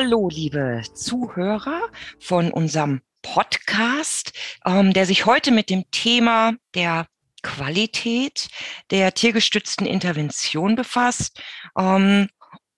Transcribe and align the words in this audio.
Hallo, 0.00 0.28
liebe 0.28 0.84
Zuhörer 0.94 1.80
von 2.20 2.52
unserem 2.52 3.00
Podcast, 3.20 4.30
ähm, 4.64 4.92
der 4.92 5.06
sich 5.06 5.26
heute 5.26 5.50
mit 5.50 5.70
dem 5.70 5.90
Thema 5.90 6.54
der 6.76 7.08
Qualität 7.42 8.46
der 8.92 9.12
tiergestützten 9.12 9.88
Intervention 9.88 10.76
befasst. 10.76 11.42
Ähm, 11.76 12.28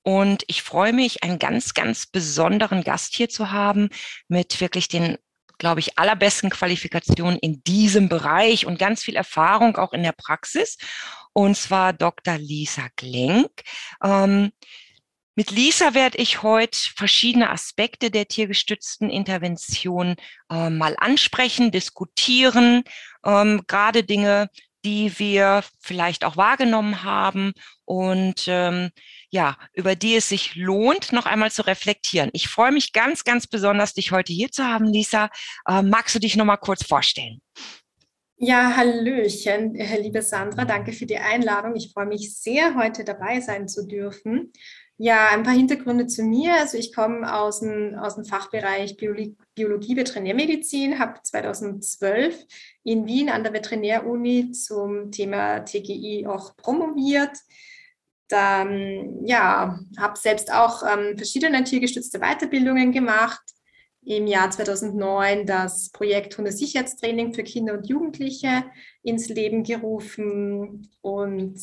und 0.02 0.45
ich 0.46 0.62
freue 0.62 0.95
mich, 0.95 1.22
einen 1.22 1.38
ganz, 1.38 1.74
ganz 1.74 2.06
besonderen 2.06 2.84
Gast 2.84 3.14
hier 3.14 3.28
zu 3.28 3.50
haben 3.50 3.90
mit 4.28 4.59
wirklich 4.62 4.88
den 4.88 5.18
glaube 5.59 5.80
ich, 5.80 5.98
allerbesten 5.98 6.48
Qualifikationen 6.48 7.38
in 7.38 7.62
diesem 7.64 8.09
Bereich 8.09 8.64
und 8.64 8.78
ganz 8.78 9.02
viel 9.02 9.14
Erfahrung 9.14 9.76
auch 9.76 9.92
in 9.92 10.02
der 10.02 10.12
Praxis. 10.12 10.78
Und 11.34 11.54
zwar 11.54 11.92
Dr. 11.92 12.38
Lisa 12.38 12.87
Glenk. 12.96 13.50
Ähm, 14.02 14.52
mit 15.40 15.52
Lisa 15.52 15.94
werde 15.94 16.18
ich 16.18 16.42
heute 16.42 16.78
verschiedene 16.94 17.48
Aspekte 17.48 18.10
der 18.10 18.28
tiergestützten 18.28 19.08
Intervention 19.08 20.16
äh, 20.50 20.68
mal 20.68 20.96
ansprechen, 20.98 21.70
diskutieren, 21.70 22.82
ähm, 23.24 23.62
gerade 23.66 24.04
Dinge, 24.04 24.50
die 24.84 25.18
wir 25.18 25.65
vielleicht 25.80 26.26
auch 26.26 26.37
wahrgenommen 26.37 27.04
haben 27.04 27.54
und 27.87 28.45
ähm, 28.48 28.90
ja, 29.30 29.56
über 29.73 29.96
die 29.96 30.16
es 30.16 30.28
sich 30.28 30.56
lohnt, 30.56 31.10
noch 31.10 31.24
einmal 31.24 31.50
zu 31.50 31.66
reflektieren. 31.66 32.28
Ich 32.34 32.48
freue 32.48 32.72
mich 32.72 32.93
ganz, 32.93 33.24
ganz 33.24 33.46
besonders, 33.46 33.95
dich 33.95 34.12
heute 34.12 34.34
hier 34.34 34.50
zu 34.50 34.66
haben, 34.66 34.93
Lisa. 34.93 35.30
Äh, 35.66 35.80
magst 35.80 36.15
du 36.15 36.18
dich 36.18 36.37
noch 36.37 36.45
mal 36.45 36.59
kurz 36.59 36.84
vorstellen? 36.84 37.40
Ja, 38.37 38.76
Hallöchen, 38.76 39.74
liebe 40.02 40.20
Sandra, 40.20 40.66
danke 40.66 40.93
für 40.93 41.06
die 41.06 41.16
Einladung. 41.16 41.76
Ich 41.76 41.93
freue 41.95 42.06
mich 42.06 42.37
sehr, 42.37 42.74
heute 42.74 43.04
dabei 43.04 43.40
sein 43.40 43.68
zu 43.68 43.87
dürfen. 43.87 44.52
Ja, 45.02 45.30
ein 45.30 45.45
paar 45.45 45.54
Hintergründe 45.54 46.06
zu 46.09 46.23
mir. 46.23 46.52
Also 46.56 46.76
ich 46.76 46.95
komme 46.95 47.34
aus 47.34 47.60
dem, 47.60 47.95
aus 47.95 48.16
dem 48.16 48.26
Fachbereich 48.26 48.98
Biologie, 48.98 49.34
Biologie 49.54 49.96
Veterinärmedizin, 49.96 50.98
habe 50.98 51.23
2012 51.23 52.46
in 52.84 53.06
Wien 53.06 53.30
an 53.30 53.43
der 53.43 53.54
Veterinäruni 53.54 54.51
zum 54.51 55.10
Thema 55.10 55.60
TGI 55.60 56.26
auch 56.26 56.54
promoviert. 56.59 57.30
Dann, 58.28 59.24
ja, 59.24 59.80
habe 59.96 60.18
selbst 60.18 60.52
auch 60.52 60.82
ähm, 60.82 61.16
verschiedene 61.16 61.65
tiergestützte 61.65 62.18
Weiterbildungen 62.18 62.93
gemacht. 62.93 63.40
Im 64.03 64.26
Jahr 64.26 64.50
2009 64.50 65.47
das 65.47 65.88
Projekt 65.93 66.37
Hundesicherheitstraining 66.37 67.32
für 67.32 67.43
Kinder 67.43 67.72
und 67.72 67.88
Jugendliche 67.88 68.65
ins 69.03 69.31
Leben 69.31 69.65
gerufen 69.65 70.91
und 71.00 71.59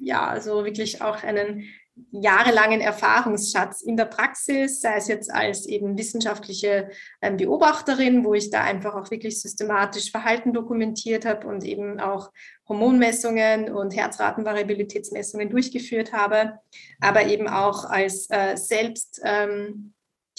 ja, 0.00 0.26
also 0.26 0.64
wirklich 0.64 1.02
auch 1.02 1.22
einen 1.22 1.68
jahrelangen 2.12 2.80
Erfahrungsschatz 2.80 3.82
in 3.82 3.96
der 3.96 4.06
Praxis, 4.06 4.80
sei 4.80 4.96
es 4.96 5.08
jetzt 5.08 5.32
als 5.32 5.66
eben 5.66 5.98
wissenschaftliche 5.98 6.90
ähm, 7.20 7.36
Beobachterin, 7.36 8.24
wo 8.24 8.34
ich 8.34 8.50
da 8.50 8.62
einfach 8.62 8.94
auch 8.94 9.10
wirklich 9.10 9.40
systematisch 9.40 10.10
Verhalten 10.10 10.52
dokumentiert 10.52 11.24
habe 11.24 11.46
und 11.46 11.64
eben 11.64 12.00
auch 12.00 12.30
Hormonmessungen 12.68 13.70
und 13.70 13.94
Herzratenvariabilitätsmessungen 13.94 15.50
durchgeführt 15.50 16.12
habe, 16.12 16.58
aber 17.00 17.26
eben 17.26 17.48
auch 17.48 17.84
als 17.84 18.28
äh, 18.30 18.56
selbst 18.56 19.20
ähm, 19.24 19.92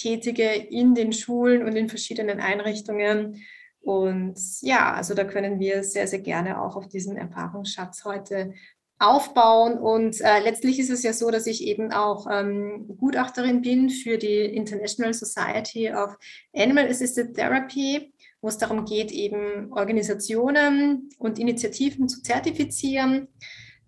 in 0.04 0.94
den 0.94 1.12
Schulen 1.12 1.62
und 1.62 1.76
in 1.76 1.88
verschiedenen 1.88 2.40
Einrichtungen. 2.40 3.40
Und 3.82 4.38
ja, 4.60 4.94
also 4.94 5.14
da 5.14 5.24
können 5.24 5.58
wir 5.58 5.82
sehr, 5.82 6.06
sehr 6.06 6.20
gerne 6.20 6.60
auch 6.60 6.76
auf 6.76 6.88
diesen 6.88 7.16
Erfahrungsschatz 7.16 8.04
heute 8.04 8.54
aufbauen. 9.02 9.78
Und 9.78 10.20
äh, 10.20 10.40
letztlich 10.40 10.78
ist 10.78 10.90
es 10.90 11.02
ja 11.02 11.12
so, 11.12 11.30
dass 11.30 11.46
ich 11.46 11.64
eben 11.64 11.92
auch 11.92 12.26
ähm, 12.30 12.86
Gutachterin 12.98 13.60
bin 13.60 13.90
für 13.90 14.16
die 14.16 14.44
International 14.44 15.12
Society 15.12 15.92
of 15.92 16.16
Animal 16.54 16.86
Assisted 16.86 17.34
Therapy, 17.34 18.12
wo 18.40 18.48
es 18.48 18.58
darum 18.58 18.84
geht, 18.84 19.10
eben 19.10 19.72
Organisationen 19.72 21.10
und 21.18 21.38
Initiativen 21.38 22.08
zu 22.08 22.22
zertifizieren. 22.22 23.28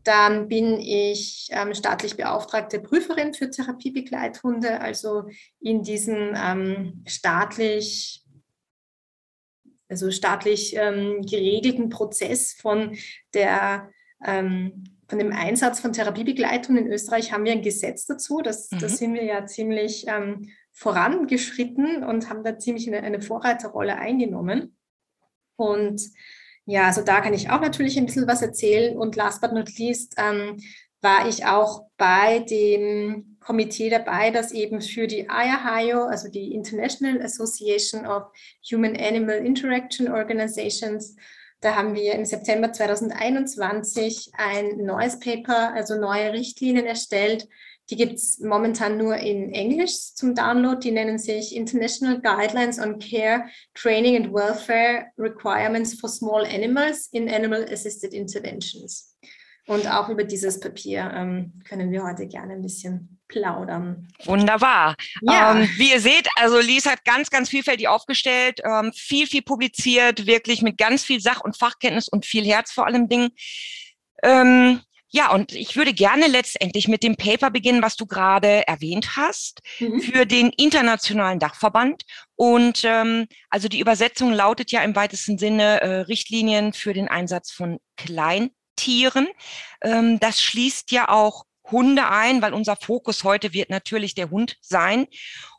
Dann 0.02 0.48
bin 0.48 0.80
ich 0.80 1.48
ähm, 1.52 1.74
staatlich 1.74 2.16
beauftragte 2.16 2.80
Prüferin 2.80 3.32
für 3.32 3.50
Therapiebegleithunde, 3.50 4.80
also 4.80 5.24
in 5.60 5.82
diesem 5.82 6.34
ähm, 6.36 7.04
staatlich 7.06 8.20
also 9.88 10.10
staatlich 10.10 10.74
ähm, 10.76 11.22
geregelten 11.22 11.88
Prozess 11.88 12.54
von 12.54 12.96
der 13.32 13.90
ähm, 14.24 14.93
von 15.08 15.18
dem 15.18 15.32
Einsatz 15.32 15.80
von 15.80 15.92
Therapiebegleitung 15.92 16.76
in 16.76 16.86
Österreich 16.86 17.32
haben 17.32 17.44
wir 17.44 17.52
ein 17.52 17.62
Gesetz 17.62 18.06
dazu. 18.06 18.40
Das, 18.42 18.70
mhm. 18.70 18.78
Da 18.78 18.88
sind 18.88 19.14
wir 19.14 19.24
ja 19.24 19.46
ziemlich 19.46 20.06
ähm, 20.08 20.50
vorangeschritten 20.72 22.04
und 22.04 22.28
haben 22.28 22.42
da 22.42 22.58
ziemlich 22.58 22.88
eine, 22.88 23.02
eine 23.02 23.20
Vorreiterrolle 23.20 23.96
eingenommen. 23.96 24.76
Und 25.56 26.02
ja, 26.66 26.86
also 26.86 27.02
da 27.02 27.20
kann 27.20 27.34
ich 27.34 27.50
auch 27.50 27.60
natürlich 27.60 27.96
ein 27.98 28.06
bisschen 28.06 28.26
was 28.26 28.42
erzählen. 28.42 28.96
Und 28.96 29.16
last 29.16 29.40
but 29.40 29.52
not 29.52 29.76
least 29.78 30.14
ähm, 30.16 30.56
war 31.00 31.28
ich 31.28 31.44
auch 31.44 31.86
bei 31.98 32.40
dem 32.40 33.36
Komitee 33.38 33.90
dabei, 33.90 34.30
das 34.30 34.52
eben 34.52 34.80
für 34.80 35.06
die 35.06 35.28
IAHIO, 35.30 36.04
also 36.04 36.28
die 36.28 36.54
International 36.54 37.22
Association 37.22 38.06
of 38.06 38.24
Human-Animal 38.72 39.44
Interaction 39.44 40.10
Organizations, 40.10 41.14
da 41.64 41.76
haben 41.76 41.94
wir 41.94 42.12
im 42.12 42.26
September 42.26 42.70
2021 42.70 44.32
ein 44.34 44.84
neues 44.84 45.18
Paper, 45.18 45.72
also 45.72 45.98
neue 45.98 46.34
Richtlinien 46.34 46.84
erstellt. 46.84 47.48
Die 47.88 47.96
gibt 47.96 48.14
es 48.14 48.38
momentan 48.38 48.98
nur 48.98 49.16
in 49.16 49.50
Englisch 49.50 50.12
zum 50.14 50.34
Download. 50.34 50.78
Die 50.78 50.90
nennen 50.90 51.18
sich 51.18 51.56
International 51.56 52.20
Guidelines 52.20 52.78
on 52.78 52.98
Care, 52.98 53.46
Training 53.72 54.16
and 54.16 54.34
Welfare 54.34 55.06
Requirements 55.16 55.98
for 55.98 56.10
Small 56.10 56.44
Animals 56.44 57.08
in 57.12 57.30
Animal 57.30 57.64
Assisted 57.72 58.12
Interventions. 58.12 59.16
Und 59.66 59.90
auch 59.90 60.10
über 60.10 60.24
dieses 60.24 60.60
Papier 60.60 61.10
ähm, 61.14 61.62
können 61.66 61.90
wir 61.90 62.04
heute 62.04 62.26
gerne 62.26 62.52
ein 62.52 62.62
bisschen 62.62 63.13
plaudern. 63.28 64.08
Wunderbar. 64.24 64.96
Ja. 65.22 65.52
Ähm, 65.52 65.68
wie 65.76 65.90
ihr 65.90 66.00
seht, 66.00 66.28
also 66.36 66.58
Lies 66.60 66.86
hat 66.86 67.04
ganz, 67.04 67.30
ganz 67.30 67.48
vielfältig 67.48 67.88
aufgestellt, 67.88 68.60
ähm, 68.64 68.92
viel, 68.92 69.26
viel 69.26 69.42
publiziert, 69.42 70.26
wirklich 70.26 70.62
mit 70.62 70.78
ganz 70.78 71.04
viel 71.04 71.20
Sach- 71.20 71.42
und 71.42 71.56
Fachkenntnis 71.56 72.08
und 72.08 72.26
viel 72.26 72.44
Herz 72.44 72.72
vor 72.72 72.86
allem 72.86 73.08
Dingen. 73.08 73.30
Ähm, 74.22 74.80
ja, 75.14 75.30
und 75.30 75.52
ich 75.52 75.76
würde 75.76 75.94
gerne 75.94 76.26
letztendlich 76.26 76.88
mit 76.88 77.04
dem 77.04 77.14
Paper 77.14 77.50
beginnen, 77.50 77.82
was 77.82 77.94
du 77.94 78.04
gerade 78.04 78.66
erwähnt 78.66 79.16
hast, 79.16 79.60
mhm. 79.78 80.00
für 80.00 80.26
den 80.26 80.50
internationalen 80.50 81.38
Dachverband. 81.38 82.02
Und 82.34 82.82
ähm, 82.82 83.28
also 83.48 83.68
die 83.68 83.78
Übersetzung 83.78 84.32
lautet 84.32 84.72
ja 84.72 84.82
im 84.82 84.96
weitesten 84.96 85.38
Sinne 85.38 85.80
äh, 85.82 86.00
Richtlinien 86.00 86.72
für 86.72 86.92
den 86.94 87.06
Einsatz 87.06 87.52
von 87.52 87.78
Kleintieren. 87.96 89.28
Ähm, 89.82 90.18
das 90.18 90.42
schließt 90.42 90.90
ja 90.90 91.08
auch 91.08 91.44
Hunde 91.70 92.08
ein, 92.08 92.42
weil 92.42 92.52
unser 92.52 92.76
Fokus 92.76 93.24
heute 93.24 93.52
wird 93.52 93.70
natürlich 93.70 94.14
der 94.14 94.30
Hund 94.30 94.56
sein. 94.60 95.06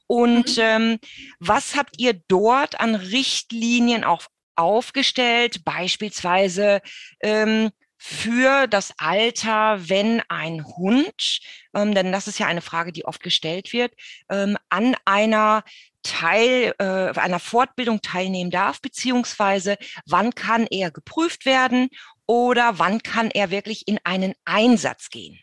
Und 0.07 0.57
mhm. 0.57 0.63
ähm, 0.63 0.99
was 1.39 1.75
habt 1.75 1.99
ihr 1.99 2.13
dort 2.27 2.79
an 2.79 2.95
Richtlinien 2.95 4.03
auch 4.03 4.23
aufgestellt, 4.55 5.66
beispielsweise 5.66 6.81
ähm, 7.22 7.72
für 7.97 8.67
das 8.67 8.93
Alter, 8.97 9.90
wenn 9.90 10.22
ein 10.29 10.63
Hund, 10.66 11.40
ähm, 11.73 11.96
denn 11.96 12.11
das 12.11 12.28
ist 12.28 12.40
ja 12.40 12.46
eine 12.46 12.61
Frage, 12.61 12.91
die 12.91 13.05
oft 13.05 13.23
gestellt 13.23 13.73
wird, 13.73 13.93
ähm, 14.29 14.57
an 14.69 14.96
einer 15.05 15.63
Teil 16.03 16.75
äh, 16.78 17.19
einer 17.19 17.40
Fortbildung 17.40 18.02
teilnehmen 18.02 18.52
darf, 18.52 18.79
beziehungsweise 18.79 19.78
wann 20.05 20.35
kann 20.35 20.67
er 20.67 20.91
geprüft 20.91 21.46
werden 21.46 21.90
oder 22.28 22.78
wann 22.78 23.02
kann 23.02 23.31
er 23.31 23.49
wirklich 23.49 23.87
in 23.87 23.99
einen 24.03 24.35
Einsatz 24.46 25.09
gehen? 25.09 25.40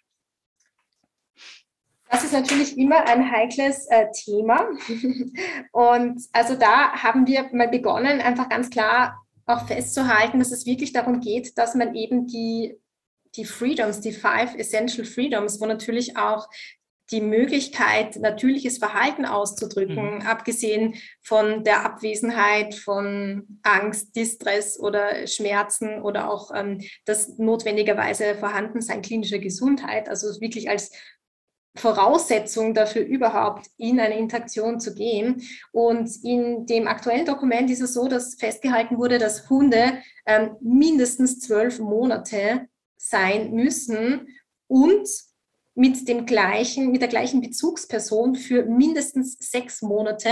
Das 2.12 2.24
ist 2.24 2.34
natürlich 2.34 2.76
immer 2.76 3.08
ein 3.08 3.32
heikles 3.32 3.86
äh, 3.88 4.04
Thema. 4.12 4.68
Und 5.72 6.22
also 6.32 6.54
da 6.56 6.92
haben 6.92 7.26
wir 7.26 7.48
mal 7.52 7.68
begonnen, 7.68 8.20
einfach 8.20 8.50
ganz 8.50 8.68
klar 8.68 9.18
auch 9.46 9.66
festzuhalten, 9.66 10.38
dass 10.38 10.52
es 10.52 10.66
wirklich 10.66 10.92
darum 10.92 11.20
geht, 11.20 11.56
dass 11.56 11.74
man 11.74 11.94
eben 11.94 12.26
die, 12.26 12.76
die 13.34 13.46
Freedoms, 13.46 14.00
die 14.00 14.12
Five 14.12 14.54
Essential 14.56 15.06
Freedoms, 15.06 15.58
wo 15.58 15.64
natürlich 15.64 16.18
auch 16.18 16.48
die 17.10 17.22
Möglichkeit, 17.22 18.16
natürliches 18.16 18.76
Verhalten 18.76 19.24
auszudrücken, 19.24 20.16
mhm. 20.16 20.22
abgesehen 20.22 20.94
von 21.22 21.64
der 21.64 21.84
Abwesenheit 21.86 22.74
von 22.74 23.58
Angst, 23.62 24.14
Distress 24.16 24.78
oder 24.78 25.26
Schmerzen 25.26 26.02
oder 26.02 26.30
auch 26.30 26.50
ähm, 26.54 26.82
das 27.06 27.38
notwendigerweise 27.38 28.34
Vorhandensein 28.34 29.00
klinischer 29.00 29.38
Gesundheit, 29.38 30.10
also 30.10 30.28
wirklich 30.42 30.68
als 30.68 30.90
Voraussetzung 31.74 32.74
dafür 32.74 33.02
überhaupt 33.02 33.66
in 33.78 33.98
eine 33.98 34.18
Interaktion 34.18 34.78
zu 34.78 34.94
gehen. 34.94 35.42
Und 35.72 36.22
in 36.22 36.66
dem 36.66 36.86
aktuellen 36.86 37.24
Dokument 37.24 37.70
ist 37.70 37.80
es 37.80 37.94
so, 37.94 38.08
dass 38.08 38.34
festgehalten 38.34 38.98
wurde, 38.98 39.18
dass 39.18 39.48
Hunde 39.48 39.98
ähm, 40.26 40.56
mindestens 40.60 41.40
zwölf 41.40 41.78
Monate 41.78 42.68
sein 42.96 43.52
müssen 43.52 44.28
und 44.68 45.08
mit 45.74 46.06
dem 46.06 46.26
gleichen, 46.26 46.90
mit 46.90 47.00
der 47.00 47.08
gleichen 47.08 47.40
Bezugsperson 47.40 48.34
für 48.34 48.64
mindestens 48.64 49.36
sechs 49.38 49.80
Monate, 49.80 50.28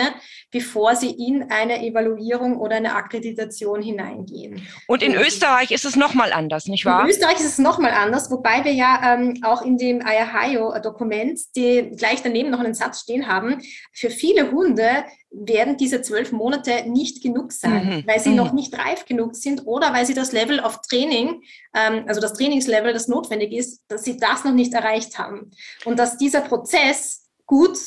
bevor 0.51 0.97
sie 0.97 1.11
in 1.11 1.51
eine 1.51 1.83
Evaluierung 1.85 2.59
oder 2.59 2.77
eine 2.77 2.95
Akkreditation 2.95 3.81
hineingehen. 3.83 4.67
Und 4.87 5.03
in 5.03 5.15
Österreich 5.15 5.71
ist 5.71 5.85
es 5.85 5.97
nochmal 5.97 6.33
anders, 6.33 6.67
nicht 6.67 6.85
wahr? 6.85 7.05
In 7.05 7.11
Österreich 7.11 7.37
ist 7.37 7.47
es 7.47 7.59
nochmal 7.59 7.93
anders, 7.93 8.31
wobei 8.31 8.65
wir 8.65 8.73
ja 8.73 9.15
ähm, 9.15 9.39
auch 9.43 9.63
in 9.63 9.79
dem 9.79 10.05
Ayahayo-Dokument, 10.05 11.41
die 11.57 11.91
gleich 11.97 12.23
daneben 12.23 12.51
noch 12.51 12.61
einen 12.61 12.75
Satz 12.75 13.01
stehen 13.01 13.27
haben, 13.27 13.63
für 13.93 14.11
viele 14.11 14.51
Hunde 14.51 15.05
werden 15.31 15.77
diese 15.77 16.03
zwölf 16.03 16.33
Monate 16.33 16.89
nicht 16.89 17.23
genug 17.23 17.53
sein, 17.53 17.87
mhm. 17.87 18.07
weil 18.07 18.21
sie 18.21 18.31
mhm. 18.31 18.37
noch 18.37 18.53
nicht 18.53 18.77
reif 18.77 19.05
genug 19.05 19.37
sind 19.37 19.67
oder 19.67 19.93
weil 19.93 20.05
sie 20.05 20.15
das 20.15 20.33
Level 20.33 20.61
of 20.61 20.81
Training, 20.83 21.43
ähm, 21.75 22.05
also 22.07 22.21
das 22.21 22.33
Trainingslevel, 22.35 22.93
das 22.93 23.09
notwendig 23.09 23.53
ist, 23.53 23.83
dass 23.89 24.03
sie 24.03 24.17
das 24.17 24.45
noch 24.45 24.53
nicht 24.53 24.75
erreicht 24.75 25.19
haben. 25.19 25.51
Und 25.85 25.99
dass 25.99 26.19
dieser 26.19 26.41
Prozess 26.41 27.29
gut 27.47 27.79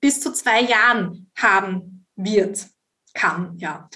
bis 0.00 0.20
zu 0.20 0.32
zwei 0.32 0.62
Jahren 0.62 1.30
haben 1.36 2.06
wird, 2.16 2.66
kann, 3.14 3.56
ja. 3.58 3.88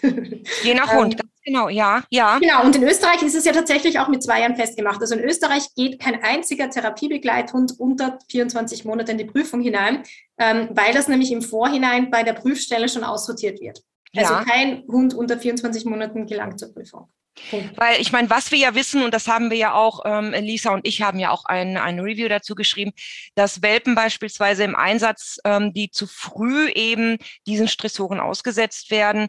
Je 0.62 0.74
nach 0.74 0.92
Hund, 0.94 1.14
ähm, 1.20 1.30
Genau, 1.46 1.68
ja, 1.68 2.02
ja. 2.10 2.40
Genau, 2.40 2.64
und 2.64 2.74
in 2.74 2.82
Österreich 2.82 3.22
ist 3.22 3.36
es 3.36 3.44
ja 3.44 3.52
tatsächlich 3.52 4.00
auch 4.00 4.08
mit 4.08 4.20
zwei 4.20 4.40
Jahren 4.40 4.56
festgemacht. 4.56 5.00
Also 5.00 5.14
in 5.14 5.22
Österreich 5.22 5.72
geht 5.76 6.00
kein 6.00 6.20
einziger 6.20 6.68
Therapiebegleithund 6.68 7.74
unter 7.78 8.18
24 8.28 8.84
Monate 8.84 9.12
in 9.12 9.18
die 9.18 9.26
Prüfung 9.26 9.60
hinein, 9.60 10.02
ähm, 10.38 10.68
weil 10.72 10.92
das 10.92 11.06
nämlich 11.06 11.30
im 11.30 11.42
Vorhinein 11.42 12.10
bei 12.10 12.24
der 12.24 12.32
Prüfstelle 12.32 12.88
schon 12.88 13.04
aussortiert 13.04 13.60
wird. 13.60 13.80
Also 14.16 14.34
ja. 14.34 14.44
kein 14.44 14.82
Hund 14.88 15.14
unter 15.14 15.38
24 15.38 15.84
Monaten 15.84 16.26
gelangt 16.26 16.58
zur 16.58 16.74
Prüfung. 16.74 17.08
Punkt. 17.50 17.78
Weil 17.78 18.00
ich 18.00 18.10
meine, 18.10 18.28
was 18.28 18.50
wir 18.50 18.58
ja 18.58 18.74
wissen, 18.74 19.04
und 19.04 19.14
das 19.14 19.28
haben 19.28 19.50
wir 19.50 19.56
ja 19.56 19.74
auch, 19.74 20.00
ähm, 20.04 20.32
Lisa 20.32 20.72
und 20.72 20.86
ich 20.86 21.02
haben 21.02 21.20
ja 21.20 21.30
auch 21.30 21.44
ein, 21.44 21.76
ein 21.76 22.00
Review 22.00 22.28
dazu 22.28 22.56
geschrieben, 22.56 22.92
dass 23.36 23.62
Welpen 23.62 23.94
beispielsweise 23.94 24.64
im 24.64 24.74
Einsatz, 24.74 25.38
ähm, 25.44 25.72
die 25.72 25.90
zu 25.90 26.06
früh 26.06 26.70
eben 26.70 27.18
diesen 27.46 27.68
Stressoren 27.68 28.18
ausgesetzt 28.20 28.90
werden, 28.90 29.28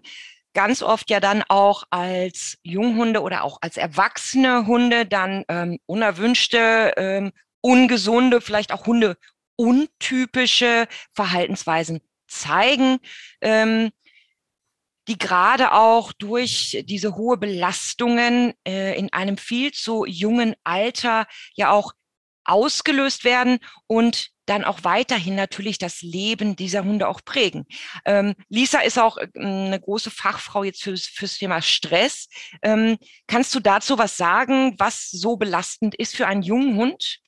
ganz 0.57 0.81
oft 0.81 1.11
ja 1.11 1.19
dann 1.19 1.43
auch 1.49 1.83
als 1.91 2.57
Junghunde 2.63 3.21
oder 3.21 3.43
auch 3.43 3.59
als 3.61 3.77
erwachsene 3.77 4.65
Hunde 4.65 5.05
dann 5.05 5.45
ähm, 5.49 5.77
unerwünschte, 5.85 6.93
ähm, 6.97 7.31
ungesunde, 7.61 8.41
vielleicht 8.41 8.73
auch 8.73 8.87
Hunde 8.87 9.17
untypische 9.55 10.87
Verhaltensweisen 11.13 12.01
zeigen, 12.27 12.97
ähm, 13.39 13.91
die 15.07 15.19
gerade 15.19 15.73
auch 15.73 16.11
durch 16.11 16.83
diese 16.87 17.15
hohe 17.15 17.37
Belastungen 17.37 18.55
äh, 18.67 18.97
in 18.97 19.13
einem 19.13 19.37
viel 19.37 19.73
zu 19.73 20.05
jungen 20.05 20.55
Alter 20.63 21.27
ja 21.53 21.69
auch 21.69 21.93
ausgelöst 22.45 23.25
werden 23.25 23.59
und 23.85 24.31
dann 24.47 24.63
auch 24.63 24.83
weiterhin 24.83 25.35
natürlich 25.35 25.77
das 25.77 26.01
Leben 26.01 26.55
dieser 26.55 26.83
Hunde 26.83 27.07
auch 27.07 27.21
prägen. 27.23 27.67
Ähm, 28.05 28.33
Lisa 28.49 28.79
ist 28.79 28.97
auch 28.97 29.17
äh, 29.17 29.27
eine 29.35 29.79
große 29.79 30.09
Fachfrau 30.09 30.63
jetzt 30.63 30.81
fürs, 30.81 31.05
fürs 31.05 31.37
Thema 31.37 31.61
Stress. 31.61 32.27
Ähm, 32.61 32.97
kannst 33.27 33.53
du 33.53 33.59
dazu 33.59 33.97
was 33.97 34.17
sagen, 34.17 34.75
was 34.79 35.11
so 35.11 35.37
belastend 35.37 35.95
ist 35.95 36.15
für 36.15 36.27
einen 36.27 36.41
jungen 36.41 36.77
Hund? 36.77 37.19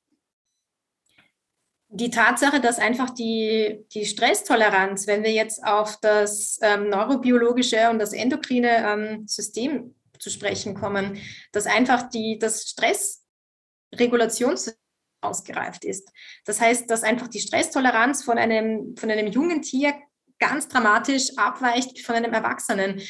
Die 1.91 2.11
Tatsache, 2.11 2.61
dass 2.61 2.77
einfach 2.77 3.09
die, 3.09 3.83
die 3.93 4.05
Stresstoleranz, 4.05 5.07
wenn 5.07 5.23
wir 5.23 5.31
jetzt 5.31 5.63
auf 5.63 5.99
das 5.99 6.59
ähm, 6.61 6.89
neurobiologische 6.89 7.89
und 7.89 7.97
das 7.97 8.13
endokrine 8.13 8.87
ähm, 8.87 9.27
System 9.27 9.95
zu 10.19 10.29
sprechen 10.29 10.75
kommen, 10.75 11.19
dass 11.51 11.65
einfach 11.65 12.07
die, 12.09 12.37
das 12.37 12.69
Stressregulationssystem 12.69 14.79
ausgereift 15.21 15.85
ist. 15.85 16.11
Das 16.45 16.61
heißt, 16.61 16.89
dass 16.89 17.03
einfach 17.03 17.27
die 17.27 17.39
Stresstoleranz 17.39 18.23
von 18.23 18.37
einem, 18.37 18.95
von 18.97 19.09
einem 19.11 19.27
jungen 19.27 19.61
Tier 19.61 19.93
ganz 20.39 20.67
dramatisch 20.67 21.37
abweicht 21.37 21.99
von 22.01 22.15
einem 22.15 22.33
Erwachsenen. 22.33 23.01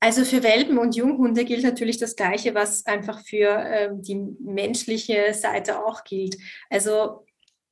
Also 0.00 0.24
für 0.24 0.42
Welpen 0.42 0.78
und 0.78 0.96
Junghunde 0.96 1.44
gilt 1.44 1.62
natürlich 1.62 1.98
das 1.98 2.16
Gleiche, 2.16 2.54
was 2.54 2.86
einfach 2.86 3.20
für 3.24 3.50
äh, 3.50 3.90
die 3.92 4.16
menschliche 4.40 5.32
Seite 5.34 5.84
auch 5.84 6.02
gilt. 6.04 6.36
Also 6.70 7.24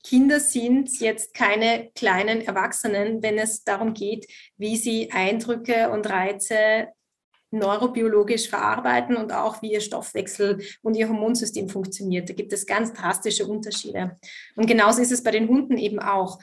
Kinder 0.05 0.40
sind 0.40 1.00
jetzt 1.00 1.34
keine 1.34 1.90
kleinen 1.94 2.40
Erwachsenen, 2.40 3.23
wenn 3.23 3.38
es 3.38 3.64
darum 3.64 3.94
geht, 3.94 4.26
wie 4.56 4.76
sie 4.76 5.11
Eindrücke 5.11 5.90
und 5.90 6.08
Reize 6.08 6.88
neurobiologisch 7.50 8.49
verarbeiten 8.49 9.17
und 9.17 9.32
auch 9.32 9.62
wie 9.62 9.73
ihr 9.73 9.81
Stoffwechsel 9.81 10.62
und 10.82 10.94
ihr 10.94 11.08
Hormonsystem 11.08 11.69
funktioniert. 11.69 12.29
Da 12.29 12.35
gibt 12.35 12.52
es 12.52 12.67
ganz 12.67 12.93
drastische 12.93 13.47
Unterschiede. 13.47 14.19
Und 14.56 14.67
genauso 14.67 15.02
ist 15.02 15.12
es 15.12 15.23
bei 15.23 15.31
den 15.31 15.49
Hunden 15.49 15.79
eben 15.79 15.99
auch. 15.99 16.38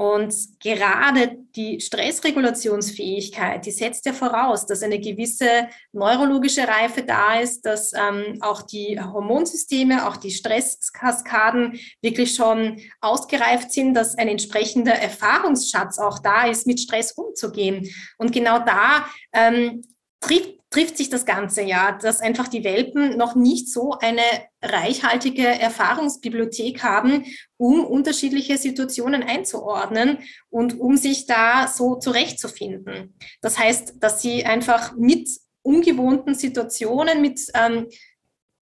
Und 0.00 0.32
gerade 0.60 1.38
die 1.56 1.80
Stressregulationsfähigkeit, 1.80 3.66
die 3.66 3.72
setzt 3.72 4.06
ja 4.06 4.12
voraus, 4.12 4.64
dass 4.64 4.84
eine 4.84 5.00
gewisse 5.00 5.66
neurologische 5.90 6.68
Reife 6.68 7.02
da 7.02 7.40
ist, 7.40 7.62
dass 7.62 7.92
ähm, 7.94 8.38
auch 8.40 8.62
die 8.62 9.00
Hormonsysteme, 9.00 10.06
auch 10.06 10.16
die 10.16 10.30
Stresskaskaden 10.30 11.80
wirklich 12.00 12.32
schon 12.32 12.80
ausgereift 13.00 13.72
sind, 13.72 13.94
dass 13.94 14.16
ein 14.16 14.28
entsprechender 14.28 14.92
Erfahrungsschatz 14.94 15.98
auch 15.98 16.20
da 16.20 16.46
ist, 16.46 16.68
mit 16.68 16.78
Stress 16.78 17.10
umzugehen. 17.10 17.92
Und 18.18 18.30
genau 18.30 18.60
da 18.60 19.04
ähm, 19.32 19.82
trifft, 20.20 20.58
trifft 20.70 20.96
sich 20.96 21.08
das 21.08 21.24
Ganze 21.24 21.62
ja, 21.62 21.92
dass 21.92 22.20
einfach 22.20 22.48
die 22.48 22.64
Welpen 22.64 23.16
noch 23.16 23.34
nicht 23.34 23.72
so 23.72 23.92
eine 23.92 24.22
reichhaltige 24.62 25.46
Erfahrungsbibliothek 25.46 26.82
haben, 26.82 27.24
um 27.56 27.84
unterschiedliche 27.84 28.58
Situationen 28.58 29.22
einzuordnen 29.22 30.18
und 30.50 30.78
um 30.78 30.96
sich 30.96 31.26
da 31.26 31.68
so 31.68 31.96
zurechtzufinden. 31.96 33.14
Das 33.40 33.58
heißt, 33.58 33.94
dass 34.00 34.20
sie 34.20 34.44
einfach 34.44 34.94
mit 34.96 35.28
ungewohnten 35.62 36.34
Situationen, 36.34 37.22
mit 37.22 37.40
ähm, 37.54 37.88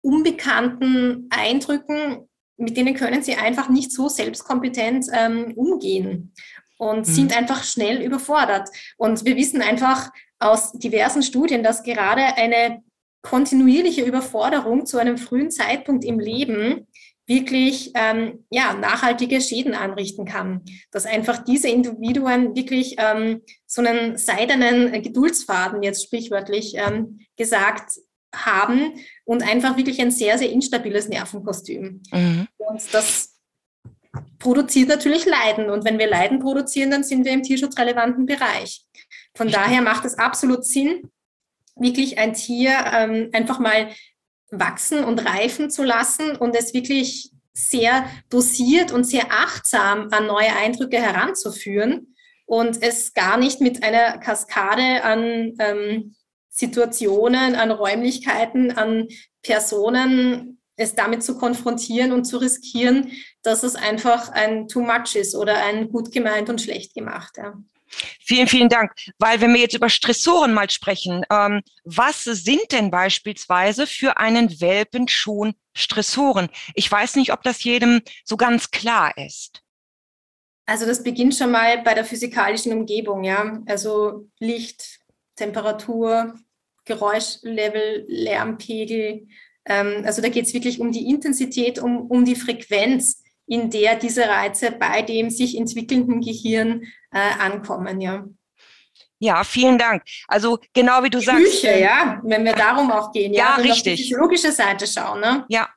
unbekannten 0.01 1.27
Eindrücken, 1.29 2.27
mit 2.57 2.77
denen 2.77 2.93
können 2.93 3.23
sie 3.23 3.35
einfach 3.35 3.69
nicht 3.69 3.91
so 3.91 4.09
selbstkompetent 4.09 5.07
ähm, 5.11 5.53
umgehen 5.55 6.33
und 6.77 7.07
mhm. 7.07 7.11
sind 7.11 7.37
einfach 7.37 7.63
schnell 7.63 8.01
überfordert. 8.01 8.69
Und 8.97 9.25
wir 9.25 9.35
wissen 9.35 9.61
einfach, 9.61 10.11
aus 10.43 10.73
diversen 10.73 11.23
Studien, 11.23 11.63
dass 11.63 11.83
gerade 11.83 12.21
eine 12.35 12.83
kontinuierliche 13.21 14.03
Überforderung 14.03 14.85
zu 14.85 14.97
einem 14.97 15.17
frühen 15.17 15.49
Zeitpunkt 15.49 16.03
im 16.03 16.19
Leben 16.19 16.87
wirklich 17.25 17.91
ähm, 17.95 18.45
ja, 18.49 18.73
nachhaltige 18.73 19.39
Schäden 19.39 19.73
anrichten 19.73 20.25
kann. 20.25 20.61
Dass 20.91 21.05
einfach 21.05 21.43
diese 21.43 21.69
Individuen 21.69 22.55
wirklich 22.55 22.95
ähm, 22.97 23.41
so 23.65 23.81
einen 23.81 24.17
seidenen 24.17 25.01
Geduldsfaden, 25.01 25.83
jetzt 25.83 26.03
sprichwörtlich 26.03 26.73
ähm, 26.75 27.19
gesagt, 27.37 27.93
haben 28.35 28.93
und 29.25 29.43
einfach 29.43 29.77
wirklich 29.77 30.01
ein 30.01 30.11
sehr, 30.11 30.37
sehr 30.37 30.51
instabiles 30.51 31.07
Nervenkostüm. 31.07 32.01
Mhm. 32.11 32.47
Und 32.57 32.93
das 32.93 33.33
produziert 34.39 34.89
natürlich 34.89 35.25
Leiden. 35.25 35.69
Und 35.69 35.85
wenn 35.85 35.99
wir 35.99 36.09
Leiden 36.09 36.39
produzieren, 36.39 36.91
dann 36.91 37.03
sind 37.03 37.25
wir 37.25 37.31
im 37.31 37.43
tierschutzrelevanten 37.43 38.25
Bereich. 38.25 38.85
Von 39.35 39.49
daher 39.49 39.81
macht 39.81 40.05
es 40.05 40.17
absolut 40.17 40.65
Sinn, 40.65 41.09
wirklich 41.75 42.19
ein 42.19 42.33
Tier 42.33 42.71
ähm, 42.93 43.29
einfach 43.33 43.59
mal 43.59 43.89
wachsen 44.51 45.03
und 45.03 45.25
reifen 45.25 45.71
zu 45.71 45.83
lassen 45.83 46.35
und 46.35 46.55
es 46.55 46.73
wirklich 46.73 47.31
sehr 47.53 48.05
dosiert 48.29 48.91
und 48.91 49.05
sehr 49.05 49.31
achtsam 49.31 50.09
an 50.11 50.27
neue 50.27 50.55
Eindrücke 50.55 50.97
heranzuführen 50.97 52.15
und 52.45 52.81
es 52.81 53.13
gar 53.13 53.37
nicht 53.37 53.61
mit 53.61 53.83
einer 53.83 54.17
Kaskade 54.19 55.03
an 55.03 55.53
ähm, 55.59 56.15
Situationen, 56.49 57.55
an 57.55 57.71
Räumlichkeiten, 57.71 58.71
an 58.71 59.07
Personen, 59.41 60.59
es 60.75 60.95
damit 60.95 61.23
zu 61.23 61.37
konfrontieren 61.37 62.11
und 62.11 62.25
zu 62.25 62.37
riskieren, 62.37 63.11
dass 63.43 63.63
es 63.63 63.75
einfach 63.75 64.29
ein 64.29 64.67
Too 64.67 64.81
Much 64.81 65.15
ist 65.15 65.35
oder 65.35 65.57
ein 65.57 65.89
gut 65.89 66.11
gemeint 66.11 66.49
und 66.49 66.61
schlecht 66.61 66.93
gemacht. 66.93 67.37
Ja. 67.37 67.53
Vielen, 68.19 68.47
vielen 68.47 68.69
Dank. 68.69 68.91
Weil 69.19 69.41
wenn 69.41 69.53
wir 69.53 69.61
jetzt 69.61 69.75
über 69.75 69.89
Stressoren 69.89 70.53
mal 70.53 70.69
sprechen, 70.69 71.25
ähm, 71.29 71.61
was 71.83 72.23
sind 72.23 72.71
denn 72.71 72.91
beispielsweise 72.91 73.87
für 73.87 74.17
einen 74.17 74.61
Welpen 74.61 75.07
schon 75.07 75.53
Stressoren? 75.75 76.49
Ich 76.75 76.91
weiß 76.91 77.15
nicht, 77.15 77.33
ob 77.33 77.43
das 77.43 77.63
jedem 77.63 78.01
so 78.23 78.37
ganz 78.37 78.71
klar 78.71 79.17
ist. 79.17 79.61
Also 80.65 80.85
das 80.85 81.03
beginnt 81.03 81.35
schon 81.35 81.51
mal 81.51 81.81
bei 81.81 81.93
der 81.93 82.05
physikalischen 82.05 82.71
Umgebung, 82.73 83.23
ja. 83.23 83.61
Also 83.65 84.29
Licht, 84.39 84.99
Temperatur, 85.35 86.35
Geräuschlevel, 86.85 88.05
Lärmpegel. 88.07 89.27
Ähm, 89.65 90.03
also 90.05 90.21
da 90.21 90.29
geht 90.29 90.45
es 90.45 90.53
wirklich 90.53 90.79
um 90.79 90.91
die 90.91 91.09
Intensität, 91.09 91.79
um, 91.79 92.09
um 92.09 92.25
die 92.25 92.35
Frequenz, 92.35 93.22
in 93.45 93.69
der 93.69 93.95
diese 93.95 94.27
Reize 94.27 94.71
bei 94.71 95.01
dem 95.01 95.29
sich 95.29 95.57
entwickelnden 95.57 96.21
Gehirn 96.21 96.83
äh, 97.11 97.39
ankommen, 97.39 98.01
ja. 98.01 98.25
Ja, 99.19 99.43
vielen 99.45 99.77
Dank. 99.77 100.03
Also 100.27 100.59
genau 100.73 101.01
wie 101.03 101.09
du 101.09 101.19
die 101.19 101.25
sagst. 101.25 101.43
Küche, 101.43 101.79
ja, 101.79 102.21
wenn 102.23 102.43
wir 102.43 102.53
darum 102.53 102.91
auch 102.91 103.11
gehen, 103.11 103.33
ja, 103.33 103.51
ja, 103.51 103.57
wenn 103.57 103.71
richtig. 103.71 103.93
auf 103.93 103.97
die 103.97 104.03
physiologische 104.03 104.51
Seite 104.51 104.85
schauen, 104.85 105.21
ne? 105.21 105.45
Ja. 105.47 105.69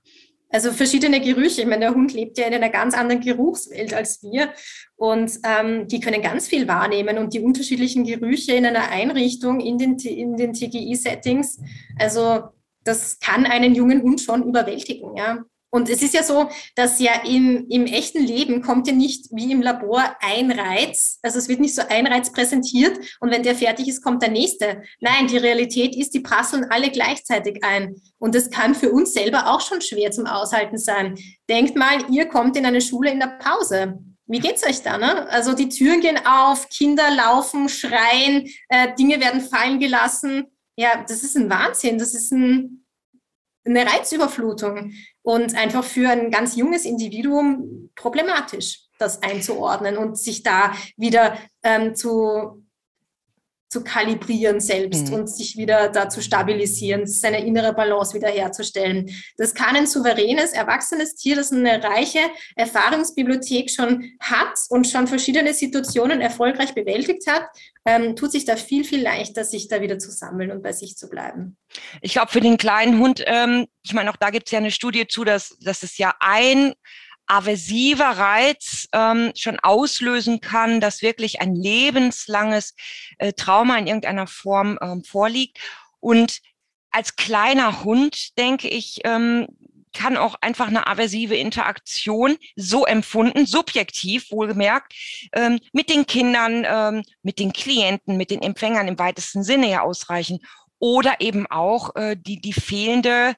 Also 0.48 0.72
verschiedene 0.72 1.20
Gerüche. 1.20 1.62
Ich 1.62 1.66
meine, 1.66 1.86
der 1.86 1.94
Hund 1.94 2.12
lebt 2.12 2.38
ja 2.38 2.46
in 2.46 2.54
einer 2.54 2.70
ganz 2.70 2.94
anderen 2.94 3.20
Geruchswelt 3.20 3.92
als 3.94 4.22
wir 4.22 4.52
und 4.96 5.30
ähm, 5.44 5.86
die 5.86 6.00
können 6.00 6.22
ganz 6.22 6.48
viel 6.48 6.66
wahrnehmen 6.66 7.18
und 7.18 7.34
die 7.34 7.40
unterschiedlichen 7.40 8.04
Gerüche 8.04 8.52
in 8.52 8.66
einer 8.66 8.88
Einrichtung 8.88 9.60
in 9.60 9.78
den, 9.78 9.98
in 9.98 10.36
den 10.36 10.52
TGI-Settings. 10.52 11.60
Also 11.98 12.44
das 12.84 13.18
kann 13.18 13.44
einen 13.44 13.74
jungen 13.74 14.02
Hund 14.02 14.20
schon 14.20 14.44
überwältigen, 14.44 15.16
ja. 15.16 15.44
Und 15.76 15.90
es 15.90 16.02
ist 16.02 16.14
ja 16.14 16.22
so, 16.22 16.48
dass 16.74 17.00
ja 17.00 17.20
im, 17.26 17.66
im 17.68 17.84
echten 17.84 18.24
Leben 18.24 18.62
kommt 18.62 18.86
ja 18.86 18.94
nicht 18.94 19.26
wie 19.30 19.52
im 19.52 19.60
Labor 19.60 20.02
ein 20.22 20.50
Reiz. 20.50 21.18
Also 21.20 21.38
es 21.38 21.50
wird 21.50 21.60
nicht 21.60 21.74
so 21.74 21.82
ein 21.86 22.06
Reiz 22.06 22.32
präsentiert 22.32 22.98
und 23.20 23.30
wenn 23.30 23.42
der 23.42 23.54
fertig 23.54 23.86
ist, 23.86 24.02
kommt 24.02 24.22
der 24.22 24.30
nächste. 24.30 24.82
Nein, 25.00 25.26
die 25.26 25.36
Realität 25.36 25.94
ist, 25.94 26.14
die 26.14 26.20
prasseln 26.20 26.64
alle 26.70 26.90
gleichzeitig 26.90 27.62
ein. 27.62 27.94
Und 28.16 28.34
das 28.34 28.48
kann 28.48 28.74
für 28.74 28.90
uns 28.90 29.12
selber 29.12 29.54
auch 29.54 29.60
schon 29.60 29.82
schwer 29.82 30.10
zum 30.12 30.24
Aushalten 30.24 30.78
sein. 30.78 31.18
Denkt 31.46 31.76
mal, 31.76 32.10
ihr 32.10 32.24
kommt 32.24 32.56
in 32.56 32.64
eine 32.64 32.80
Schule 32.80 33.10
in 33.10 33.20
der 33.20 33.36
Pause. 33.38 33.98
Wie 34.24 34.40
geht's 34.40 34.66
euch 34.66 34.80
da? 34.82 34.96
Ne? 34.96 35.28
Also 35.28 35.52
die 35.52 35.68
Türen 35.68 36.00
gehen 36.00 36.24
auf, 36.24 36.70
Kinder 36.70 37.10
laufen, 37.10 37.68
schreien, 37.68 38.48
äh, 38.70 38.94
Dinge 38.98 39.20
werden 39.20 39.42
fallen 39.42 39.78
gelassen. 39.78 40.46
Ja, 40.74 41.04
das 41.06 41.22
ist 41.22 41.36
ein 41.36 41.50
Wahnsinn. 41.50 41.98
Das 41.98 42.14
ist 42.14 42.32
ein, 42.32 42.86
eine 43.66 43.84
Reizüberflutung 43.84 44.92
und 45.26 45.56
einfach 45.56 45.82
für 45.82 46.08
ein 46.08 46.30
ganz 46.30 46.54
junges 46.54 46.84
Individuum 46.84 47.90
problematisch, 47.96 48.82
das 48.96 49.24
einzuordnen 49.24 49.96
und 49.96 50.16
sich 50.16 50.44
da 50.44 50.72
wieder 50.96 51.36
ähm, 51.64 51.96
zu, 51.96 52.64
zu 53.68 53.82
kalibrieren 53.82 54.60
selbst 54.60 55.08
mhm. 55.08 55.14
und 55.14 55.26
sich 55.28 55.56
wieder 55.56 55.88
da 55.88 56.08
zu 56.08 56.22
stabilisieren, 56.22 57.06
seine 57.06 57.44
innere 57.44 57.74
Balance 57.74 58.14
wiederherzustellen. 58.14 59.10
Das 59.36 59.54
kann 59.54 59.74
ein 59.74 59.86
souveränes, 59.86 60.52
erwachsenes 60.52 61.16
Tier, 61.16 61.36
das 61.36 61.52
eine 61.52 61.82
reiche 61.82 62.20
Erfahrungsbibliothek 62.54 63.70
schon 63.70 64.12
hat 64.20 64.58
und 64.68 64.86
schon 64.86 65.08
verschiedene 65.08 65.52
Situationen 65.52 66.20
erfolgreich 66.20 66.74
bewältigt 66.74 67.26
hat, 67.26 67.44
ähm, 67.84 68.14
tut 68.14 68.32
sich 68.32 68.44
da 68.44 68.56
viel, 68.56 68.84
viel 68.84 69.02
leichter, 69.02 69.44
sich 69.44 69.68
da 69.68 69.80
wieder 69.80 69.98
zu 69.98 70.10
sammeln 70.10 70.50
und 70.50 70.62
bei 70.62 70.72
sich 70.72 70.96
zu 70.96 71.08
bleiben. 71.08 71.56
Ich 72.02 72.12
glaube, 72.12 72.30
für 72.30 72.40
den 72.40 72.58
kleinen 72.58 73.00
Hund, 73.00 73.22
ähm, 73.26 73.66
ich 73.82 73.94
meine, 73.94 74.10
auch 74.10 74.16
da 74.16 74.30
gibt 74.30 74.46
es 74.46 74.52
ja 74.52 74.58
eine 74.58 74.70
Studie 74.70 75.06
zu, 75.08 75.24
dass, 75.24 75.56
dass 75.60 75.82
es 75.82 75.98
ja 75.98 76.14
ein 76.20 76.74
aversiver 77.26 78.10
Reiz 78.10 78.88
ähm, 78.92 79.32
schon 79.36 79.58
auslösen 79.60 80.40
kann, 80.40 80.80
dass 80.80 81.02
wirklich 81.02 81.40
ein 81.40 81.54
lebenslanges 81.54 82.74
äh, 83.18 83.32
Trauma 83.32 83.78
in 83.78 83.86
irgendeiner 83.86 84.26
Form 84.26 84.78
ähm, 84.80 85.02
vorliegt. 85.04 85.58
Und 86.00 86.40
als 86.90 87.16
kleiner 87.16 87.84
Hund, 87.84 88.38
denke 88.38 88.68
ich, 88.68 89.00
ähm, 89.04 89.46
kann 89.92 90.16
auch 90.16 90.36
einfach 90.40 90.68
eine 90.68 90.86
aversive 90.86 91.36
Interaktion 91.36 92.36
so 92.54 92.84
empfunden, 92.84 93.46
subjektiv 93.46 94.30
wohlgemerkt, 94.30 94.94
ähm, 95.32 95.58
mit 95.72 95.88
den 95.88 96.06
Kindern, 96.06 96.66
ähm, 96.68 97.02
mit 97.22 97.38
den 97.38 97.52
Klienten, 97.52 98.16
mit 98.16 98.30
den 98.30 98.42
Empfängern 98.42 98.88
im 98.88 98.98
weitesten 98.98 99.42
Sinne 99.42 99.70
ja 99.70 99.82
ausreichen. 99.82 100.40
Oder 100.78 101.20
eben 101.20 101.46
auch 101.46 101.96
äh, 101.96 102.16
die, 102.18 102.40
die 102.40 102.52
fehlende 102.52 103.34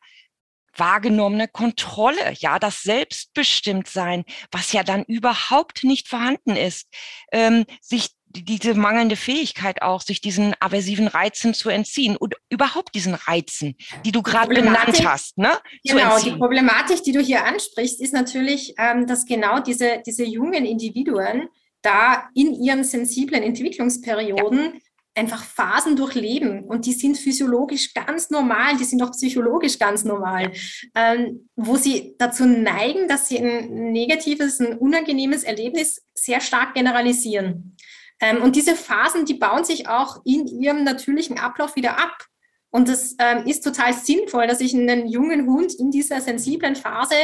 wahrgenommene 0.79 1.49
Kontrolle, 1.49 2.35
ja, 2.39 2.59
das 2.59 2.83
Selbstbestimmtsein, 2.83 4.25
was 4.51 4.73
ja 4.73 4.83
dann 4.83 5.05
überhaupt 5.05 5.85
nicht 5.85 6.09
vorhanden 6.09 6.57
ist, 6.57 6.89
ähm, 7.33 7.65
sich 7.81 8.11
diese 8.31 8.75
mangelnde 8.75 9.17
Fähigkeit 9.17 9.83
auch, 9.83 10.03
sich 10.03 10.21
diesen 10.21 10.55
aversiven 10.61 11.07
Reizen 11.09 11.55
zu 11.55 11.71
entziehen 11.71 12.17
und 12.17 12.35
überhaupt 12.51 12.95
diesen 12.95 13.15
Reizen, 13.15 13.77
die 14.05 14.13
du 14.13 14.23
gerade 14.23 14.55
benannt 14.55 15.05
hast, 15.07 15.39
ne? 15.39 15.53
Genau, 15.85 16.19
die 16.19 16.33
Problematik, 16.33 17.03
die 17.03 17.13
du 17.13 17.21
hier 17.21 17.45
ansprichst, 17.45 18.01
ist 18.01 18.13
natürlich, 18.13 18.75
ähm, 18.79 19.07
dass 19.07 19.25
genau 19.25 19.61
diese, 19.61 20.03
diese 20.05 20.25
jungen 20.25 20.67
Individuen 20.67 21.49
da 21.83 22.29
in 22.35 22.55
ihren 22.55 22.85
sensiblen 22.85 23.43
Entwicklungsperioden 23.43 24.75
ja 24.75 24.81
einfach 25.19 25.45
Phasen 25.45 25.97
durchleben 25.97 26.65
und 26.65 26.87
die 26.87 26.93
sind 26.93 27.19
physiologisch 27.19 27.93
ganz 27.93 28.31
normal, 28.31 28.77
die 28.77 28.85
sind 28.85 29.03
auch 29.03 29.11
psychologisch 29.11 29.79
ganz 29.79 30.05
normal, 30.05 30.53
ähm, 30.95 31.49
wo 31.57 31.77
sie 31.77 32.15
dazu 32.19 32.47
neigen, 32.47 33.09
dass 33.09 33.29
sie 33.29 33.39
ein 33.39 33.93
negatives, 33.93 34.61
ein 34.61 34.79
unangenehmes 34.79 35.43
Erlebnis 35.43 36.03
sehr 36.15 36.41
stark 36.41 36.75
generalisieren. 36.75 37.77
Ähm, 38.21 38.43
und 38.43 38.57
diese 38.57 38.75
Phasen, 38.75 39.25
die 39.25 39.35
bauen 39.35 39.65
sich 39.65 39.89
auch 39.89 40.21
in 40.25 40.47
ihrem 40.47 40.85
natürlichen 40.85 41.39
Ablauf 41.39 41.77
wieder 41.77 41.99
ab. 41.99 42.27
Und 42.71 42.89
es 42.89 43.17
ähm, 43.19 43.47
ist 43.47 43.65
total 43.65 43.95
sinnvoll, 43.95 44.47
dass 44.47 44.61
ich 44.61 44.75
einen 44.75 45.09
jungen 45.09 45.47
Hund 45.47 45.75
in 45.75 45.91
dieser 45.91 46.21
sensiblen 46.21 46.77
Phase, 46.77 47.15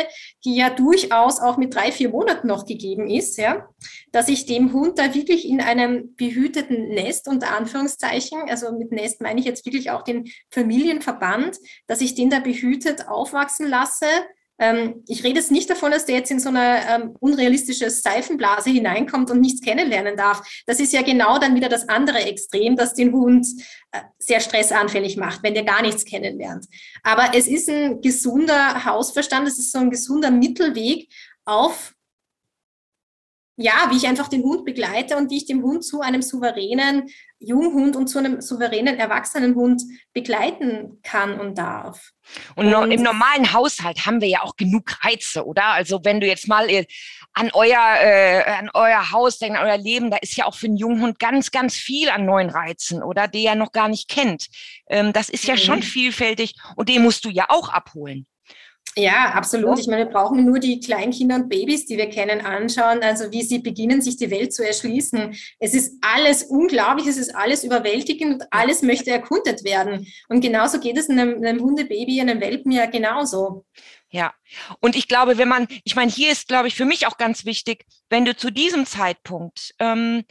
die 0.45 0.57
ja 0.57 0.71
durchaus 0.71 1.39
auch 1.39 1.59
mit 1.59 1.75
drei, 1.75 1.93
vier 1.93 2.09
Monaten 2.09 2.47
noch 2.47 2.65
gegeben 2.65 3.09
ist, 3.09 3.37
ja, 3.37 3.69
dass 4.11 4.29
ich 4.29 4.47
dem 4.47 4.73
Hund 4.73 4.99
da 4.99 5.15
wirklich 5.15 5.47
in 5.47 5.61
einem 5.61 6.15
behüteten 6.17 6.89
Nest, 6.89 7.29
unter 7.29 7.55
Anführungszeichen, 7.57 8.49
also 8.49 8.73
mit 8.73 8.91
Nest 8.91 9.21
meine 9.21 9.39
ich 9.39 9.47
jetzt 9.47 9.67
wirklich 9.67 9.91
auch 9.91 10.03
den 10.03 10.31
Familienverband, 10.51 11.59
dass 11.87 12.01
ich 12.01 12.15
den 12.15 12.31
da 12.31 12.41
behütet 12.41 13.09
aufwachsen 13.09 13.69
lasse, 13.69 14.07
ich 15.09 15.25
rede 15.25 15.41
jetzt 15.41 15.51
nicht 15.51 15.69
davon, 15.69 15.91
dass 15.91 16.07
der 16.07 16.17
jetzt 16.17 16.31
in 16.31 16.39
so 16.39 16.49
eine 16.49 16.81
ähm, 16.89 17.17
unrealistische 17.19 17.91
Seifenblase 17.91 18.71
hineinkommt 18.71 19.31
und 19.31 19.41
nichts 19.41 19.61
kennenlernen 19.61 20.17
darf. 20.17 20.43
Das 20.67 20.79
ist 20.79 20.93
ja 20.93 21.03
genau 21.03 21.39
dann 21.39 21.57
wieder 21.57 21.69
das 21.69 21.89
andere 21.89 22.19
Extrem, 22.21 22.77
das 22.77 22.95
den 22.95 23.13
Hund 23.13 23.47
äh, 23.91 24.01
sehr 24.19 24.39
stressanfällig 24.41 25.17
macht, 25.17 25.43
wenn 25.43 25.55
der 25.55 25.65
gar 25.65 25.83
nichts 25.83 26.05
kennenlernt. 26.05 26.67
Aber 27.03 27.31
es 27.35 27.49
ist 27.49 27.69
ein 27.69 28.01
gesunder 28.01 28.85
Hausverstand, 28.85 29.49
es 29.49 29.59
ist 29.59 29.73
so 29.73 29.81
ein 29.81 29.91
gesunder 29.91 30.31
Mittelweg 30.31 31.09
auf 31.45 31.94
ja, 33.57 33.89
wie 33.91 33.97
ich 33.97 34.07
einfach 34.07 34.29
den 34.29 34.43
Hund 34.43 34.65
begleite 34.65 35.17
und 35.17 35.31
wie 35.31 35.37
ich 35.37 35.47
den 35.47 35.63
Hund 35.63 35.85
zu 35.85 36.01
einem 36.01 36.23
souveränen 36.23 37.09
Junghund 37.39 37.95
und 37.95 38.09
zu 38.09 38.19
einem 38.19 38.41
souveränen 38.41 38.99
erwachsenen 38.99 39.55
Hund 39.55 39.83
begleiten 40.13 40.99
kann 41.03 41.39
und 41.39 41.59
darf. 41.59 42.11
Und, 42.57 42.75
und 42.75 42.91
im 42.91 43.03
normalen 43.03 43.53
Haushalt 43.53 44.07
haben 44.07 44.21
wir 44.21 44.29
ja 44.29 44.43
auch 44.43 44.57
genug 44.57 45.05
Reize, 45.05 45.45
oder? 45.45 45.67
Also 45.67 46.01
wenn 46.05 46.21
du 46.21 46.27
jetzt 46.27 46.49
mal 46.49 46.69
äh, 46.69 46.87
an 47.33 47.51
euer, 47.53 47.97
äh, 48.01 48.43
an 48.45 48.71
euer 48.73 49.13
Haus 49.13 49.39
denkst, 49.39 49.59
an 49.59 49.67
euer 49.67 49.79
Leben, 49.79 50.11
da 50.11 50.17
ist 50.17 50.37
ja 50.37 50.47
auch 50.47 50.55
für 50.55 50.67
einen 50.67 50.77
Junghund 50.77 51.19
ganz, 51.19 51.51
ganz 51.51 51.75
viel 51.75 52.09
an 52.09 52.25
neuen 52.25 52.51
Reizen, 52.51 53.03
oder? 53.03 53.29
Der 53.29 53.51
er 53.51 53.55
noch 53.55 53.73
gar 53.73 53.89
nicht 53.89 54.09
kennt. 54.09 54.47
Ähm, 54.89 55.13
das 55.13 55.29
ist 55.29 55.45
ja 55.45 55.55
mhm. 55.55 55.59
schon 55.59 55.83
vielfältig 55.83 56.55
und 56.77 56.89
den 56.89 57.03
musst 57.03 57.25
du 57.25 57.29
ja 57.29 57.47
auch 57.51 57.69
abholen. 57.69 58.27
Ja, 58.97 59.33
absolut. 59.33 59.81
Ich 59.81 59.89
meine, 59.89 60.05
wir 60.05 60.13
brauchen 60.13 60.45
nur 60.45 60.61
die 60.61 60.79
Kleinkinder 60.79 61.35
und 61.35 61.49
Babys, 61.49 61.87
die 61.87 61.97
wir 61.97 62.09
kennen, 62.09 62.41
anschauen, 62.41 63.03
also 63.03 63.33
wie 63.33 63.43
sie 63.43 63.59
beginnen, 63.59 64.01
sich 64.01 64.17
die 64.17 64.31
Welt 64.31 64.53
zu 64.53 64.65
erschließen. 64.65 65.35
Es 65.59 65.75
ist 65.75 65.99
alles 66.01 66.45
unglaublich, 66.45 67.09
es 67.09 67.17
ist 67.17 67.35
alles 67.35 67.65
überwältigend 67.65 68.35
und 68.35 68.45
alles 68.51 68.83
möchte 68.83 69.11
erkundet 69.11 69.65
werden. 69.65 70.07
Und 70.29 70.41
genauso 70.41 70.79
geht 70.79 70.97
es 70.97 71.11
einem, 71.11 71.39
einem 71.39 71.61
Hundebaby, 71.61 72.21
einem 72.21 72.41
Welpen 72.41 72.71
ja 72.71 72.87
genauso. 72.87 73.65
Ja, 74.11 74.33
und 74.79 74.95
ich 74.95 75.09
glaube, 75.09 75.39
wenn 75.39 75.49
man, 75.49 75.67
ich 75.83 75.97
meine, 75.97 76.11
hier 76.11 76.31
ist, 76.31 76.47
glaube 76.47 76.69
ich, 76.69 76.77
für 76.77 76.85
mich 76.85 77.09
auch 77.09 77.17
ganz 77.17 77.45
wichtig, 77.45 77.85
wenn 78.11 78.25
du 78.25 78.37
zu 78.37 78.53
diesem 78.53 78.87
Zeitpunkt 78.87 79.75
ähm, 79.81 80.23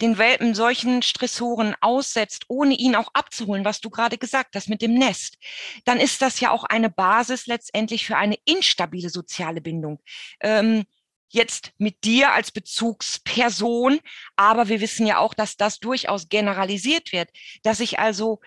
den 0.00 0.18
Welpen 0.18 0.54
solchen 0.54 1.02
Stressoren 1.02 1.74
aussetzt, 1.80 2.44
ohne 2.48 2.74
ihn 2.74 2.94
auch 2.94 3.08
abzuholen, 3.14 3.64
was 3.64 3.80
du 3.80 3.90
gerade 3.90 4.18
gesagt 4.18 4.54
hast 4.54 4.68
mit 4.68 4.82
dem 4.82 4.94
Nest, 4.94 5.38
dann 5.84 5.98
ist 6.00 6.22
das 6.22 6.40
ja 6.40 6.50
auch 6.50 6.64
eine 6.64 6.90
Basis 6.90 7.46
letztendlich 7.46 8.06
für 8.06 8.16
eine 8.16 8.36
instabile 8.44 9.10
soziale 9.10 9.60
Bindung. 9.60 10.00
Ähm, 10.40 10.84
jetzt 11.28 11.72
mit 11.78 12.04
dir 12.04 12.32
als 12.32 12.50
Bezugsperson, 12.50 14.00
aber 14.36 14.68
wir 14.68 14.80
wissen 14.80 15.06
ja 15.06 15.18
auch, 15.18 15.34
dass 15.34 15.56
das 15.56 15.78
durchaus 15.78 16.28
generalisiert 16.28 17.12
wird, 17.12 17.30
dass 17.62 17.80
ich 17.80 17.98
also 17.98 18.40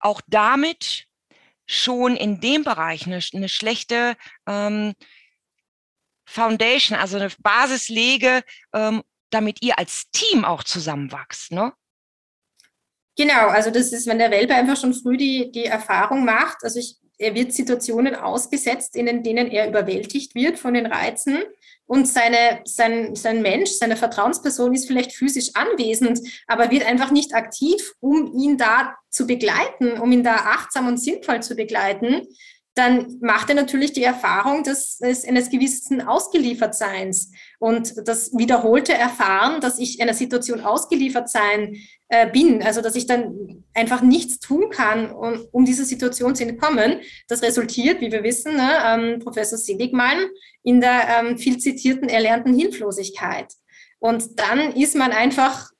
auch 0.00 0.20
damit 0.26 1.06
schon 1.66 2.16
in 2.16 2.40
dem 2.40 2.64
Bereich 2.64 3.06
eine, 3.06 3.20
eine 3.32 3.48
schlechte 3.48 4.16
ähm, 4.46 4.94
Foundation, 6.26 6.98
also 6.98 7.16
eine 7.16 7.30
Basis 7.38 7.88
lege, 7.88 8.42
ähm, 8.72 9.02
damit 9.34 9.62
ihr 9.62 9.78
als 9.78 10.04
Team 10.12 10.44
auch 10.44 10.64
zusammenwachst, 10.64 11.52
ne? 11.52 11.72
Genau, 13.16 13.48
also 13.48 13.70
das 13.70 13.92
ist, 13.92 14.08
wenn 14.08 14.18
der 14.18 14.30
Welpe 14.30 14.54
einfach 14.54 14.76
schon 14.76 14.92
früh 14.92 15.16
die, 15.16 15.52
die 15.52 15.66
Erfahrung 15.66 16.24
macht. 16.24 16.58
Also 16.62 16.80
ich 16.80 16.98
er 17.18 17.34
wird 17.34 17.52
Situationen 17.52 18.14
ausgesetzt, 18.14 18.96
in 18.96 19.22
denen 19.22 19.50
er 19.50 19.68
überwältigt 19.68 20.34
wird 20.34 20.58
von 20.58 20.74
den 20.74 20.86
Reizen 20.86 21.42
und 21.86 22.08
seine, 22.08 22.60
sein, 22.64 23.14
sein 23.14 23.42
Mensch, 23.42 23.70
seine 23.72 23.96
Vertrauensperson 23.96 24.74
ist 24.74 24.86
vielleicht 24.86 25.12
physisch 25.12 25.50
anwesend, 25.54 26.20
aber 26.46 26.70
wird 26.70 26.86
einfach 26.86 27.10
nicht 27.10 27.34
aktiv, 27.34 27.94
um 28.00 28.34
ihn 28.38 28.56
da 28.56 28.96
zu 29.10 29.26
begleiten, 29.26 30.00
um 30.00 30.10
ihn 30.10 30.24
da 30.24 30.36
achtsam 30.36 30.88
und 30.88 30.96
sinnvoll 30.96 31.42
zu 31.42 31.54
begleiten, 31.54 32.26
dann 32.74 33.18
macht 33.20 33.50
er 33.50 33.54
natürlich 33.54 33.92
die 33.92 34.02
Erfahrung 34.02 34.64
des, 34.64 34.98
des 34.98 35.24
eines 35.24 35.48
gewissen 35.48 36.00
Ausgeliefertseins 36.00 37.30
und 37.64 38.06
das 38.06 38.36
wiederholte 38.36 38.92
Erfahren, 38.92 39.62
dass 39.62 39.78
ich 39.78 40.02
einer 40.02 40.12
Situation 40.12 40.60
ausgeliefert 40.60 41.30
sein 41.30 41.76
äh, 42.10 42.30
bin, 42.30 42.62
also 42.62 42.82
dass 42.82 42.94
ich 42.94 43.06
dann 43.06 43.64
einfach 43.72 44.02
nichts 44.02 44.38
tun 44.38 44.68
kann, 44.68 45.10
um, 45.10 45.46
um 45.50 45.64
dieser 45.64 45.86
Situation 45.86 46.34
zu 46.34 46.42
entkommen. 46.42 47.00
Das 47.26 47.40
resultiert, 47.42 48.02
wie 48.02 48.12
wir 48.12 48.22
wissen, 48.22 48.56
ne, 48.56 48.70
ähm, 48.84 49.18
Professor 49.18 49.56
Seligmann 49.56 50.26
in 50.62 50.82
der 50.82 51.08
ähm, 51.08 51.38
viel 51.38 51.56
zitierten 51.56 52.10
erlernten 52.10 52.54
Hilflosigkeit. 52.54 53.54
Und 53.98 54.38
dann 54.38 54.74
ist 54.74 54.94
man 54.94 55.12
einfach 55.12 55.70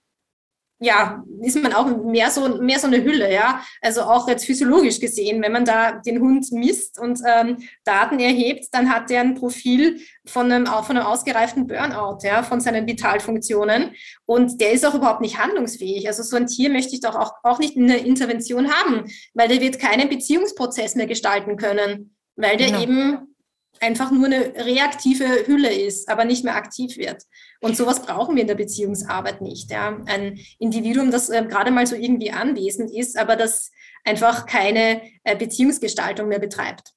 ja, 0.85 1.25
ist 1.41 1.61
man 1.63 1.73
auch 1.73 1.87
mehr 2.05 2.31
so, 2.31 2.61
mehr 2.61 2.79
so 2.79 2.87
eine 2.87 3.03
Hülle, 3.03 3.33
ja. 3.33 3.63
Also 3.81 4.03
auch 4.03 4.29
jetzt 4.29 4.45
physiologisch 4.45 5.01
gesehen, 5.01 5.43
wenn 5.43 5.53
man 5.53 5.65
da 5.65 5.93
den 5.93 6.21
Hund 6.21 6.51
misst 6.53 6.99
und 6.99 7.21
ähm, 7.27 7.59
Daten 7.85 8.21
erhebt, 8.21 8.67
dann 8.73 8.91
hat 8.91 9.11
der 9.11 9.23
ein 9.23 9.35
Profil 9.35 10.01
von 10.27 10.53
einem, 10.53 10.67
von 10.67 10.97
einem 10.97 11.07
ausgereiften 11.07 11.67
Burnout, 11.67 12.19
ja, 12.23 12.43
von 12.43 12.61
seinen 12.61 12.87
Vitalfunktionen. 12.87 13.93
Und 14.27 14.61
der 14.61 14.73
ist 14.73 14.85
auch 14.85 14.95
überhaupt 14.95 15.23
nicht 15.23 15.39
handlungsfähig. 15.39 16.07
Also 16.07 16.23
so 16.23 16.37
ein 16.37 16.47
Tier 16.47 16.71
möchte 16.71 16.95
ich 16.95 17.01
doch 17.01 17.15
auch, 17.15 17.33
auch 17.43 17.59
nicht 17.59 17.77
in 17.77 17.89
der 17.89 18.05
Intervention 18.05 18.71
haben, 18.71 19.05
weil 19.33 19.49
der 19.49 19.61
wird 19.61 19.79
keinen 19.79 20.09
Beziehungsprozess 20.09 20.95
mehr 20.95 21.07
gestalten 21.07 21.57
können, 21.57 22.15
weil 22.37 22.57
der 22.57 22.69
genau. 22.69 22.83
eben 22.83 23.34
einfach 23.81 24.11
nur 24.11 24.27
eine 24.27 24.55
reaktive 24.65 25.47
Hülle 25.47 25.73
ist, 25.73 26.09
aber 26.09 26.25
nicht 26.25 26.45
mehr 26.45 26.57
aktiv 26.57 26.97
wird. 26.97 27.23
Und 27.61 27.77
sowas 27.77 28.03
brauchen 28.03 28.35
wir 28.35 28.43
in 28.43 28.49
der 28.49 28.55
Beziehungsarbeit 28.55 29.41
nicht. 29.41 29.71
Ja. 29.71 29.99
Ein 30.07 30.39
Individuum, 30.59 31.11
das 31.11 31.31
äh, 31.31 31.45
gerade 31.49 31.71
mal 31.71 31.87
so 31.87 31.97
irgendwie 31.97 32.31
anwesend 32.31 32.91
ist, 32.95 33.17
aber 33.17 33.37
das 33.37 33.71
einfach 34.05 34.47
keine 34.47 35.03
äh, 35.25 35.37
Beziehungsgestaltung 35.37 36.29
mehr 36.29 36.39
betreibt. 36.39 36.91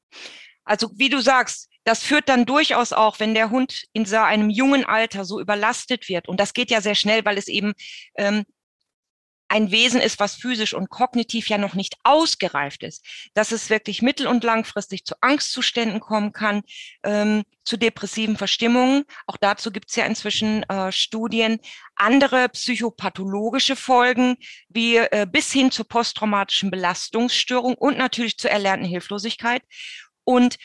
Also 0.65 0.89
wie 0.96 1.10
du 1.10 1.22
sagst, 1.22 1.69
das 1.86 2.03
führt 2.03 2.27
dann 2.27 2.46
durchaus 2.46 2.91
auch, 2.91 3.22
wenn 3.22 3.34
der 3.34 3.50
Hund 3.50 3.86
in 3.93 4.05
so 4.05 4.17
einem 4.17 4.50
jungen 4.50 4.84
Alter 4.84 5.24
so 5.24 5.39
überlastet 5.39 6.10
wird, 6.10 6.27
und 6.27 6.38
das 6.38 6.53
geht 6.53 6.69
ja 6.69 6.81
sehr 6.81 6.96
schnell, 6.96 7.24
weil 7.24 7.38
es 7.38 7.48
eben 7.48 7.74
ähm, 8.17 8.43
ein 9.50 9.72
Wesen 9.72 10.01
ist, 10.01 10.20
was 10.20 10.36
physisch 10.36 10.74
und 10.74 10.89
kognitiv 10.89 11.50
ja 11.50 11.58
noch 11.58 11.74
nicht 11.74 11.96
ausgereift 12.04 12.84
ist, 12.84 13.06
dass 13.34 13.51
es 13.51 13.70
wirklich 13.70 14.01
mittel- 14.01 14.27
und 14.27 14.44
langfristig 14.44 15.06
zu 15.06 15.16
Angstzuständen 15.22 16.00
kommen 16.00 16.34
kann, 16.34 16.63
ähm, 17.04 17.44
zu 17.63 17.77
depressiven 17.77 18.38
Verstimmungen. 18.38 19.06
Auch 19.25 19.38
dazu 19.38 19.72
gibt 19.72 19.89
es 19.89 19.96
ja 19.96 20.06
inzwischen 20.06 20.63
äh, 20.63 20.92
Studien. 20.92 21.60
Andere 21.96 22.50
psychopathologische 22.50 23.75
Folgen, 23.75 24.38
wie 24.70 24.98
äh, 24.98 25.27
bis 25.30 25.51
hin 25.51 25.72
zur 25.72 25.88
posttraumatischen 25.88 26.72
Belastungsstörung 26.72 27.75
und 27.75 27.98
natürlich 27.98 28.38
zur 28.38 28.51
erlernten 28.51 28.88
Hilflosigkeit. 28.88 29.63
Und 30.24 30.58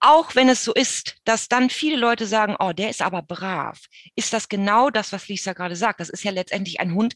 auch 0.00 0.34
wenn 0.34 0.50
es 0.50 0.62
so 0.62 0.74
ist, 0.74 1.16
dass 1.24 1.48
dann 1.48 1.70
viele 1.70 1.96
Leute 1.96 2.26
sagen, 2.26 2.56
oh, 2.58 2.72
der 2.72 2.90
ist 2.90 3.00
aber 3.00 3.22
brav, 3.22 3.80
ist 4.14 4.34
das 4.34 4.50
genau 4.50 4.90
das, 4.90 5.12
was 5.12 5.28
Lisa 5.28 5.54
gerade 5.54 5.76
sagt. 5.76 5.98
Das 5.98 6.10
ist 6.10 6.24
ja 6.24 6.30
letztendlich 6.30 6.78
ein 6.78 6.92
Hund, 6.92 7.14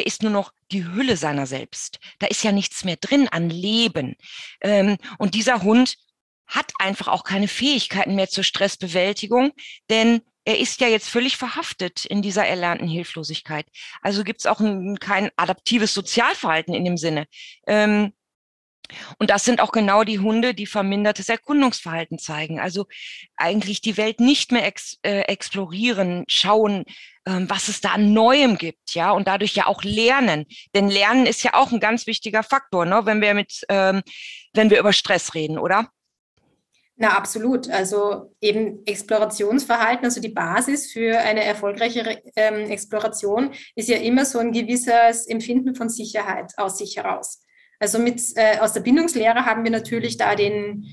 der 0.00 0.06
ist 0.06 0.22
nur 0.22 0.32
noch 0.32 0.54
die 0.72 0.86
Hülle 0.86 1.18
seiner 1.18 1.46
selbst. 1.46 1.98
Da 2.20 2.26
ist 2.26 2.42
ja 2.42 2.52
nichts 2.52 2.84
mehr 2.84 2.96
drin 2.96 3.28
an 3.28 3.50
Leben. 3.50 4.16
Ähm, 4.62 4.96
und 5.18 5.34
dieser 5.34 5.62
Hund 5.62 5.96
hat 6.46 6.72
einfach 6.78 7.06
auch 7.06 7.22
keine 7.22 7.48
Fähigkeiten 7.48 8.14
mehr 8.14 8.30
zur 8.30 8.42
Stressbewältigung, 8.42 9.52
denn 9.90 10.22
er 10.46 10.58
ist 10.58 10.80
ja 10.80 10.88
jetzt 10.88 11.10
völlig 11.10 11.36
verhaftet 11.36 12.06
in 12.06 12.22
dieser 12.22 12.46
erlernten 12.46 12.88
Hilflosigkeit. 12.88 13.66
Also 14.00 14.24
gibt 14.24 14.40
es 14.40 14.46
auch 14.46 14.60
ein, 14.60 14.98
kein 14.98 15.30
adaptives 15.36 15.92
Sozialverhalten 15.92 16.72
in 16.72 16.86
dem 16.86 16.96
Sinne. 16.96 17.26
Ähm, 17.66 18.14
und 19.18 19.28
das 19.28 19.44
sind 19.44 19.60
auch 19.60 19.70
genau 19.70 20.02
die 20.02 20.18
Hunde, 20.18 20.54
die 20.54 20.66
vermindertes 20.66 21.28
Erkundungsverhalten 21.28 22.18
zeigen. 22.18 22.58
Also 22.58 22.86
eigentlich 23.36 23.82
die 23.82 23.98
Welt 23.98 24.18
nicht 24.18 24.50
mehr 24.50 24.64
ex, 24.64 24.98
äh, 25.02 25.20
explorieren, 25.24 26.24
schauen, 26.26 26.86
was 27.24 27.68
es 27.68 27.80
da 27.80 27.90
an 27.90 28.12
Neuem 28.12 28.56
gibt, 28.56 28.94
ja, 28.94 29.12
und 29.12 29.28
dadurch 29.28 29.54
ja 29.54 29.66
auch 29.66 29.82
lernen. 29.82 30.46
Denn 30.74 30.88
Lernen 30.88 31.26
ist 31.26 31.42
ja 31.42 31.54
auch 31.54 31.72
ein 31.72 31.80
ganz 31.80 32.06
wichtiger 32.06 32.42
Faktor, 32.42 32.86
ne, 32.86 33.02
wenn 33.04 33.20
wir 33.20 33.34
mit, 33.34 33.64
ähm, 33.68 34.02
wenn 34.54 34.70
wir 34.70 34.80
über 34.80 34.92
Stress 34.92 35.34
reden, 35.34 35.58
oder? 35.58 35.90
Na, 37.02 37.16
absolut. 37.16 37.70
Also 37.70 38.34
eben 38.42 38.84
Explorationsverhalten, 38.84 40.04
also 40.04 40.20
die 40.20 40.28
Basis 40.28 40.92
für 40.92 41.18
eine 41.18 41.42
erfolgreiche 41.42 42.20
ähm, 42.36 42.70
Exploration 42.70 43.54
ist 43.74 43.88
ja 43.88 43.96
immer 43.96 44.26
so 44.26 44.38
ein 44.38 44.52
gewisses 44.52 45.26
Empfinden 45.26 45.74
von 45.74 45.88
Sicherheit 45.88 46.52
aus 46.58 46.76
sich 46.76 46.98
heraus. 46.98 47.42
Also 47.78 47.98
mit, 47.98 48.20
äh, 48.36 48.58
aus 48.58 48.74
der 48.74 48.82
Bindungslehre 48.82 49.46
haben 49.46 49.64
wir 49.64 49.70
natürlich 49.70 50.18
da 50.18 50.34
den, 50.34 50.84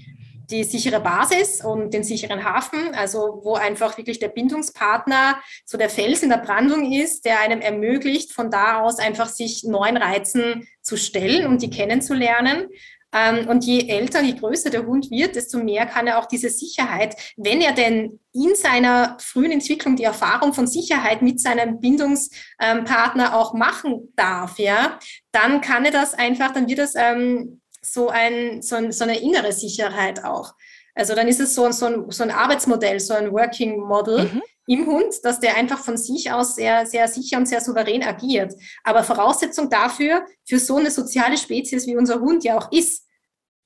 die 0.50 0.64
sichere 0.64 1.00
Basis 1.00 1.64
und 1.64 1.94
den 1.94 2.04
sicheren 2.04 2.44
Hafen, 2.44 2.94
also 2.96 3.42
wo 3.44 3.56
einfach 3.56 3.98
wirklich 3.98 4.20
der 4.20 4.30
Bindungspartner 4.30 5.40
so 5.66 5.78
der 5.78 5.90
Fels 5.90 6.24
in 6.24 6.30
der 6.30 6.38
Brandung 6.38 6.92
ist, 6.92 7.26
der 7.26 7.40
einem 7.40 7.62
ermöglicht, 7.62 8.32
von 8.32 8.50
da 8.50 8.82
aus 8.82 9.00
einfach 9.00 9.28
sich 9.28 9.64
neuen 9.64 9.98
Reizen 9.98 10.68
zu 10.82 10.96
stellen 10.96 11.48
und 11.48 11.62
die 11.62 11.70
kennenzulernen. 11.70 12.68
Ähm, 13.14 13.48
und 13.48 13.64
je 13.64 13.88
älter, 13.88 14.22
je 14.22 14.34
größer 14.34 14.70
der 14.70 14.86
Hund 14.86 15.10
wird, 15.10 15.36
desto 15.36 15.60
mehr 15.60 15.86
kann 15.86 16.08
er 16.08 16.20
auch 16.20 16.26
diese 16.26 16.50
Sicherheit, 16.50 17.16
wenn 17.38 17.62
er 17.62 17.72
denn 17.72 18.20
in 18.34 18.54
seiner 18.56 19.18
frühen 19.20 19.52
Entwicklung 19.52 19.96
die 19.96 20.04
Erfahrung 20.04 20.54
von 20.54 20.68
Sicherheit 20.68 21.22
mit 21.22 21.40
seinem 21.40 21.80
Bindungspartner 21.80 23.36
auch 23.36 23.54
machen 23.54 24.14
darf, 24.16 24.60
ja, 24.60 25.00
dann 25.32 25.62
kann 25.62 25.86
er 25.86 25.92
das 25.92 26.14
einfach, 26.14 26.52
dann 26.54 26.68
wird 26.68 26.80
das 26.80 26.96
ähm, 26.96 27.62
so, 27.92 28.10
ein, 28.10 28.62
so, 28.62 28.76
ein, 28.76 28.92
so 28.92 29.04
eine 29.04 29.20
innere 29.20 29.52
Sicherheit 29.52 30.24
auch. 30.24 30.54
Also 30.96 31.14
dann 31.14 31.28
ist 31.28 31.40
es 31.40 31.54
so, 31.54 31.72
so, 31.72 31.86
ein, 31.86 32.12
so 32.12 32.24
ein 32.24 32.32
Arbeitsmodell, 32.32 33.00
so 33.00 33.14
ein 33.14 33.32
Working 33.32 33.80
Model 33.80 34.26
mhm. 34.26 34.42
im 34.66 34.86
Hund, 34.88 35.14
dass 35.24 35.40
der 35.40 35.56
einfach 35.56 35.80
von 35.80 35.96
sich 35.96 36.32
aus 36.32 36.56
sehr, 36.56 36.86
sehr 36.88 37.08
sicher 37.08 37.38
und 37.38 37.46
sehr 37.46 37.62
souverän 37.62 38.04
agiert. 38.04 38.54
Aber 38.84 39.04
Voraussetzung 39.04 39.70
dafür, 39.70 40.26
für 40.44 40.60
so 40.60 40.78
eine 40.78 40.90
soziale 40.90 41.38
Spezies 41.38 41.86
wie 41.86 41.96
unser 41.96 42.20
Hund 42.20 42.44
ja 42.44 42.58
auch 42.58 42.72
ist, 42.72 43.06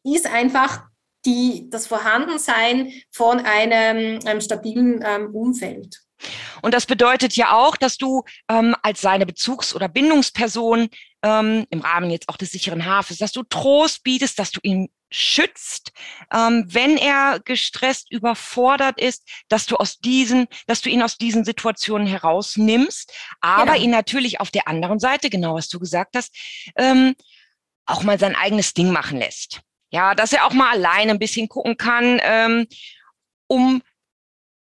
ist 0.04 0.28
einfach 0.28 0.84
die, 1.26 1.70
das 1.70 1.88
Vorhandensein 1.88 2.92
von 3.12 3.40
einem, 3.40 4.20
einem 4.26 4.42
stabilen 4.42 5.04
ähm, 5.06 5.34
Umfeld. 5.34 6.02
Und 6.62 6.74
das 6.74 6.86
bedeutet 6.86 7.36
ja 7.36 7.54
auch, 7.54 7.78
dass 7.78 7.98
du 7.98 8.24
ähm, 8.50 8.76
als 8.84 9.02
seine 9.02 9.26
Bezugs- 9.26 9.76
oder 9.76 9.88
Bindungsperson 9.88 10.90
ähm, 11.24 11.66
im 11.70 11.82
Rahmen 11.82 12.10
jetzt 12.10 12.30
auch 12.30 12.38
des 12.38 12.52
sicheren 12.52 12.86
Hafens, 12.86 13.20
dass 13.20 13.32
du 13.32 13.44
Trost 13.44 14.04
bietest, 14.04 14.40
dass 14.40 14.52
du 14.52 14.60
ihn 14.64 14.90
schützt, 15.12 15.92
ähm, 16.34 16.66
wenn 16.68 16.98
er 16.98 17.42
gestresst, 17.44 18.12
überfordert 18.12 19.00
ist, 19.00 19.28
dass 19.50 19.66
du 19.66 19.76
aus 19.76 20.00
diesen, 20.00 20.48
dass 20.68 20.82
du 20.82 20.90
ihn 20.90 21.04
aus 21.04 21.18
diesen 21.18 21.44
Situationen 21.44 22.08
herausnimmst, 22.08 23.14
aber 23.42 23.74
genau. 23.74 23.84
ihn 23.84 23.92
natürlich 23.92 24.40
auf 24.40 24.52
der 24.52 24.68
anderen 24.68 25.00
Seite, 25.00 25.30
genau 25.30 25.56
was 25.56 25.68
du 25.68 25.80
gesagt 25.80 26.16
hast, 26.16 26.34
ähm, 26.78 27.16
auch 27.86 28.04
mal 28.04 28.20
sein 28.20 28.36
eigenes 28.36 28.74
Ding 28.74 28.92
machen 28.92 29.20
lässt. 29.20 29.62
Ja, 29.90 30.16
dass 30.16 30.32
er 30.32 30.46
auch 30.46 30.54
mal 30.54 30.72
alleine 30.72 31.12
ein 31.12 31.20
bisschen 31.20 31.50
gucken 31.50 31.76
kann, 31.76 32.22
ähm, 32.24 32.68
um 33.48 33.82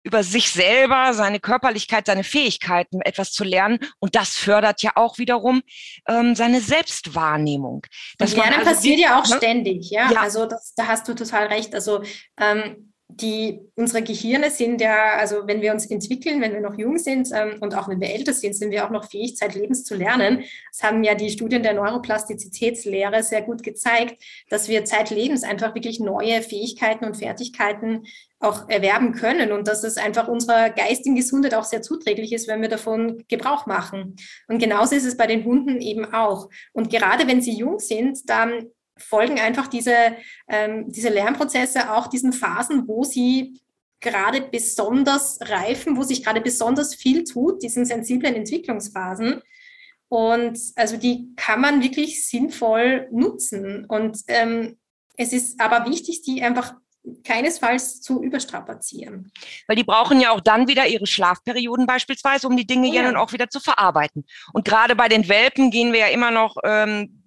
über 0.03 0.23
sich 0.23 0.51
selber, 0.51 1.13
seine 1.15 1.41
Körperlichkeit, 1.41 2.07
seine 2.07 2.25
Fähigkeiten 2.25 3.01
etwas 3.03 3.33
zu 3.33 3.45
lernen. 3.45 3.79
Und 3.99 4.15
das 4.15 4.37
fördert 4.37 4.83
ja 4.83 4.93
auch 4.97 5.19
wiederum 5.19 5.63
ähm, 6.09 6.35
seine 6.35 6.61
Selbstwahrnehmung. 6.61 7.87
Das 8.19 8.35
Lernen 8.35 8.55
also 8.61 8.71
passiert 8.71 8.99
ja 8.99 9.21
auch 9.21 9.29
ne? 9.29 9.37
ständig, 9.37 9.91
ja. 9.91 10.11
ja. 10.11 10.21
Also 10.21 10.47
das, 10.47 10.75
da 10.75 10.89
hast 10.89 11.09
du 11.09 11.15
total 11.15 11.47
recht. 11.47 11.75
Also 11.75 12.03
ähm, 12.39 12.93
die, 13.21 13.61
unsere 13.77 14.03
Gehirne 14.03 14.51
sind 14.51 14.81
ja, 14.81 15.17
also 15.17 15.47
wenn 15.47 15.61
wir 15.61 15.73
uns 15.73 15.87
entwickeln, 15.87 16.41
wenn 16.41 16.53
wir 16.53 16.61
noch 16.61 16.79
jung 16.79 16.99
sind 16.99 17.29
ähm, 17.33 17.59
und 17.61 17.75
auch 17.75 17.89
wenn 17.89 18.01
wir 18.01 18.11
älter 18.11 18.33
sind, 18.33 18.55
sind 18.55 18.71
wir 18.71 18.85
auch 18.87 18.91
noch 18.91 19.11
fähig, 19.11 19.37
zeitlebens 19.37 19.85
zu 19.85 19.95
lernen. 19.95 20.45
Das 20.73 20.83
haben 20.83 21.05
ja 21.05 21.15
die 21.15 21.31
Studien 21.31 21.63
der 21.63 21.75
Neuroplastizitätslehre 21.75 23.23
sehr 23.23 23.43
gut 23.43 23.63
gezeigt, 23.63 24.23
dass 24.49 24.69
wir 24.69 24.85
zeitlebens 24.85 25.43
einfach 25.43 25.75
wirklich 25.75 26.01
neue 26.01 26.43
Fähigkeiten 26.43 27.05
und 27.05 27.17
Fertigkeiten 27.17 28.05
auch 28.43 28.69
erwerben 28.69 29.13
können 29.13 29.53
und 29.53 29.69
dass 29.69 29.85
es 29.85 29.97
einfach 29.97 30.29
unserer 30.29 30.71
geistigen 30.71 31.15
Gesundheit 31.15 31.55
auch 31.55 31.65
sehr 31.65 31.83
zuträglich 31.83 32.33
ist, 32.33 32.49
wenn 32.49 32.61
wir 32.61 32.69
davon 32.69 33.25
Gebrauch 33.29 33.67
machen. 33.67 34.17
Und 34.49 34.59
genauso 34.59 34.95
ist 34.95 35.05
es 35.05 35.17
bei 35.17 35.27
den 35.27 35.45
Hunden 35.45 35.81
eben 35.81 36.13
auch. 36.13 36.49
Und 36.73 36.91
gerade 36.91 37.27
wenn 37.29 37.41
sie 37.41 37.55
jung 37.57 37.79
sind, 37.79 38.29
dann 38.29 38.67
folgen 38.97 39.39
einfach 39.39 39.69
diese, 39.69 40.17
ähm, 40.49 40.91
diese 40.91 41.09
Lernprozesse 41.09 41.93
auch 41.93 42.09
diesen 42.09 42.33
Phasen, 42.33 42.89
wo 42.89 43.05
sie 43.05 43.61
gerade 44.01 44.43
besonders 44.43 45.39
reifen, 45.41 45.97
wo 45.97 46.03
sich 46.03 46.25
gerade 46.25 46.41
besonders 46.41 46.95
viel 46.95 47.25
tut, 47.25 47.63
diesen 47.63 47.85
sensiblen 47.87 48.35
Entwicklungsphasen. 48.35 49.41
Und 50.09 50.59
also 50.77 50.97
die 50.97 51.33
kann 51.37 51.61
man 51.61 51.83
wirklich 51.83 52.29
sinnvoll 52.29 53.09
nutzen. 53.13 53.87
Und 53.87 54.19
ähm, 54.29 54.77
es 55.17 55.33
ist 55.33 55.61
aber 55.61 55.89
wichtig, 55.89 56.23
die 56.23 56.43
einfach 56.43 56.75
keinesfalls 57.25 58.01
zu 58.01 58.23
überstrapazieren. 58.23 59.33
Weil 59.67 59.77
die 59.77 59.85
brauchen 59.85 60.21
ja 60.21 60.31
auch 60.31 60.41
dann 60.41 60.69
wieder 60.69 60.87
ihre 60.87 61.07
Schlafperioden 61.07 61.87
beispielsweise, 61.87 62.47
um 62.47 62.57
die 62.57 62.67
Dinge 62.67 62.89
oh 62.89 62.93
ja 62.93 63.03
nun 63.03 63.17
auch 63.17 63.33
wieder 63.33 63.49
zu 63.49 63.61
verarbeiten. 63.61 64.25
Und 64.53 64.65
gerade 64.65 64.95
bei 64.95 65.09
den 65.09 65.29
Welpen 65.29 65.71
gehen 65.71 65.93
wir 65.93 66.01
ja 66.01 66.07
immer 66.09 66.31
noch, 66.31 66.57
ähm, 66.65 67.23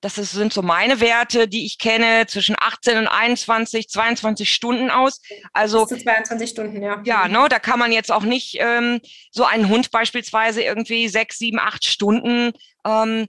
das 0.00 0.16
ist, 0.16 0.32
sind 0.32 0.52
so 0.52 0.62
meine 0.62 1.00
Werte, 1.00 1.46
die 1.46 1.66
ich 1.66 1.78
kenne, 1.78 2.26
zwischen 2.26 2.56
18 2.58 2.98
und 2.98 3.08
21, 3.08 3.88
22 3.88 4.52
Stunden 4.52 4.90
aus. 4.90 5.20
Also 5.52 5.84
Bis 5.84 5.98
zu 5.98 6.04
22 6.04 6.50
Stunden, 6.50 6.82
ja. 6.82 7.02
Ja, 7.04 7.28
ne, 7.28 7.46
da 7.50 7.58
kann 7.58 7.78
man 7.78 7.92
jetzt 7.92 8.10
auch 8.10 8.22
nicht 8.22 8.56
ähm, 8.58 9.00
so 9.30 9.44
einen 9.44 9.68
Hund 9.68 9.90
beispielsweise 9.90 10.62
irgendwie 10.62 11.08
sechs, 11.08 11.38
sieben, 11.38 11.58
acht 11.58 11.84
Stunden 11.84 12.52
ähm, 12.86 13.26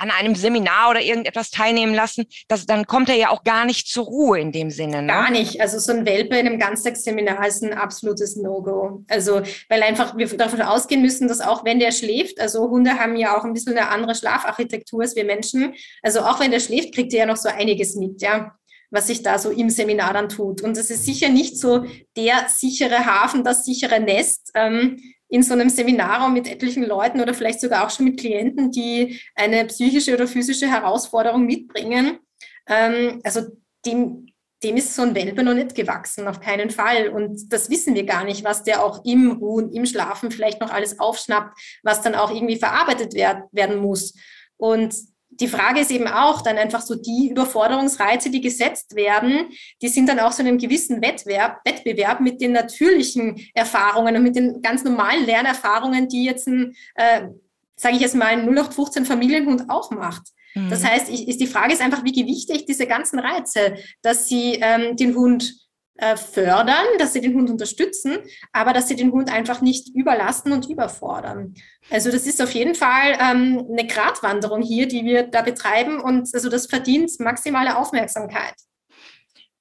an 0.00 0.10
einem 0.10 0.34
Seminar 0.34 0.90
oder 0.90 1.00
irgendetwas 1.02 1.50
teilnehmen 1.50 1.94
lassen, 1.94 2.26
das, 2.48 2.66
dann 2.66 2.86
kommt 2.86 3.08
er 3.10 3.16
ja 3.16 3.30
auch 3.30 3.44
gar 3.44 3.64
nicht 3.64 3.86
zur 3.88 4.06
Ruhe 4.06 4.40
in 4.40 4.50
dem 4.50 4.70
Sinne. 4.70 5.02
Ne? 5.02 5.08
Gar 5.08 5.30
nicht. 5.30 5.60
Also 5.60 5.78
so 5.78 5.92
ein 5.92 6.06
Welpe 6.06 6.36
in 6.36 6.46
einem 6.46 6.58
Ganztagsseminar 6.58 7.46
ist 7.46 7.62
ein 7.62 7.74
absolutes 7.74 8.36
No-Go. 8.36 9.04
Also 9.08 9.42
weil 9.68 9.82
einfach 9.82 10.16
wir 10.16 10.26
davon 10.36 10.62
ausgehen 10.62 11.02
müssen, 11.02 11.28
dass 11.28 11.40
auch 11.40 11.64
wenn 11.64 11.78
der 11.78 11.92
schläft, 11.92 12.40
also 12.40 12.70
Hunde 12.70 12.98
haben 12.98 13.16
ja 13.16 13.38
auch 13.38 13.44
ein 13.44 13.52
bisschen 13.52 13.76
eine 13.76 13.88
andere 13.88 14.14
Schlafarchitektur 14.14 15.02
als 15.02 15.16
wir 15.16 15.24
Menschen. 15.24 15.74
Also 16.02 16.20
auch 16.20 16.40
wenn 16.40 16.50
der 16.50 16.60
schläft, 16.60 16.94
kriegt 16.94 17.12
er 17.12 17.20
ja 17.20 17.26
noch 17.26 17.36
so 17.36 17.48
einiges 17.48 17.94
mit, 17.96 18.22
ja 18.22 18.54
was 18.92 19.06
sich 19.06 19.22
da 19.22 19.38
so 19.38 19.50
im 19.50 19.70
Seminar 19.70 20.12
dann 20.12 20.28
tut. 20.28 20.62
Und 20.62 20.76
das 20.76 20.90
ist 20.90 21.04
sicher 21.04 21.28
nicht 21.28 21.56
so 21.56 21.86
der 22.16 22.48
sichere 22.48 23.06
Hafen, 23.06 23.44
das 23.44 23.64
sichere 23.64 24.00
Nest, 24.00 24.50
ähm, 24.54 25.00
in 25.30 25.42
so 25.42 25.54
einem 25.54 25.70
Seminarraum 25.70 26.32
mit 26.32 26.48
etlichen 26.48 26.84
Leuten 26.84 27.20
oder 27.20 27.32
vielleicht 27.32 27.60
sogar 27.60 27.86
auch 27.86 27.90
schon 27.90 28.06
mit 28.06 28.18
Klienten, 28.18 28.72
die 28.72 29.20
eine 29.36 29.64
psychische 29.66 30.12
oder 30.12 30.26
physische 30.26 30.68
Herausforderung 30.68 31.46
mitbringen. 31.46 32.18
Ähm, 32.66 33.20
also 33.22 33.42
dem, 33.86 34.26
dem 34.62 34.76
ist 34.76 34.94
so 34.94 35.02
ein 35.02 35.14
Welpe 35.14 35.44
noch 35.44 35.54
nicht 35.54 35.74
gewachsen, 35.74 36.26
auf 36.26 36.40
keinen 36.40 36.70
Fall. 36.70 37.08
Und 37.08 37.52
das 37.52 37.70
wissen 37.70 37.94
wir 37.94 38.04
gar 38.04 38.24
nicht, 38.24 38.44
was 38.44 38.64
der 38.64 38.84
auch 38.84 39.04
im 39.04 39.30
Ruhen, 39.32 39.72
im 39.72 39.86
Schlafen 39.86 40.32
vielleicht 40.32 40.60
noch 40.60 40.70
alles 40.70 40.98
aufschnappt, 40.98 41.56
was 41.84 42.02
dann 42.02 42.16
auch 42.16 42.32
irgendwie 42.32 42.58
verarbeitet 42.58 43.14
werd, 43.14 43.44
werden 43.52 43.78
muss. 43.78 44.14
Und 44.56 44.94
die 45.30 45.48
Frage 45.48 45.80
ist 45.80 45.90
eben 45.90 46.06
auch 46.06 46.42
dann 46.42 46.58
einfach 46.58 46.82
so 46.82 46.94
die 46.94 47.28
Überforderungsreize, 47.30 48.30
die 48.30 48.40
gesetzt 48.40 48.94
werden, 48.94 49.48
die 49.80 49.88
sind 49.88 50.08
dann 50.08 50.18
auch 50.20 50.32
so 50.32 50.42
in 50.42 50.48
einem 50.48 50.58
gewissen 50.58 51.00
Wettbewerb, 51.00 51.60
Wettbewerb 51.64 52.20
mit 52.20 52.40
den 52.40 52.52
natürlichen 52.52 53.40
Erfahrungen 53.54 54.16
und 54.16 54.22
mit 54.22 54.36
den 54.36 54.60
ganz 54.60 54.84
normalen 54.84 55.24
Lernerfahrungen, 55.24 56.08
die 56.08 56.24
jetzt 56.24 56.46
ein, 56.46 56.74
äh, 56.96 57.28
sage 57.76 57.94
ich 57.94 58.02
jetzt 58.02 58.16
mal, 58.16 58.26
ein 58.26 58.44
0815 58.44 59.06
Familienhund 59.06 59.70
auch 59.70 59.90
macht. 59.90 60.22
Mhm. 60.54 60.68
Das 60.68 60.84
heißt, 60.84 61.08
ich, 61.08 61.28
ist 61.28 61.40
die 61.40 61.46
Frage 61.46 61.72
ist 61.72 61.80
einfach, 61.80 62.04
wie 62.04 62.12
gewichte 62.12 62.52
ich 62.52 62.66
diese 62.66 62.86
ganzen 62.86 63.18
Reize, 63.18 63.76
dass 64.02 64.28
sie 64.28 64.58
ähm, 64.60 64.96
den 64.96 65.14
Hund 65.14 65.54
äh, 66.00 66.16
fördern, 66.16 66.86
dass 66.98 67.12
sie 67.12 67.20
den 67.20 67.34
Hund 67.34 67.50
unterstützen, 67.50 68.18
aber 68.52 68.72
dass 68.72 68.88
sie 68.88 68.96
den 68.96 69.12
Hund 69.12 69.32
einfach 69.32 69.60
nicht 69.60 69.94
überlasten 69.94 70.52
und 70.52 70.68
überfordern. 70.68 71.54
Also 71.90 72.10
das 72.10 72.26
ist 72.26 72.40
auf 72.42 72.52
jeden 72.52 72.74
Fall 72.74 73.18
ähm, 73.20 73.66
eine 73.70 73.86
Gratwanderung 73.86 74.62
hier, 74.62 74.88
die 74.88 75.04
wir 75.04 75.24
da 75.24 75.42
betreiben 75.42 76.00
und 76.00 76.28
also 76.34 76.48
das 76.48 76.66
verdient 76.66 77.10
maximale 77.20 77.76
Aufmerksamkeit. 77.76 78.54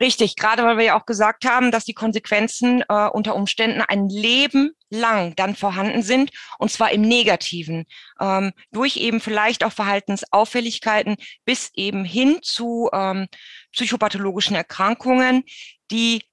Richtig, 0.01 0.37
gerade 0.37 0.63
weil 0.63 0.77
wir 0.77 0.85
ja 0.85 0.97
auch 0.97 1.05
gesagt 1.05 1.43
haben, 1.43 1.71
dass 1.71 1.83
die 1.83 1.93
Konsequenzen 1.93 2.83
äh, 2.87 3.09
unter 3.09 3.35
Umständen 3.35 3.81
ein 3.81 4.07
Leben 4.07 4.71
lang 4.89 5.35
dann 5.35 5.55
vorhanden 5.55 6.03
sind, 6.03 6.31
und 6.57 6.71
zwar 6.71 6.91
im 6.91 7.01
Negativen, 7.01 7.85
ähm, 8.21 8.53
durch 8.71 8.95
eben 8.95 9.19
vielleicht 9.19 9.65
auch 9.65 9.73
Verhaltensauffälligkeiten 9.73 11.17
bis 11.43 11.71
eben 11.75 12.05
hin 12.05 12.39
zu 12.41 12.89
ähm, 12.93 13.27
psychopathologischen 13.73 14.55
Erkrankungen, 14.55 15.43
die 15.91 16.23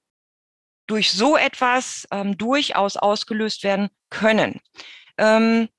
durch 0.87 1.11
so 1.11 1.37
etwas 1.37 2.07
ähm, 2.11 2.37
durchaus 2.37 2.97
ausgelöst 2.97 3.63
werden 3.63 3.89
können. 4.09 4.61
Ähm, 5.17 5.69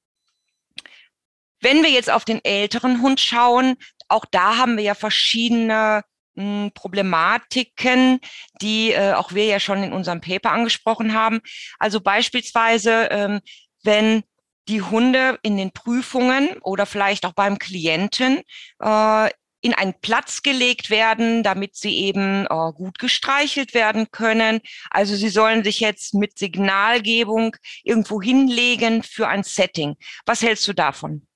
wenn 1.60 1.82
wir 1.82 1.90
jetzt 1.90 2.10
auf 2.10 2.24
den 2.24 2.44
älteren 2.44 3.02
Hund 3.02 3.20
schauen, 3.20 3.76
auch 4.08 4.24
da 4.24 4.56
haben 4.56 4.76
wir 4.76 4.84
ja 4.84 4.94
verschiedene 4.94 6.02
hm, 6.36 6.70
Problematiken, 6.74 8.20
die 8.60 8.92
äh, 8.92 9.14
auch 9.14 9.32
wir 9.32 9.44
ja 9.46 9.60
schon 9.60 9.82
in 9.82 9.92
unserem 9.92 10.20
Paper 10.20 10.52
angesprochen 10.52 11.14
haben. 11.14 11.40
Also 11.78 12.00
beispielsweise, 12.00 13.08
ähm, 13.10 13.40
wenn 13.82 14.22
die 14.68 14.82
Hunde 14.82 15.38
in 15.42 15.56
den 15.56 15.72
Prüfungen 15.72 16.58
oder 16.60 16.86
vielleicht 16.86 17.24
auch 17.24 17.32
beim 17.32 17.58
Klienten 17.58 18.42
äh, 18.80 19.30
in 19.60 19.74
einen 19.74 19.94
Platz 20.00 20.42
gelegt 20.42 20.90
werden, 20.90 21.42
damit 21.42 21.74
sie 21.74 21.96
eben 21.96 22.46
äh, 22.46 22.72
gut 22.72 22.98
gestreichelt 22.98 23.74
werden 23.74 24.10
können. 24.10 24.60
Also 24.90 25.16
sie 25.16 25.28
sollen 25.28 25.64
sich 25.64 25.80
jetzt 25.80 26.14
mit 26.14 26.38
Signalgebung 26.38 27.56
irgendwo 27.82 28.22
hinlegen 28.22 29.02
für 29.02 29.28
ein 29.28 29.42
Setting. 29.42 29.96
Was 30.26 30.42
hältst 30.42 30.68
du 30.68 30.72
davon? 30.72 31.26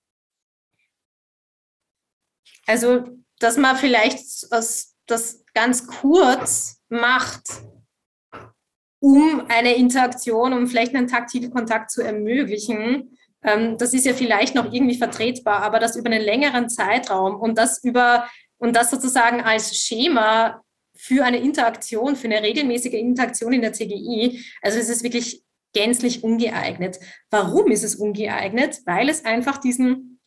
Also, 2.66 3.04
dass 3.40 3.56
man 3.56 3.76
vielleicht 3.76 4.46
das 5.06 5.44
ganz 5.52 5.86
kurz 5.86 6.80
macht, 6.88 7.42
um 9.00 9.46
eine 9.48 9.74
Interaktion, 9.74 10.52
um 10.52 10.68
vielleicht 10.68 10.94
einen 10.94 11.08
taktilen 11.08 11.50
Kontakt 11.50 11.90
zu 11.90 12.02
ermöglichen, 12.02 13.18
das 13.42 13.92
ist 13.92 14.06
ja 14.06 14.14
vielleicht 14.14 14.54
noch 14.54 14.72
irgendwie 14.72 14.96
vertretbar, 14.96 15.62
aber 15.62 15.80
das 15.80 15.96
über 15.96 16.10
einen 16.10 16.22
längeren 16.22 16.68
Zeitraum 16.68 17.40
und 17.40 17.58
das 17.58 17.82
über 17.82 18.28
und 18.58 18.76
das 18.76 18.90
sozusagen 18.90 19.40
als 19.40 19.76
Schema 19.76 20.62
für 20.96 21.24
eine 21.24 21.38
Interaktion, 21.38 22.14
für 22.14 22.28
eine 22.28 22.42
regelmäßige 22.42 22.94
Interaktion 22.94 23.52
in 23.52 23.62
der 23.62 23.72
CGI, 23.72 24.44
also 24.62 24.78
es 24.78 24.88
ist 24.88 25.02
wirklich 25.02 25.42
gänzlich 25.72 26.22
ungeeignet. 26.22 27.00
Warum 27.30 27.70
ist 27.72 27.82
es 27.82 27.96
ungeeignet? 27.96 28.80
Weil 28.86 29.08
es 29.08 29.24
einfach 29.24 29.58
diesen 29.58 30.20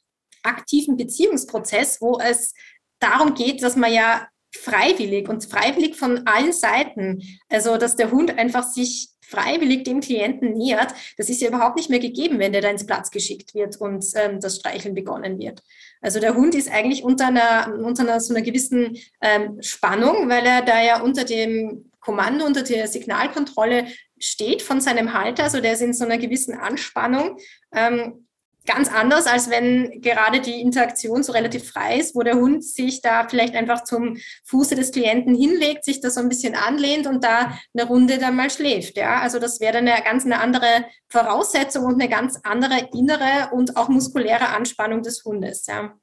aktiven 0.43 0.97
Beziehungsprozess, 0.97 2.01
wo 2.01 2.19
es 2.19 2.53
darum 2.99 3.33
geht, 3.33 3.63
dass 3.63 3.75
man 3.75 3.93
ja 3.93 4.27
freiwillig 4.53 5.29
und 5.29 5.45
freiwillig 5.45 5.95
von 5.95 6.25
allen 6.27 6.53
Seiten, 6.53 7.21
also 7.49 7.77
dass 7.77 7.95
der 7.95 8.11
Hund 8.11 8.37
einfach 8.37 8.63
sich 8.63 9.09
freiwillig 9.27 9.83
dem 9.83 10.01
Klienten 10.01 10.53
nähert, 10.53 10.93
das 11.17 11.29
ist 11.29 11.41
ja 11.41 11.49
überhaupt 11.49 11.77
nicht 11.77 11.89
mehr 11.89 11.99
gegeben, 11.99 12.39
wenn 12.39 12.53
der 12.53 12.61
da 12.61 12.69
ins 12.69 12.85
Platz 12.85 13.11
geschickt 13.11 13.53
wird 13.55 13.77
und 13.77 14.05
ähm, 14.15 14.39
das 14.39 14.57
Streicheln 14.57 14.95
begonnen 14.95 15.39
wird. 15.39 15.61
Also 16.01 16.19
der 16.19 16.35
Hund 16.35 16.55
ist 16.55 16.71
eigentlich 16.71 17.03
unter 17.03 17.27
einer, 17.27 17.73
unter 17.83 18.03
einer 18.03 18.19
so 18.19 18.33
einer 18.33 18.43
gewissen 18.43 18.97
ähm, 19.21 19.61
Spannung, 19.61 20.29
weil 20.29 20.45
er 20.45 20.61
da 20.61 20.81
ja 20.81 21.01
unter 21.01 21.23
dem 21.23 21.91
Kommando, 21.99 22.45
unter 22.45 22.61
der 22.61 22.87
Signalkontrolle 22.87 23.87
steht 24.19 24.61
von 24.61 24.79
seinem 24.79 25.13
Halter. 25.13 25.43
Also 25.43 25.59
der 25.59 25.73
ist 25.73 25.81
in 25.81 25.93
so 25.93 26.05
einer 26.05 26.19
gewissen 26.19 26.53
Anspannung. 26.53 27.37
Ähm, 27.73 28.24
ganz 28.65 28.91
anders, 28.91 29.27
als 29.27 29.49
wenn 29.49 30.01
gerade 30.01 30.39
die 30.39 30.61
Interaktion 30.61 31.23
so 31.23 31.31
relativ 31.31 31.69
frei 31.71 31.97
ist, 31.97 32.15
wo 32.15 32.21
der 32.21 32.35
Hund 32.35 32.63
sich 32.63 33.01
da 33.01 33.27
vielleicht 33.27 33.55
einfach 33.55 33.83
zum 33.83 34.17
Fuße 34.45 34.75
des 34.75 34.91
Klienten 34.91 35.35
hinlegt, 35.35 35.85
sich 35.85 36.01
da 36.01 36.09
so 36.09 36.19
ein 36.19 36.29
bisschen 36.29 36.55
anlehnt 36.55 37.07
und 37.07 37.23
da 37.23 37.57
eine 37.73 37.87
Runde 37.87 38.17
dann 38.17 38.35
mal 38.35 38.49
schläft. 38.49 38.97
Ja, 38.97 39.19
also 39.19 39.39
das 39.39 39.59
wäre 39.59 39.73
dann 39.73 39.87
eine 39.87 40.03
ganz 40.03 40.25
eine 40.25 40.39
andere 40.39 40.85
Voraussetzung 41.09 41.85
und 41.85 42.01
eine 42.01 42.09
ganz 42.09 42.39
andere 42.43 42.89
innere 42.93 43.49
und 43.53 43.77
auch 43.77 43.89
muskuläre 43.89 44.49
Anspannung 44.49 45.03
des 45.03 45.23
Hundes. 45.23 45.65
Ja. 45.67 45.93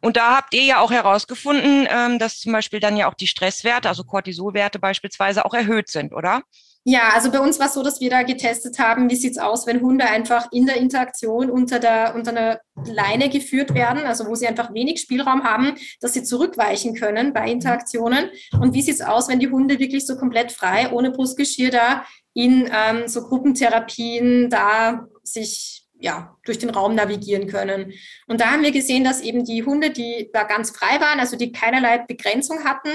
Und 0.00 0.16
da 0.16 0.36
habt 0.36 0.54
ihr 0.54 0.64
ja 0.64 0.80
auch 0.80 0.90
herausgefunden, 0.90 1.86
ähm, 1.90 2.18
dass 2.18 2.40
zum 2.40 2.52
Beispiel 2.52 2.80
dann 2.80 2.96
ja 2.96 3.08
auch 3.08 3.14
die 3.14 3.26
Stresswerte, 3.26 3.88
also 3.88 4.04
Cortisolwerte 4.04 4.78
beispielsweise, 4.78 5.44
auch 5.44 5.54
erhöht 5.54 5.88
sind, 5.88 6.12
oder? 6.12 6.42
Ja, 6.88 7.10
also 7.14 7.32
bei 7.32 7.40
uns 7.40 7.58
war 7.58 7.66
es 7.66 7.74
so, 7.74 7.82
dass 7.82 8.00
wir 8.00 8.10
da 8.10 8.22
getestet 8.22 8.78
haben, 8.78 9.10
wie 9.10 9.16
sieht's 9.16 9.38
aus, 9.38 9.66
wenn 9.66 9.80
Hunde 9.80 10.04
einfach 10.04 10.52
in 10.52 10.66
der 10.66 10.76
Interaktion 10.76 11.50
unter, 11.50 11.80
der, 11.80 12.14
unter 12.14 12.30
einer 12.30 12.60
Leine 12.84 13.28
geführt 13.28 13.74
werden, 13.74 14.04
also 14.04 14.28
wo 14.28 14.36
sie 14.36 14.46
einfach 14.46 14.72
wenig 14.72 15.00
Spielraum 15.00 15.42
haben, 15.42 15.74
dass 16.00 16.14
sie 16.14 16.22
zurückweichen 16.22 16.94
können 16.94 17.32
bei 17.32 17.50
Interaktionen. 17.50 18.30
Und 18.60 18.72
wie 18.72 18.82
sieht's 18.82 19.00
aus, 19.00 19.28
wenn 19.28 19.40
die 19.40 19.50
Hunde 19.50 19.80
wirklich 19.80 20.06
so 20.06 20.16
komplett 20.16 20.52
frei, 20.52 20.92
ohne 20.92 21.10
Brustgeschirr 21.10 21.72
da 21.72 22.06
in 22.34 22.70
ähm, 22.72 23.08
so 23.08 23.22
Gruppentherapien 23.22 24.48
da 24.48 25.08
sich 25.24 25.88
ja, 25.98 26.36
durch 26.44 26.58
den 26.58 26.70
Raum 26.70 26.94
navigieren 26.94 27.48
können. 27.48 27.94
Und 28.28 28.40
da 28.40 28.52
haben 28.52 28.62
wir 28.62 28.70
gesehen, 28.70 29.02
dass 29.02 29.22
eben 29.22 29.44
die 29.44 29.64
Hunde, 29.64 29.90
die 29.90 30.30
da 30.32 30.44
ganz 30.44 30.70
frei 30.70 31.00
waren, 31.00 31.18
also 31.18 31.36
die 31.36 31.50
keinerlei 31.50 31.98
Begrenzung 31.98 32.62
hatten, 32.62 32.90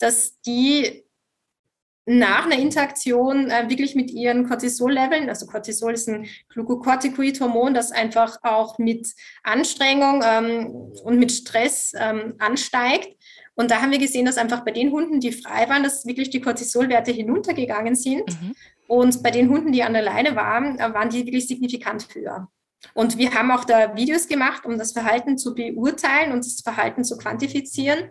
dass 0.00 0.40
die 0.40 1.04
nach 2.10 2.46
einer 2.46 2.58
Interaktion 2.58 3.50
äh, 3.50 3.68
wirklich 3.68 3.94
mit 3.94 4.10
ihren 4.10 4.48
Cortisol-Leveln, 4.48 5.28
also 5.28 5.46
Cortisol 5.46 5.92
ist 5.92 6.08
ein 6.08 6.26
Glucocorticoid-Hormon, 6.48 7.74
das 7.74 7.92
einfach 7.92 8.38
auch 8.42 8.78
mit 8.78 9.08
Anstrengung 9.42 10.22
ähm, 10.26 10.66
und 11.04 11.18
mit 11.18 11.30
Stress 11.30 11.92
ähm, 11.94 12.34
ansteigt. 12.38 13.14
Und 13.56 13.70
da 13.70 13.82
haben 13.82 13.90
wir 13.90 13.98
gesehen, 13.98 14.24
dass 14.24 14.38
einfach 14.38 14.64
bei 14.64 14.70
den 14.70 14.90
Hunden, 14.90 15.20
die 15.20 15.32
frei 15.32 15.68
waren, 15.68 15.82
dass 15.82 16.06
wirklich 16.06 16.30
die 16.30 16.40
Cortisolwerte 16.40 17.12
hinuntergegangen 17.12 17.94
sind. 17.94 18.30
Mhm. 18.40 18.54
Und 18.86 19.22
bei 19.22 19.30
den 19.30 19.50
Hunden, 19.50 19.72
die 19.72 19.82
an 19.82 19.92
der 19.92 20.02
Leine 20.02 20.34
waren, 20.34 20.78
äh, 20.78 20.94
waren 20.94 21.10
die 21.10 21.26
wirklich 21.26 21.46
signifikant 21.46 22.08
höher. 22.14 22.48
Und 22.94 23.18
wir 23.18 23.34
haben 23.34 23.50
auch 23.50 23.64
da 23.64 23.96
Videos 23.96 24.28
gemacht, 24.28 24.64
um 24.64 24.78
das 24.78 24.92
Verhalten 24.92 25.36
zu 25.36 25.54
beurteilen 25.54 26.32
und 26.32 26.44
das 26.44 26.60
Verhalten 26.60 27.04
zu 27.04 27.18
quantifizieren 27.18 28.10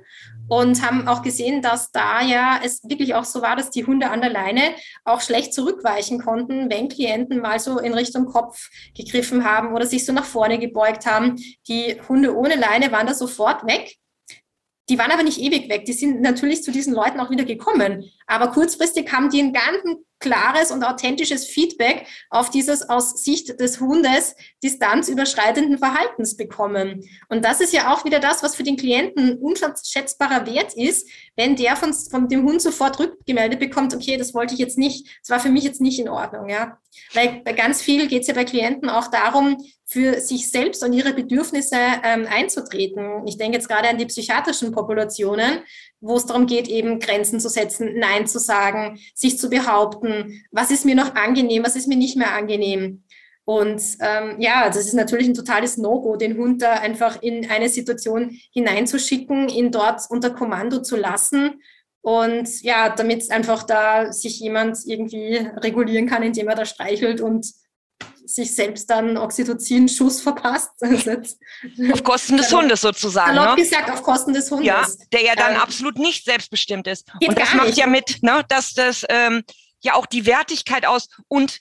und 0.49 0.85
haben 0.85 1.07
auch 1.07 1.21
gesehen, 1.21 1.61
dass 1.61 1.91
da 1.91 2.21
ja 2.21 2.59
es 2.63 2.83
wirklich 2.83 3.13
auch 3.15 3.23
so 3.23 3.41
war, 3.41 3.55
dass 3.55 3.69
die 3.69 3.85
Hunde 3.85 4.09
an 4.09 4.21
der 4.21 4.29
Leine 4.29 4.61
auch 5.05 5.21
schlecht 5.21 5.53
zurückweichen 5.53 6.19
konnten, 6.19 6.69
wenn 6.69 6.89
Klienten 6.89 7.39
mal 7.39 7.59
so 7.59 7.79
in 7.79 7.93
Richtung 7.93 8.25
Kopf 8.25 8.69
gegriffen 8.95 9.45
haben 9.45 9.73
oder 9.73 9.85
sich 9.85 10.05
so 10.05 10.13
nach 10.13 10.25
vorne 10.25 10.59
gebeugt 10.59 11.05
haben. 11.05 11.37
Die 11.67 11.97
Hunde 12.07 12.35
ohne 12.35 12.55
Leine 12.55 12.91
waren 12.91 13.07
da 13.07 13.13
sofort 13.13 13.65
weg. 13.67 13.95
Die 14.89 14.97
waren 14.97 15.11
aber 15.11 15.23
nicht 15.23 15.39
ewig 15.39 15.69
weg. 15.69 15.83
Die 15.85 15.93
sind 15.93 16.21
natürlich 16.21 16.63
zu 16.63 16.71
diesen 16.71 16.93
Leuten 16.93 17.19
auch 17.19 17.29
wieder 17.29 17.43
gekommen. 17.43 18.05
Aber 18.25 18.51
kurzfristig 18.51 19.11
haben 19.11 19.29
die 19.29 19.41
einen 19.41 19.51
ganzen 19.51 20.06
klares 20.19 20.71
und 20.71 20.83
authentisches 20.83 21.45
Feedback 21.45 22.07
auf 22.29 22.49
dieses 22.49 22.89
aus 22.89 23.23
Sicht 23.23 23.59
des 23.59 23.79
Hundes 23.79 24.35
distanzüberschreitenden 24.63 25.77
Verhaltens 25.77 26.35
bekommen. 26.35 27.07
Und 27.29 27.45
das 27.45 27.61
ist 27.61 27.73
ja 27.73 27.93
auch 27.93 28.05
wieder 28.05 28.19
das, 28.19 28.43
was 28.43 28.55
für 28.55 28.63
den 28.63 28.77
Klienten 28.77 29.37
unschätzbarer 29.37 30.45
Wert 30.45 30.73
ist, 30.75 31.07
wenn 31.35 31.55
der 31.55 31.75
von, 31.75 31.93
von 31.93 32.27
dem 32.27 32.43
Hund 32.43 32.61
sofort 32.61 32.99
rückgemeldet 32.99 33.59
bekommt, 33.59 33.93
okay, 33.93 34.17
das 34.17 34.33
wollte 34.33 34.53
ich 34.53 34.59
jetzt 34.59 34.77
nicht, 34.77 35.07
das 35.21 35.29
war 35.29 35.39
für 35.39 35.49
mich 35.49 35.63
jetzt 35.63 35.81
nicht 35.81 35.99
in 35.99 36.09
Ordnung, 36.09 36.49
ja. 36.49 36.79
Weil 37.13 37.41
bei 37.45 37.53
ganz 37.53 37.81
viel 37.81 38.07
geht 38.07 38.23
es 38.23 38.27
ja 38.27 38.33
bei 38.33 38.43
Klienten 38.43 38.89
auch 38.89 39.07
darum, 39.07 39.57
für 39.85 40.19
sich 40.19 40.49
selbst 40.49 40.83
und 40.83 40.91
ihre 40.91 41.13
Bedürfnisse 41.13 41.77
ähm, 42.03 42.27
einzutreten. 42.29 43.25
Ich 43.25 43.37
denke 43.37 43.57
jetzt 43.57 43.69
gerade 43.69 43.87
an 43.87 43.97
die 43.97 44.05
psychiatrischen 44.05 44.73
Populationen, 44.73 45.63
wo 45.99 46.15
es 46.15 46.25
darum 46.25 46.45
geht, 46.45 46.67
eben 46.67 46.99
Grenzen 46.99 47.39
zu 47.39 47.49
setzen, 47.49 47.97
Nein 47.97 48.27
zu 48.27 48.39
sagen, 48.39 48.99
sich 49.15 49.37
zu 49.39 49.49
behaupten, 49.49 50.43
was 50.51 50.71
ist 50.71 50.85
mir 50.85 50.95
noch 50.95 51.15
angenehm, 51.15 51.63
was 51.63 51.75
ist 51.75 51.87
mir 51.87 51.97
nicht 51.97 52.17
mehr 52.17 52.33
angenehm. 52.33 53.03
Und 53.45 53.81
ähm, 54.01 54.35
ja, 54.39 54.67
das 54.67 54.85
ist 54.85 54.93
natürlich 54.93 55.27
ein 55.27 55.33
totales 55.33 55.77
No-Go, 55.77 56.17
den 56.17 56.37
Hund 56.37 56.61
da 56.61 56.73
einfach 56.73 57.21
in 57.21 57.49
eine 57.49 57.69
Situation 57.69 58.37
hineinzuschicken, 58.51 59.47
ihn 59.47 59.71
dort 59.71 60.01
unter 60.09 60.31
Kommando 60.31 60.81
zu 60.81 60.97
lassen. 60.97 61.61
Und 62.01 62.61
ja, 62.61 62.89
damit 62.89 63.31
einfach 63.31 63.63
da 63.63 64.11
sich 64.11 64.41
jemand 64.41 64.79
irgendwie 64.85 65.37
regulieren 65.57 66.07
kann, 66.07 66.23
indem 66.23 66.49
er 66.49 66.55
da 66.55 66.65
streichelt 66.65 67.21
und 67.21 67.47
sich 68.27 68.53
selbst 68.53 68.89
dann 68.89 69.17
Oxytocin-Schuss 69.17 70.21
verpasst. 70.21 70.71
auf 70.81 72.03
Kosten 72.03 72.37
des 72.37 72.51
Hundes 72.51 72.81
sozusagen. 72.81 73.35
Salopp 73.35 73.57
ne? 73.57 73.63
gesagt, 73.63 73.89
auf 73.89 74.03
Kosten 74.03 74.33
des 74.33 74.51
Hundes. 74.51 74.67
Ja, 74.67 74.85
der 75.11 75.23
ja 75.23 75.35
dann 75.35 75.53
ähm, 75.53 75.61
absolut 75.61 75.97
nicht 75.97 76.25
selbstbestimmt 76.25 76.87
ist. 76.87 77.07
Und 77.25 77.39
das 77.39 77.53
macht 77.53 77.67
nicht. 77.67 77.77
ja 77.77 77.87
mit, 77.87 78.21
ne, 78.21 78.43
dass 78.49 78.73
das 78.73 79.05
ähm, 79.09 79.43
ja 79.81 79.95
auch 79.95 80.05
die 80.05 80.25
Wertigkeit 80.25 80.85
aus 80.85 81.07
und 81.27 81.59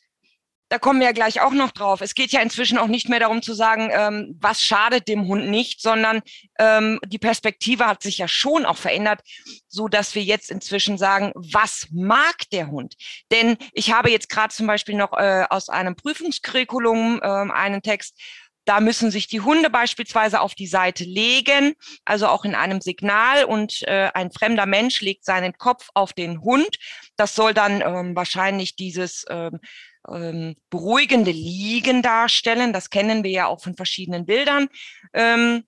da 0.68 0.78
kommen 0.78 1.00
wir 1.00 1.06
ja 1.06 1.12
gleich 1.12 1.40
auch 1.40 1.52
noch 1.52 1.70
drauf. 1.70 2.00
Es 2.00 2.14
geht 2.14 2.32
ja 2.32 2.40
inzwischen 2.40 2.78
auch 2.78 2.88
nicht 2.88 3.08
mehr 3.08 3.20
darum 3.20 3.42
zu 3.42 3.54
sagen, 3.54 3.90
ähm, 3.92 4.36
was 4.40 4.62
schadet 4.62 5.06
dem 5.06 5.26
Hund 5.28 5.48
nicht, 5.48 5.80
sondern 5.80 6.22
ähm, 6.58 6.98
die 7.06 7.18
Perspektive 7.18 7.86
hat 7.86 8.02
sich 8.02 8.18
ja 8.18 8.26
schon 8.26 8.66
auch 8.66 8.76
verändert, 8.76 9.20
so 9.68 9.86
dass 9.86 10.14
wir 10.14 10.22
jetzt 10.22 10.50
inzwischen 10.50 10.98
sagen, 10.98 11.32
was 11.34 11.86
mag 11.92 12.36
der 12.52 12.68
Hund? 12.68 12.94
Denn 13.30 13.56
ich 13.72 13.92
habe 13.92 14.10
jetzt 14.10 14.28
gerade 14.28 14.52
zum 14.52 14.66
Beispiel 14.66 14.96
noch 14.96 15.12
äh, 15.12 15.44
aus 15.48 15.68
einem 15.68 15.94
Prüfungskurriculum 15.94 17.20
äh, 17.22 17.26
einen 17.26 17.82
Text, 17.82 18.20
da 18.66 18.80
müssen 18.80 19.12
sich 19.12 19.28
die 19.28 19.40
Hunde 19.40 19.70
beispielsweise 19.70 20.40
auf 20.40 20.56
die 20.56 20.66
Seite 20.66 21.04
legen, 21.04 21.74
also 22.04 22.26
auch 22.26 22.44
in 22.44 22.56
einem 22.56 22.80
Signal 22.80 23.44
und 23.44 23.82
äh, 23.82 24.10
ein 24.12 24.32
fremder 24.32 24.66
Mensch 24.66 25.00
legt 25.00 25.24
seinen 25.24 25.56
Kopf 25.56 25.88
auf 25.94 26.12
den 26.12 26.42
Hund. 26.42 26.76
Das 27.16 27.36
soll 27.36 27.54
dann 27.54 27.80
ähm, 27.80 28.16
wahrscheinlich 28.16 28.74
dieses 28.74 29.24
ähm, 29.30 29.60
ähm, 30.08 30.56
beruhigende 30.70 31.30
Liegen 31.30 32.02
darstellen. 32.02 32.72
Das 32.72 32.90
kennen 32.90 33.24
wir 33.24 33.30
ja 33.30 33.46
auch 33.46 33.60
von 33.60 33.76
verschiedenen 33.76 34.26
Bildern. 34.26 34.68
Ähm, 35.12 35.64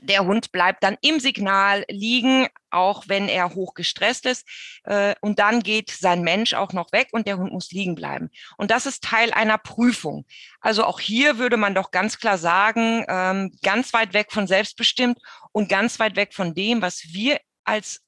der 0.00 0.24
Hund 0.24 0.52
bleibt 0.52 0.82
dann 0.82 0.96
im 1.02 1.20
Signal 1.20 1.84
liegen, 1.88 2.48
auch 2.70 3.04
wenn 3.08 3.28
er 3.28 3.54
hoch 3.54 3.74
gestresst 3.74 4.26
ist. 4.26 4.48
Äh, 4.84 5.14
und 5.20 5.38
dann 5.38 5.62
geht 5.62 5.90
sein 5.90 6.22
Mensch 6.22 6.54
auch 6.54 6.72
noch 6.72 6.92
weg 6.92 7.08
und 7.12 7.26
der 7.26 7.36
Hund 7.36 7.52
muss 7.52 7.70
liegen 7.70 7.94
bleiben. 7.94 8.30
Und 8.56 8.70
das 8.70 8.86
ist 8.86 9.04
Teil 9.04 9.32
einer 9.32 9.58
Prüfung. 9.58 10.24
Also 10.60 10.84
auch 10.84 11.00
hier 11.00 11.38
würde 11.38 11.56
man 11.56 11.74
doch 11.74 11.90
ganz 11.90 12.18
klar 12.18 12.38
sagen, 12.38 13.04
ähm, 13.08 13.52
ganz 13.62 13.92
weit 13.92 14.14
weg 14.14 14.32
von 14.32 14.46
selbstbestimmt 14.46 15.18
und 15.52 15.68
ganz 15.68 15.98
weit 15.98 16.16
weg 16.16 16.32
von 16.32 16.54
dem, 16.54 16.80
was 16.80 17.02
wir 17.12 17.38
als 17.64 18.00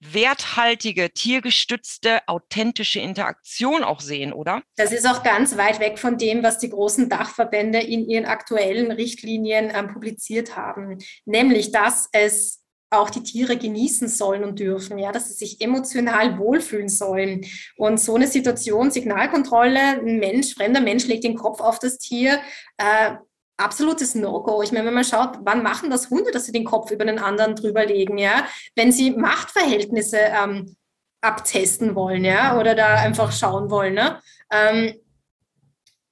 werthaltige, 0.00 1.10
tiergestützte, 1.10 2.26
authentische 2.26 3.00
Interaktion 3.00 3.84
auch 3.84 4.00
sehen, 4.00 4.32
oder? 4.32 4.62
Das 4.76 4.92
ist 4.92 5.06
auch 5.06 5.22
ganz 5.22 5.56
weit 5.56 5.78
weg 5.78 5.98
von 5.98 6.16
dem, 6.16 6.42
was 6.42 6.58
die 6.58 6.70
großen 6.70 7.08
Dachverbände 7.08 7.78
in 7.80 8.08
ihren 8.08 8.24
aktuellen 8.24 8.90
Richtlinien 8.90 9.70
ähm, 9.74 9.92
publiziert 9.92 10.56
haben. 10.56 10.98
Nämlich, 11.26 11.70
dass 11.70 12.08
es 12.12 12.60
auch 12.90 13.10
die 13.10 13.22
Tiere 13.22 13.56
genießen 13.56 14.08
sollen 14.08 14.42
und 14.42 14.58
dürfen, 14.58 14.98
ja, 14.98 15.12
dass 15.12 15.28
sie 15.28 15.34
sich 15.34 15.60
emotional 15.60 16.38
wohlfühlen 16.38 16.88
sollen. 16.88 17.46
Und 17.76 18.00
so 18.00 18.16
eine 18.16 18.26
Situation, 18.26 18.90
Signalkontrolle, 18.90 20.00
ein 20.00 20.18
Mensch, 20.18 20.54
fremder 20.54 20.80
Mensch 20.80 21.06
legt 21.06 21.22
den 21.22 21.36
Kopf 21.36 21.60
auf 21.60 21.78
das 21.78 21.98
Tier, 21.98 22.40
äh, 22.78 23.12
absolutes 23.60 24.14
No-Go. 24.14 24.62
Ich 24.62 24.72
meine, 24.72 24.86
wenn 24.86 24.94
man 24.94 25.04
schaut, 25.04 25.38
wann 25.42 25.62
machen 25.62 25.90
das 25.90 26.10
Hunde, 26.10 26.30
dass 26.30 26.46
sie 26.46 26.52
den 26.52 26.64
Kopf 26.64 26.90
über 26.90 27.04
den 27.04 27.18
anderen 27.18 27.54
drüber 27.54 27.84
legen, 27.86 28.18
ja? 28.18 28.44
Wenn 28.74 28.92
sie 28.92 29.12
Machtverhältnisse 29.12 30.18
ähm, 30.18 30.76
abtesten 31.20 31.94
wollen, 31.94 32.24
ja, 32.24 32.58
oder 32.58 32.74
da 32.74 32.94
einfach 32.96 33.32
schauen 33.32 33.70
wollen, 33.70 33.94
ne? 33.94 34.20
Ähm, 34.50 34.94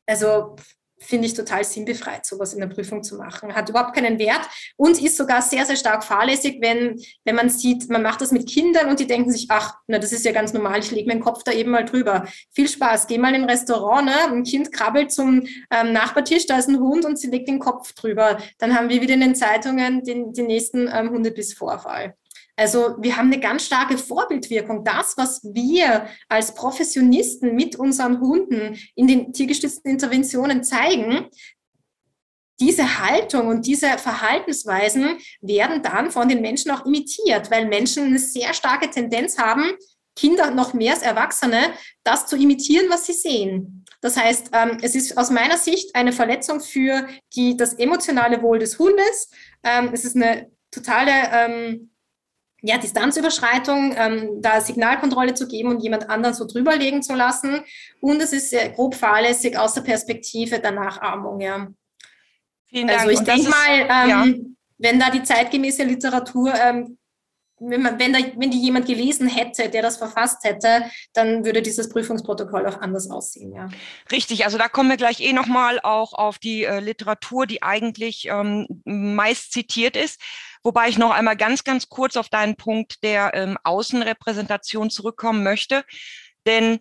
also 0.07 0.57
finde 1.01 1.27
ich 1.27 1.35
total 1.35 1.65
sinnbefreit, 1.65 2.27
sowas 2.27 2.55
in 2.55 2.61
der 2.61 2.67
Prüfung 2.67 3.03
zu 3.03 3.17
machen. 3.17 3.55
Hat 3.55 3.69
überhaupt 3.69 3.95
keinen 3.95 4.19
Wert 4.19 4.41
und 4.77 5.01
ist 5.03 5.17
sogar 5.17 5.43
sehr, 5.43 5.65
sehr 5.65 5.77
stark 5.77 6.05
fahrlässig, 6.05 6.59
wenn, 6.61 7.01
wenn 7.25 7.37
man 7.37 7.49
sieht, 7.49 7.89
man 7.89 8.03
macht 8.03 8.21
das 8.21 8.33
mit 8.33 8.49
Kindern 8.49 8.89
und 8.89 9.01
die 9.01 9.07
denken 9.07 9.31
sich, 9.31 9.47
ach, 9.49 9.77
na, 9.87 9.99
das 9.99 10.13
ist 10.13 10.25
ja 10.25 10.33
ganz 10.33 10.53
normal, 10.53 10.81
ich 10.81 10.91
lege 10.91 11.09
meinen 11.09 11.21
Kopf 11.21 11.43
da 11.45 11.53
eben 11.53 11.71
mal 11.71 11.85
drüber. 11.85 12.27
Viel 12.53 12.69
Spaß, 12.69 13.07
geh 13.07 13.19
mal 13.19 13.35
in 13.35 13.43
ein 13.43 13.51
Restaurant, 13.51 14.07
ne? 14.07 14.17
ein 14.31 14.45
Kind 14.45 14.73
krabbelt 14.73 15.13
zum 15.13 15.47
ähm, 15.71 15.93
Nachbartisch, 15.93 16.47
da 16.47 16.59
ist 16.59 16.69
ein 16.69 16.81
Hund 16.81 17.05
und 17.05 17.19
sie 17.19 17.29
legt 17.29 17.49
den 17.49 17.59
Kopf 17.59 17.93
drüber. 17.93 18.39
Dann 18.59 18.75
haben 18.75 18.89
wir 18.89 19.01
wieder 19.01 19.15
in 19.15 19.21
den 19.21 19.35
Zeitungen 19.35 20.03
den, 20.03 20.33
den 20.33 20.47
nächsten 20.47 20.89
ähm, 20.93 21.11
Hundebissvorfall. 21.11 22.15
Also 22.59 22.97
wir 22.99 23.17
haben 23.17 23.33
eine 23.33 23.41
ganz 23.41 23.67
starke 23.67 23.97
Vorbildwirkung. 23.97 24.83
Das, 24.85 25.17
was 25.17 25.41
wir 25.45 26.09
als 26.29 26.55
Professionisten 26.55 27.55
mit 27.55 27.77
unseren 27.77 28.21
Hunden 28.21 28.77
in 28.97 29.07
den 29.07 29.33
tiergestützten 29.33 29.93
Interventionen 29.93 30.65
zeigen, 30.65 31.29
diese 32.59 32.99
Haltung 32.99 33.47
und 33.47 33.65
diese 33.65 33.87
Verhaltensweisen 33.99 35.19
werden 35.41 35.85
dann 35.85 36.11
von 36.11 36.29
den 36.29 36.41
Menschen 36.41 36.73
auch 36.73 36.85
imitiert, 36.85 37.49
weil 37.53 37.69
Menschen 37.69 38.07
eine 38.07 38.19
sehr 38.19 38.53
starke 38.53 38.91
Tendenz 38.91 39.39
haben, 39.39 39.71
Kinder 40.17 40.51
noch 40.51 40.75
mehr 40.75 40.95
als 40.95 41.03
Erwachsene, 41.03 41.61
das 42.03 42.27
zu 42.27 42.35
imitieren, 42.35 42.91
was 42.91 43.07
sie 43.07 43.13
sehen. 43.13 43.85
Das 44.01 44.17
heißt, 44.17 44.51
ähm, 44.53 44.79
es 44.83 44.97
ist 44.97 45.17
aus 45.17 45.31
meiner 45.31 45.59
Sicht 45.59 45.95
eine 45.95 46.13
Verletzung 46.13 46.59
für 46.59 47.07
die, 47.37 47.57
das 47.57 47.75
emotionale 47.75 48.43
Wohl 48.43 48.59
des 48.59 48.81
Hundes. 48.81 49.31
Ähm, 49.63 49.91
es 49.93 50.05
ist 50.05 50.17
eine 50.17 50.51
totale 50.73 51.13
ähm, 51.33 51.91
ja, 52.63 52.77
Distanzüberschreitung, 52.79 53.95
ähm, 53.97 54.43
da 54.43 54.61
Signalkontrolle 54.61 55.35
zu 55.35 55.47
geben 55.47 55.69
und 55.71 55.83
jemand 55.83 56.11
anderen 56.11 56.35
so 56.35 56.45
drüberlegen 56.45 57.03
zu 57.03 57.15
lassen. 57.15 57.61
Und 58.01 58.21
es 58.21 58.33
ist 58.33 58.51
sehr 58.51 58.71
grob 58.71 58.95
fahrlässig 58.95 59.57
aus 59.57 59.75
der 59.75 59.83
Perspektive 59.83 60.59
der 60.59 60.73
Nachahmung. 60.73 61.41
Ja. 61.41 61.69
Vielen 62.67 62.89
Dank. 62.89 63.01
Also 63.01 63.11
ich 63.11 63.21
denke 63.21 63.49
mal, 63.49 63.81
ähm, 63.81 64.09
ja. 64.09 64.27
wenn 64.79 64.99
da 64.99 65.11
die 65.11 65.23
zeitgemäße 65.23 65.85
Literatur, 65.85 66.53
ähm, 66.55 66.99
wenn, 67.61 67.83
man, 67.83 67.99
wenn, 67.99 68.13
da, 68.13 68.19
wenn 68.37 68.51
die 68.51 68.61
jemand 68.61 68.87
gelesen 68.87 69.29
hätte, 69.29 69.69
der 69.69 69.83
das 69.83 69.97
verfasst 69.97 70.45
hätte, 70.45 70.85
dann 71.13 71.45
würde 71.45 71.63
dieses 71.63 71.89
Prüfungsprotokoll 71.89 72.67
auch 72.67 72.81
anders 72.81 73.11
aussehen. 73.11 73.53
Ja. 73.53 73.69
Richtig, 74.11 74.45
also 74.45 74.59
da 74.59 74.69
kommen 74.69 74.91
wir 74.91 74.97
gleich 74.97 75.21
eh 75.21 75.33
nochmal 75.33 75.81
auch 75.83 76.13
auf 76.13 76.39
die 76.39 76.65
äh, 76.65 76.81
Literatur, 76.81 77.47
die 77.47 77.63
eigentlich 77.63 78.29
ähm, 78.31 78.67
meist 78.85 79.53
zitiert 79.53 79.97
ist. 79.97 80.21
Wobei 80.69 80.91
ich 80.91 80.99
noch 80.99 81.13
einmal 81.13 81.39
ganz, 81.39 81.65
ganz 81.65 81.89
kurz 81.89 82.15
auf 82.19 82.29
deinen 82.29 82.55
Punkt 82.55 83.03
der 83.03 83.33
ähm, 83.33 83.57
Außenrepräsentation 83.65 84.91
zurückkommen 84.91 85.43
möchte. 85.43 85.83
Denn 86.45 86.81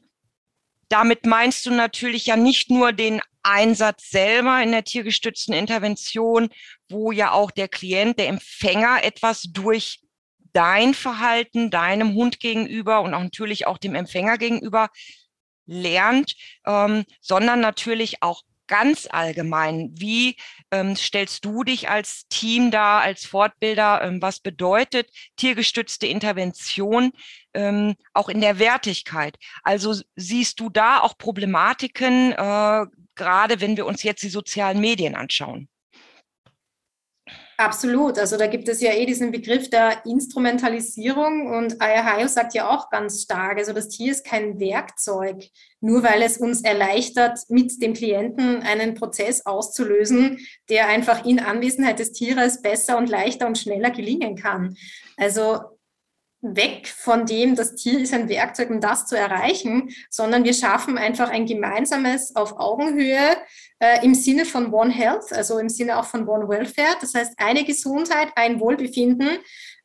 damit 0.89 1.25
meinst 1.25 1.65
du 1.65 1.71
natürlich 1.71 2.25
ja 2.25 2.35
nicht 2.35 2.69
nur 2.69 2.91
den 2.91 3.21
Einsatz 3.43 4.09
selber 4.09 4.61
in 4.61 4.73
der 4.73 4.83
tiergestützten 4.83 5.53
Intervention, 5.53 6.49
wo 6.89 7.13
ja 7.13 7.31
auch 7.31 7.49
der 7.49 7.69
Klient, 7.69 8.19
der 8.19 8.27
Empfänger 8.27 9.05
etwas 9.05 9.43
durch 9.43 10.01
dein 10.51 10.93
Verhalten 10.93 11.71
deinem 11.71 12.13
Hund 12.13 12.41
gegenüber 12.41 12.99
und 12.99 13.13
auch 13.13 13.23
natürlich 13.23 13.67
auch 13.67 13.77
dem 13.77 13.95
Empfänger 13.95 14.37
gegenüber 14.37 14.89
lernt, 15.65 16.35
ähm, 16.65 17.05
sondern 17.21 17.61
natürlich 17.61 18.21
auch 18.21 18.41
ganz 18.67 19.07
allgemein, 19.09 19.91
wie 19.95 20.35
ähm, 20.71 20.95
stellst 20.95 21.45
du 21.45 21.63
dich 21.63 21.89
als 21.89 22.27
Team 22.29 22.71
da, 22.71 22.99
als 22.99 23.25
Fortbilder? 23.25 24.01
Ähm, 24.03 24.21
was 24.21 24.39
bedeutet 24.39 25.09
tiergestützte 25.37 26.07
Intervention 26.07 27.11
ähm, 27.53 27.95
auch 28.13 28.29
in 28.29 28.41
der 28.41 28.59
Wertigkeit? 28.59 29.37
Also 29.63 29.95
siehst 30.15 30.59
du 30.59 30.69
da 30.69 30.99
auch 30.99 31.17
Problematiken, 31.17 32.33
äh, 32.33 32.85
gerade 33.15 33.61
wenn 33.61 33.77
wir 33.77 33.85
uns 33.85 34.03
jetzt 34.03 34.23
die 34.23 34.29
sozialen 34.29 34.79
Medien 34.79 35.15
anschauen? 35.15 35.69
Absolut. 37.59 38.19
Also 38.19 38.37
da 38.37 38.45
gibt 38.45 38.69
es 38.69 38.81
ja 38.81 38.91
eh 38.91 39.07
diesen 39.07 39.31
Begriff 39.31 39.67
der 39.71 40.05
Instrumentalisierung 40.05 41.47
und 41.47 41.81
Ayahayo 41.81 42.27
sagt 42.27 42.53
ja 42.53 42.69
auch 42.69 42.91
ganz 42.91 43.23
stark, 43.23 43.57
also 43.57 43.73
das 43.73 43.89
Tier 43.89 44.11
ist 44.11 44.23
kein 44.23 44.59
Werkzeug, 44.59 45.43
nur 45.81 46.03
weil 46.03 46.21
es 46.21 46.37
uns 46.37 46.61
erleichtert, 46.61 47.39
mit 47.49 47.81
dem 47.81 47.95
Klienten 47.95 48.61
einen 48.61 48.93
Prozess 48.93 49.47
auszulösen, 49.47 50.37
der 50.69 50.87
einfach 50.87 51.25
in 51.25 51.39
Anwesenheit 51.39 51.97
des 51.97 52.11
Tieres 52.11 52.61
besser 52.61 52.95
und 52.95 53.09
leichter 53.09 53.47
und 53.47 53.57
schneller 53.57 53.89
gelingen 53.89 54.35
kann. 54.35 54.77
Also 55.17 55.76
weg 56.41 56.87
von 56.87 57.25
dem, 57.25 57.55
das 57.55 57.75
Tier 57.75 57.99
ist 57.99 58.13
ein 58.13 58.29
Werkzeug, 58.29 58.69
um 58.69 58.79
das 58.79 59.07
zu 59.07 59.17
erreichen, 59.17 59.89
sondern 60.09 60.43
wir 60.43 60.53
schaffen 60.53 60.97
einfach 60.97 61.29
ein 61.29 61.45
gemeinsames 61.45 62.35
auf 62.35 62.59
Augenhöhe 62.59 63.37
äh, 63.79 64.05
im 64.05 64.13
Sinne 64.13 64.45
von 64.45 64.71
One 64.71 64.91
Health, 64.91 65.33
also 65.33 65.57
im 65.57 65.69
Sinne 65.69 65.97
auch 65.97 66.05
von 66.05 66.27
One 66.27 66.47
Welfare. 66.47 66.95
Das 67.01 67.13
heißt, 67.13 67.33
eine 67.37 67.63
Gesundheit, 67.65 68.29
ein 68.35 68.59
Wohlbefinden, 68.59 69.39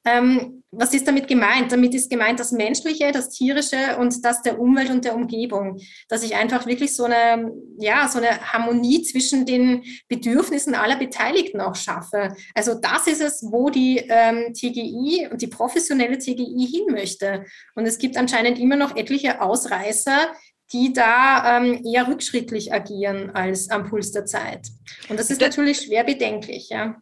ähm, 0.04 0.62
was 0.72 0.94
ist 0.94 1.06
damit 1.06 1.28
gemeint? 1.28 1.70
Damit 1.70 1.94
ist 1.94 2.10
gemeint 2.10 2.40
das 2.40 2.50
Menschliche, 2.50 3.12
das 3.12 3.28
Tierische 3.28 3.98
und 3.98 4.24
das 4.24 4.40
der 4.40 4.58
Umwelt 4.58 4.90
und 4.90 5.04
der 5.04 5.14
Umgebung. 5.14 5.78
Dass 6.08 6.22
ich 6.22 6.34
einfach 6.34 6.66
wirklich 6.66 6.96
so 6.96 7.04
eine, 7.04 7.52
ja, 7.78 8.08
so 8.08 8.18
eine 8.18 8.52
Harmonie 8.52 9.02
zwischen 9.02 9.44
den 9.44 9.84
Bedürfnissen 10.08 10.74
aller 10.74 10.96
Beteiligten 10.96 11.60
auch 11.60 11.76
schaffe. 11.76 12.34
Also 12.54 12.74
das 12.74 13.06
ist 13.06 13.20
es, 13.20 13.42
wo 13.52 13.68
die 13.68 13.98
ähm, 14.08 14.54
TGI 14.54 15.28
und 15.30 15.42
die 15.42 15.46
professionelle 15.46 16.18
TGI 16.18 16.66
hin 16.66 16.86
möchte. 16.90 17.44
Und 17.74 17.86
es 17.86 17.98
gibt 17.98 18.16
anscheinend 18.16 18.58
immer 18.58 18.76
noch 18.76 18.96
etliche 18.96 19.42
Ausreißer, 19.42 20.32
die 20.72 20.94
da 20.94 21.58
ähm, 21.58 21.84
eher 21.84 22.08
rückschrittlich 22.08 22.72
agieren 22.72 23.30
als 23.34 23.68
am 23.68 23.88
Puls 23.88 24.12
der 24.12 24.24
Zeit. 24.24 24.68
Und 25.10 25.20
das 25.20 25.30
ist 25.30 25.42
natürlich 25.42 25.82
schwer 25.82 26.02
bedenklich, 26.04 26.70
ja. 26.70 26.96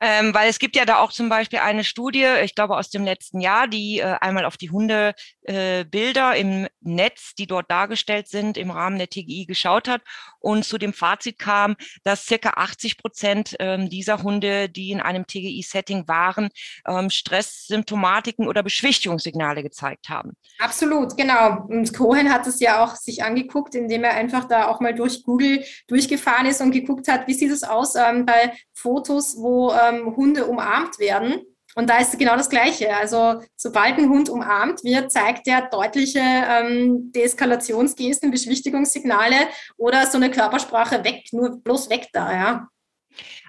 Ähm, 0.00 0.34
weil 0.34 0.48
es 0.48 0.58
gibt 0.58 0.76
ja 0.76 0.84
da 0.84 0.98
auch 0.98 1.12
zum 1.12 1.28
Beispiel 1.28 1.60
eine 1.60 1.84
Studie, 1.84 2.26
ich 2.42 2.54
glaube 2.54 2.76
aus 2.76 2.90
dem 2.90 3.04
letzten 3.04 3.40
Jahr, 3.40 3.68
die 3.68 4.00
äh, 4.00 4.16
einmal 4.20 4.44
auf 4.44 4.56
die 4.56 4.70
Hundebilder 4.70 6.34
äh, 6.34 6.40
im 6.40 6.66
Netz, 6.80 7.34
die 7.36 7.46
dort 7.46 7.70
dargestellt 7.70 8.28
sind, 8.28 8.56
im 8.56 8.70
Rahmen 8.70 8.98
der 8.98 9.08
TGI 9.08 9.46
geschaut 9.46 9.88
hat 9.88 10.02
und 10.40 10.64
zu 10.64 10.78
dem 10.78 10.92
Fazit 10.92 11.38
kam, 11.38 11.76
dass 12.04 12.26
circa 12.26 12.50
80 12.56 12.98
Prozent 12.98 13.56
ähm, 13.58 13.88
dieser 13.90 14.22
Hunde, 14.22 14.68
die 14.68 14.90
in 14.90 15.00
einem 15.00 15.26
TGI-Setting 15.26 16.08
waren, 16.08 16.48
ähm, 16.86 17.10
Stresssymptomatiken 17.10 18.48
oder 18.48 18.62
Beschwichtigungssignale 18.62 19.62
gezeigt 19.62 20.08
haben. 20.08 20.32
Absolut, 20.58 21.16
genau. 21.16 21.66
Und 21.68 21.92
Cohen 21.94 22.32
hat 22.32 22.46
es 22.46 22.60
ja 22.60 22.84
auch 22.84 22.96
sich 22.96 23.22
angeguckt, 23.22 23.74
indem 23.74 24.04
er 24.04 24.14
einfach 24.14 24.46
da 24.46 24.68
auch 24.68 24.80
mal 24.80 24.94
durch 24.94 25.22
Google 25.22 25.64
durchgefahren 25.86 26.46
ist 26.46 26.60
und 26.60 26.70
geguckt 26.72 27.08
hat, 27.08 27.26
wie 27.26 27.34
sieht 27.34 27.50
es 27.50 27.62
aus 27.62 27.94
ähm, 27.94 28.26
bei 28.26 28.52
Fotos, 28.72 29.36
wo 29.36 29.59
ähm, 29.68 30.16
Hunde 30.16 30.46
umarmt 30.46 30.98
werden. 30.98 31.42
Und 31.76 31.88
da 31.88 31.98
ist 31.98 32.18
genau 32.18 32.36
das 32.36 32.50
Gleiche. 32.50 32.94
Also 32.96 33.42
sobald 33.56 33.96
ein 33.98 34.08
Hund 34.08 34.28
umarmt 34.28 34.82
wird, 34.82 35.12
zeigt 35.12 35.46
er 35.46 35.68
deutliche 35.68 36.20
ähm, 36.20 37.12
Deeskalationsgesten, 37.12 38.30
Beschwichtigungssignale 38.30 39.48
oder 39.76 40.06
so 40.06 40.16
eine 40.16 40.30
Körpersprache 40.30 41.04
weg, 41.04 41.24
nur 41.32 41.62
bloß 41.62 41.88
weg 41.90 42.08
da, 42.12 42.32
ja. 42.32 42.68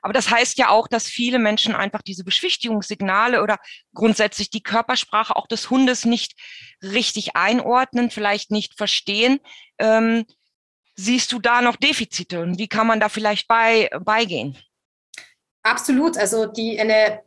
Aber 0.02 0.14
das 0.14 0.30
heißt 0.30 0.58
ja 0.58 0.70
auch, 0.70 0.88
dass 0.88 1.06
viele 1.06 1.40
Menschen 1.40 1.76
einfach 1.76 2.02
diese 2.02 2.24
Beschwichtigungssignale 2.24 3.44
oder 3.44 3.58
grundsätzlich 3.94 4.50
die 4.50 4.64
Körpersprache 4.64 5.36
auch 5.36 5.48
des 5.48 5.70
Hundes 5.70 6.06
nicht 6.06 6.34
richtig 6.82 7.36
einordnen, 7.36 8.10
vielleicht 8.10 8.52
nicht 8.52 8.76
verstehen. 8.76 9.40
Ähm, 9.78 10.26
siehst 10.96 11.32
du 11.32 11.40
da 11.40 11.62
noch 11.62 11.76
Defizite 11.76 12.42
und 12.42 12.58
wie 12.58 12.68
kann 12.68 12.88
man 12.88 13.00
da 13.00 13.10
vielleicht 13.10 13.48
bei, 13.48 13.90
beigehen? 14.04 14.58
Absolut. 15.64 16.18
Also 16.18 16.46
die 16.46 16.80
eine 16.80 17.22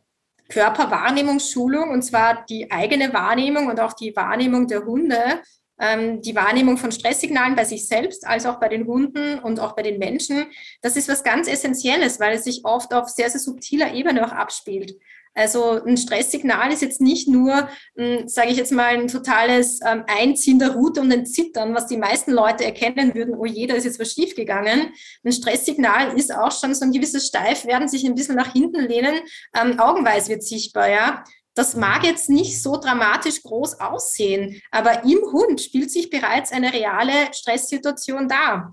Körperwahrnehmungsschulung 0.49 1.89
und 1.89 2.03
zwar 2.03 2.45
die 2.45 2.71
eigene 2.71 3.13
Wahrnehmung 3.13 3.67
und 3.67 3.79
auch 3.79 3.93
die 3.93 4.15
Wahrnehmung 4.15 4.67
der 4.67 4.85
Hunde, 4.85 5.41
ähm, 5.79 6.21
die 6.21 6.35
Wahrnehmung 6.35 6.77
von 6.77 6.91
Stresssignalen 6.91 7.55
bei 7.55 7.65
sich 7.65 7.87
selbst, 7.87 8.25
als 8.25 8.45
auch 8.45 8.59
bei 8.59 8.69
den 8.69 8.85
Hunden 8.85 9.39
und 9.39 9.59
auch 9.59 9.75
bei 9.75 9.81
den 9.81 9.99
Menschen. 9.99 10.45
Das 10.81 10.95
ist 10.95 11.09
was 11.09 11.23
ganz 11.23 11.47
Essentielles, 11.47 12.19
weil 12.19 12.35
es 12.35 12.43
sich 12.43 12.63
oft 12.63 12.93
auf 12.93 13.09
sehr, 13.09 13.29
sehr 13.29 13.41
subtiler 13.41 13.93
Ebene 13.93 14.25
auch 14.25 14.31
abspielt. 14.31 14.95
Also 15.35 15.83
ein 15.85 15.97
Stresssignal 15.97 16.71
ist 16.71 16.81
jetzt 16.81 17.01
nicht 17.01 17.27
nur, 17.27 17.67
hm, 17.97 18.27
sage 18.27 18.51
ich 18.51 18.57
jetzt 18.57 18.71
mal, 18.71 18.95
ein 18.95 19.09
totales 19.09 19.81
ähm, 19.85 20.05
Einziehen 20.07 20.59
der 20.59 20.71
Route 20.71 21.01
und 21.01 21.11
ein 21.11 21.25
Zittern, 21.25 21.75
was 21.75 21.87
die 21.87 21.97
meisten 21.97 22.31
Leute 22.31 22.63
erkennen 22.63 23.13
würden, 23.13 23.35
oh 23.35 23.45
je, 23.45 23.67
da 23.67 23.75
ist 23.75 23.83
jetzt 23.83 23.99
was 23.99 24.13
schiefgegangen. 24.13 24.93
Ein 25.25 25.31
Stresssignal 25.33 26.17
ist 26.17 26.33
auch 26.33 26.51
schon 26.57 26.73
so 26.73 26.85
ein 26.85 26.93
gewisses 26.93 27.27
Steifwerden, 27.27 27.89
sich 27.89 28.05
ein 28.05 28.15
bisschen 28.15 28.35
nach 28.35 28.53
hinten 28.53 28.87
lehnen, 28.87 29.15
ähm, 29.53 29.77
Augenweiß 29.77 30.29
wird 30.29 30.41
sichtbar, 30.41 30.89
ja. 30.89 31.23
Das 31.53 31.75
mag 31.75 32.03
jetzt 32.05 32.29
nicht 32.29 32.61
so 32.61 32.77
dramatisch 32.77 33.41
groß 33.43 33.79
aussehen, 33.79 34.61
aber 34.71 35.03
im 35.03 35.19
Hund 35.31 35.61
spielt 35.61 35.91
sich 35.91 36.09
bereits 36.09 36.51
eine 36.51 36.71
reale 36.73 37.33
Stresssituation 37.33 38.27
dar. 38.27 38.71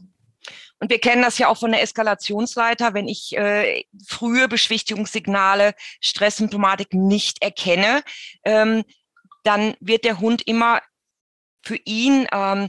Und 0.83 0.91
wir 0.91 0.99
kennen 0.99 1.23
das 1.23 1.39
ja 1.39 1.47
auch 1.47 1.59
von 1.59 1.71
der 1.71 1.81
Eskalationsleiter, 1.81 2.93
wenn 2.93 3.07
ich 3.07 3.37
äh, 3.37 3.85
frühe 4.05 4.49
Beschwichtigungssignale, 4.49 5.75
Stresssymptomatik 6.01 6.93
nicht 6.93 7.41
erkenne, 7.41 8.03
ähm, 8.45 8.83
dann 9.45 9.77
wird 9.79 10.05
der 10.05 10.19
Hund 10.19 10.43
immer 10.45 10.83
für 11.65 11.79
ihn 11.85 12.27
ähm, 12.33 12.67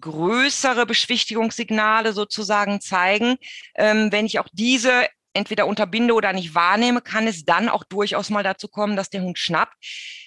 größere 0.00 0.86
Beschwichtigungssignale 0.86 2.12
sozusagen 2.12 2.80
zeigen. 2.80 3.36
Ähm, 3.76 4.10
wenn 4.10 4.26
ich 4.26 4.40
auch 4.40 4.48
diese 4.52 5.06
entweder 5.32 5.68
unterbinde 5.68 6.14
oder 6.14 6.32
nicht 6.32 6.56
wahrnehme, 6.56 7.00
kann 7.00 7.28
es 7.28 7.44
dann 7.44 7.68
auch 7.68 7.84
durchaus 7.84 8.28
mal 8.28 8.42
dazu 8.42 8.66
kommen, 8.66 8.96
dass 8.96 9.08
der 9.08 9.22
Hund 9.22 9.38
schnappt 9.38 9.76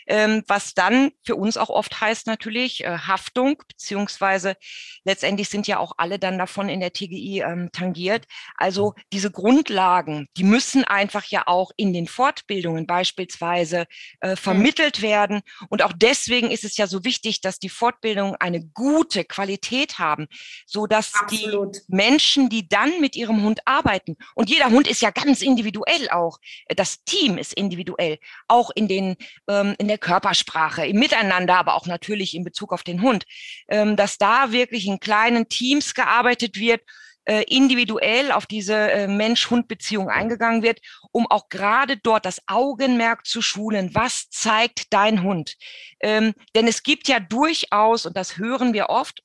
ähm, 0.07 0.43
was 0.47 0.73
dann 0.73 1.11
für 1.23 1.35
uns 1.35 1.57
auch 1.57 1.69
oft 1.69 1.99
heißt 1.99 2.27
natürlich 2.27 2.83
äh, 2.83 2.97
Haftung, 2.97 3.61
beziehungsweise 3.67 4.55
letztendlich 5.03 5.49
sind 5.49 5.67
ja 5.67 5.79
auch 5.79 5.93
alle 5.97 6.19
dann 6.19 6.37
davon 6.37 6.69
in 6.69 6.79
der 6.79 6.93
TGI 6.93 7.43
ähm, 7.45 7.69
tangiert. 7.71 8.25
Also 8.57 8.93
diese 9.11 9.31
Grundlagen, 9.31 10.27
die 10.37 10.43
müssen 10.43 10.83
einfach 10.83 11.25
ja 11.25 11.43
auch 11.47 11.71
in 11.77 11.93
den 11.93 12.07
Fortbildungen 12.07 12.87
beispielsweise 12.87 13.85
äh, 14.21 14.35
vermittelt 14.35 15.01
werden. 15.01 15.41
Und 15.69 15.81
auch 15.81 15.93
deswegen 15.93 16.51
ist 16.51 16.63
es 16.63 16.77
ja 16.77 16.87
so 16.87 17.03
wichtig, 17.03 17.41
dass 17.41 17.59
die 17.59 17.69
Fortbildungen 17.69 18.35
eine 18.35 18.63
gute 18.63 19.23
Qualität 19.25 19.99
haben, 19.99 20.27
so 20.65 20.85
dass 20.87 21.13
die 21.31 21.49
Menschen, 21.87 22.49
die 22.49 22.67
dann 22.67 22.99
mit 22.99 23.15
ihrem 23.15 23.43
Hund 23.43 23.61
arbeiten, 23.65 24.15
und 24.33 24.49
jeder 24.49 24.69
Hund 24.69 24.87
ist 24.87 25.01
ja 25.01 25.11
ganz 25.11 25.41
individuell 25.41 26.09
auch, 26.09 26.39
das 26.67 27.03
Team 27.03 27.37
ist 27.37 27.53
individuell, 27.53 28.19
auch 28.47 28.71
in 28.75 28.87
den 28.87 29.15
ähm, 29.47 29.75
in 29.77 29.87
der 29.87 29.94
der 29.95 29.99
Körpersprache, 29.99 30.85
im 30.85 30.99
Miteinander, 30.99 31.57
aber 31.57 31.75
auch 31.75 31.85
natürlich 31.85 32.35
in 32.35 32.43
Bezug 32.43 32.73
auf 32.73 32.83
den 32.83 33.01
Hund, 33.01 33.23
ähm, 33.69 33.95
dass 33.95 34.17
da 34.17 34.51
wirklich 34.51 34.87
in 34.87 34.99
kleinen 34.99 35.47
Teams 35.47 35.93
gearbeitet 35.93 36.59
wird, 36.59 36.81
äh, 37.23 37.43
individuell 37.43 38.31
auf 38.31 38.45
diese 38.45 38.75
äh, 38.75 39.07
Mensch-Hund-Beziehung 39.07 40.09
eingegangen 40.09 40.61
wird, 40.61 40.79
um 41.11 41.25
auch 41.27 41.49
gerade 41.49 41.97
dort 41.97 42.25
das 42.25 42.41
Augenmerk 42.45 43.25
zu 43.25 43.41
schulen. 43.41 43.95
Was 43.95 44.29
zeigt 44.29 44.93
dein 44.93 45.23
Hund? 45.23 45.55
Ähm, 46.01 46.33
denn 46.55 46.67
es 46.67 46.83
gibt 46.83 47.07
ja 47.07 47.19
durchaus, 47.19 48.05
und 48.05 48.17
das 48.17 48.37
hören 48.37 48.73
wir 48.73 48.89
oft, 48.89 49.21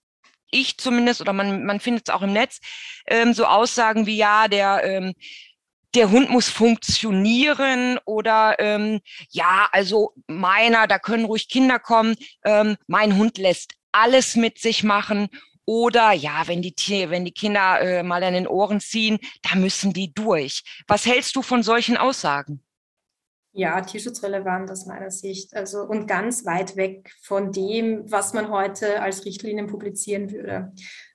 ich 0.52 0.78
zumindest, 0.78 1.20
oder 1.20 1.32
man, 1.32 1.64
man 1.64 1.80
findet 1.80 2.08
es 2.08 2.14
auch 2.14 2.22
im 2.22 2.32
Netz, 2.32 2.60
ähm, 3.06 3.34
so 3.34 3.44
Aussagen 3.44 4.06
wie, 4.06 4.16
ja, 4.16 4.48
der, 4.48 5.12
der 5.94 6.10
Hund 6.10 6.30
muss 6.30 6.48
funktionieren 6.48 7.98
oder 8.04 8.56
ähm, 8.58 9.00
ja, 9.30 9.68
also 9.72 10.12
meiner, 10.26 10.86
da 10.86 10.98
können 10.98 11.24
ruhig 11.24 11.48
Kinder 11.48 11.78
kommen, 11.78 12.16
ähm, 12.44 12.76
mein 12.86 13.16
Hund 13.16 13.38
lässt 13.38 13.74
alles 13.92 14.36
mit 14.36 14.58
sich 14.58 14.84
machen 14.84 15.28
oder 15.64 16.12
ja, 16.12 16.42
wenn 16.46 16.62
die, 16.62 16.74
wenn 17.10 17.24
die 17.24 17.32
Kinder 17.32 17.80
äh, 17.80 18.02
mal 18.02 18.22
an 18.22 18.34
den 18.34 18.46
Ohren 18.46 18.80
ziehen, 18.80 19.18
da 19.42 19.56
müssen 19.56 19.92
die 19.92 20.12
durch. 20.12 20.62
Was 20.86 21.06
hältst 21.06 21.36
du 21.36 21.42
von 21.42 21.62
solchen 21.62 21.96
Aussagen? 21.96 22.62
Ja, 23.52 23.80
tierschutzrelevant 23.80 24.70
aus 24.70 24.86
meiner 24.86 25.10
Sicht. 25.10 25.54
Also 25.54 25.82
und 25.82 26.06
ganz 26.06 26.44
weit 26.44 26.76
weg 26.76 27.12
von 27.22 27.50
dem, 27.50 28.10
was 28.10 28.32
man 28.32 28.50
heute 28.50 29.02
als 29.02 29.24
Richtlinien 29.24 29.66
publizieren 29.66 30.30
würde. 30.30 30.72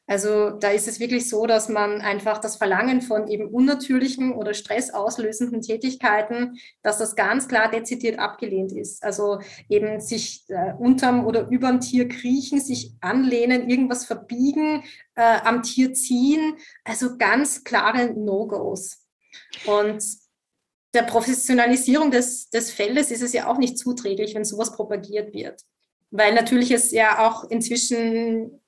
Also 0.07 0.51
da 0.51 0.69
ist 0.69 0.87
es 0.87 0.99
wirklich 0.99 1.27
so, 1.29 1.47
dass 1.47 1.67
man 1.67 2.01
einfach 2.01 2.37
das 2.37 2.57
Verlangen 2.57 3.01
von 3.01 3.27
eben 3.27 3.47
unnatürlichen 3.47 4.33
oder 4.33 4.53
stressauslösenden 4.53 5.61
Tätigkeiten, 5.61 6.59
dass 6.83 6.99
das 6.99 7.15
ganz 7.15 7.47
klar 7.47 7.71
dezidiert 7.71 8.19
abgelehnt 8.19 8.71
ist. 8.71 9.03
Also 9.03 9.39
eben 9.67 9.99
sich 9.99 10.43
äh, 10.49 10.73
unterm 10.77 11.25
oder 11.25 11.47
überm 11.49 11.79
Tier 11.81 12.07
kriechen, 12.07 12.59
sich 12.59 12.93
anlehnen, 13.01 13.67
irgendwas 13.67 14.05
verbiegen, 14.05 14.83
äh, 15.15 15.39
am 15.43 15.63
Tier 15.63 15.93
ziehen. 15.93 16.55
Also 16.83 17.17
ganz 17.17 17.63
klare 17.63 18.13
No-Gos. 18.13 19.07
Und 19.65 20.03
der 20.93 21.03
Professionalisierung 21.03 22.11
des, 22.11 22.49
des 22.51 22.69
Feldes 22.69 23.09
ist 23.09 23.23
es 23.23 23.33
ja 23.33 23.47
auch 23.47 23.57
nicht 23.57 23.79
zuträglich, 23.79 24.35
wenn 24.35 24.45
sowas 24.45 24.71
propagiert 24.71 25.33
wird. 25.33 25.61
Weil 26.11 26.35
natürlich 26.35 26.69
es 26.69 26.91
ja 26.91 27.27
auch 27.27 27.49
inzwischen 27.49 28.61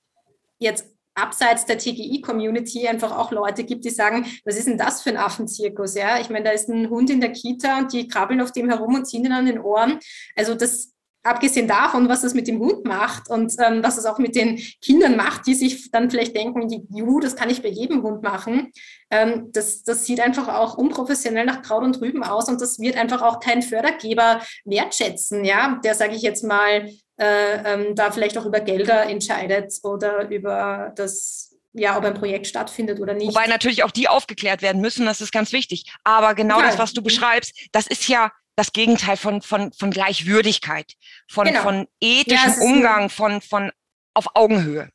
jetzt 0.57 0.96
abseits 1.17 1.65
der 1.65 1.77
TGI-Community 1.77 2.87
einfach 2.87 3.17
auch 3.17 3.31
Leute 3.31 3.63
gibt, 3.63 3.85
die 3.85 3.89
sagen, 3.89 4.25
was 4.45 4.57
ist 4.57 4.67
denn 4.67 4.77
das 4.77 5.01
für 5.01 5.09
ein 5.09 5.17
Affenzirkus? 5.17 5.95
Ja, 5.95 6.19
ich 6.19 6.29
meine, 6.29 6.45
da 6.45 6.51
ist 6.51 6.69
ein 6.69 6.89
Hund 6.89 7.09
in 7.09 7.21
der 7.21 7.31
Kita 7.31 7.79
und 7.79 7.91
die 7.91 8.07
krabbeln 8.07 8.41
auf 8.41 8.51
dem 8.51 8.69
herum 8.69 8.95
und 8.95 9.05
ziehen 9.05 9.25
ihn 9.25 9.31
an 9.31 9.45
den 9.45 9.59
Ohren. 9.59 9.99
Also 10.35 10.55
das, 10.55 10.93
abgesehen 11.27 11.67
davon, 11.67 12.09
was 12.09 12.21
das 12.21 12.33
mit 12.33 12.47
dem 12.47 12.59
Hund 12.59 12.85
macht 12.85 13.29
und 13.29 13.53
ähm, 13.59 13.83
was 13.83 13.97
es 13.97 14.05
auch 14.05 14.17
mit 14.17 14.35
den 14.35 14.57
Kindern 14.81 15.15
macht, 15.15 15.45
die 15.45 15.53
sich 15.53 15.91
dann 15.91 16.09
vielleicht 16.09 16.35
denken, 16.35 16.69
juhu, 16.89 17.19
das 17.19 17.35
kann 17.35 17.49
ich 17.49 17.61
bei 17.61 17.69
jedem 17.69 18.01
Hund 18.03 18.23
machen. 18.23 18.71
Ähm, 19.11 19.49
das, 19.51 19.83
das 19.83 20.05
sieht 20.05 20.19
einfach 20.19 20.47
auch 20.47 20.77
unprofessionell 20.77 21.45
nach 21.45 21.61
Kraut 21.61 21.83
und 21.83 22.01
Rüben 22.01 22.23
aus 22.23 22.47
und 22.47 22.61
das 22.61 22.79
wird 22.79 22.97
einfach 22.97 23.21
auch 23.21 23.39
kein 23.39 23.61
Fördergeber 23.61 24.41
wertschätzen, 24.65 25.43
ja, 25.43 25.79
der, 25.83 25.95
sage 25.95 26.15
ich 26.15 26.21
jetzt 26.21 26.43
mal, 26.43 26.89
ähm, 27.17 27.95
da 27.95 28.11
vielleicht 28.11 28.37
auch 28.37 28.45
über 28.45 28.59
Gelder 28.59 29.09
entscheidet 29.09 29.73
oder 29.83 30.29
über 30.29 30.91
das, 30.95 31.55
ja, 31.73 31.97
ob 31.97 32.05
ein 32.05 32.13
Projekt 32.13 32.47
stattfindet 32.47 32.99
oder 32.99 33.13
nicht. 33.13 33.29
Wobei 33.29 33.47
natürlich 33.47 33.83
auch 33.83 33.91
die 33.91 34.07
aufgeklärt 34.07 34.61
werden 34.61 34.81
müssen, 34.81 35.05
das 35.05 35.21
ist 35.21 35.31
ganz 35.31 35.51
wichtig. 35.51 35.91
Aber 36.03 36.35
genau 36.35 36.59
ja. 36.59 36.67
das, 36.67 36.77
was 36.77 36.93
du 36.93 37.01
beschreibst, 37.01 37.53
das 37.71 37.87
ist 37.87 38.07
ja 38.07 38.31
das 38.55 38.73
Gegenteil 38.73 39.17
von, 39.17 39.41
von, 39.41 39.71
von 39.71 39.91
Gleichwürdigkeit, 39.91 40.93
von, 41.29 41.45
genau. 41.45 41.61
von 41.61 41.87
ethischem 42.01 42.53
ja, 42.57 42.61
Umgang, 42.61 43.09
von, 43.09 43.41
von 43.41 43.71
auf 44.13 44.25
Augenhöhe. 44.35 44.89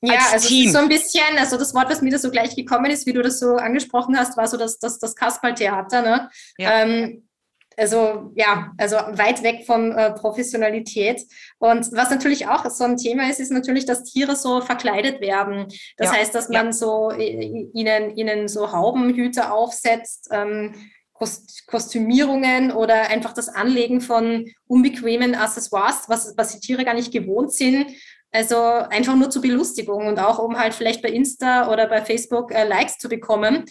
Ja, 0.00 0.20
also 0.32 0.48
Team. 0.48 0.70
so 0.70 0.78
ein 0.78 0.88
bisschen, 0.88 1.38
also 1.38 1.56
das 1.56 1.74
Wort, 1.74 1.88
was 1.90 2.02
mir 2.02 2.10
da 2.10 2.18
so 2.18 2.30
gleich 2.30 2.54
gekommen 2.54 2.90
ist, 2.90 3.06
wie 3.06 3.12
du 3.12 3.22
das 3.22 3.38
so 3.40 3.56
angesprochen 3.56 4.18
hast, 4.18 4.36
war 4.36 4.46
so 4.46 4.56
das, 4.56 4.78
das, 4.78 4.98
das 4.98 5.16
Kasperltheater. 5.16 6.02
Ne? 6.02 6.30
Ja. 6.58 6.82
Ähm, 6.82 7.28
also 7.76 8.32
ja, 8.34 8.72
also 8.78 8.96
weit 8.96 9.42
weg 9.42 9.64
von 9.66 9.92
äh, 9.92 10.12
Professionalität. 10.12 11.22
Und 11.58 11.92
was 11.92 12.10
natürlich 12.10 12.46
auch 12.48 12.68
so 12.70 12.84
ein 12.84 12.96
Thema 12.96 13.28
ist, 13.28 13.40
ist 13.40 13.52
natürlich, 13.52 13.86
dass 13.86 14.04
Tiere 14.04 14.36
so 14.36 14.60
verkleidet 14.60 15.20
werden. 15.20 15.66
Das 15.96 16.10
ja. 16.10 16.18
heißt, 16.18 16.34
dass 16.34 16.48
man 16.48 16.66
ja. 16.66 16.72
so 16.72 17.10
äh, 17.10 17.68
ihnen, 17.72 18.16
ihnen 18.16 18.48
so 18.48 18.72
Haubenhüte 18.72 19.52
aufsetzt, 19.52 20.28
ähm, 20.30 20.74
Kost 21.12 21.66
Kostümierungen 21.68 22.72
oder 22.72 23.08
einfach 23.08 23.32
das 23.32 23.48
Anlegen 23.48 24.00
von 24.00 24.50
unbequemen 24.66 25.36
Accessoires, 25.36 26.08
was, 26.08 26.34
was 26.36 26.52
die 26.52 26.60
Tiere 26.60 26.84
gar 26.84 26.94
nicht 26.94 27.12
gewohnt 27.12 27.52
sind. 27.52 27.86
Also 28.32 28.56
einfach 28.56 29.14
nur 29.14 29.30
zur 29.30 29.42
Belustigung 29.42 30.08
und 30.08 30.18
auch 30.18 30.40
um 30.40 30.58
halt 30.58 30.74
vielleicht 30.74 31.02
bei 31.02 31.10
Insta 31.10 31.72
oder 31.72 31.86
bei 31.86 32.04
Facebook 32.04 32.50
äh, 32.52 32.66
Likes 32.66 32.98
zu 32.98 33.08
bekommen. 33.08 33.64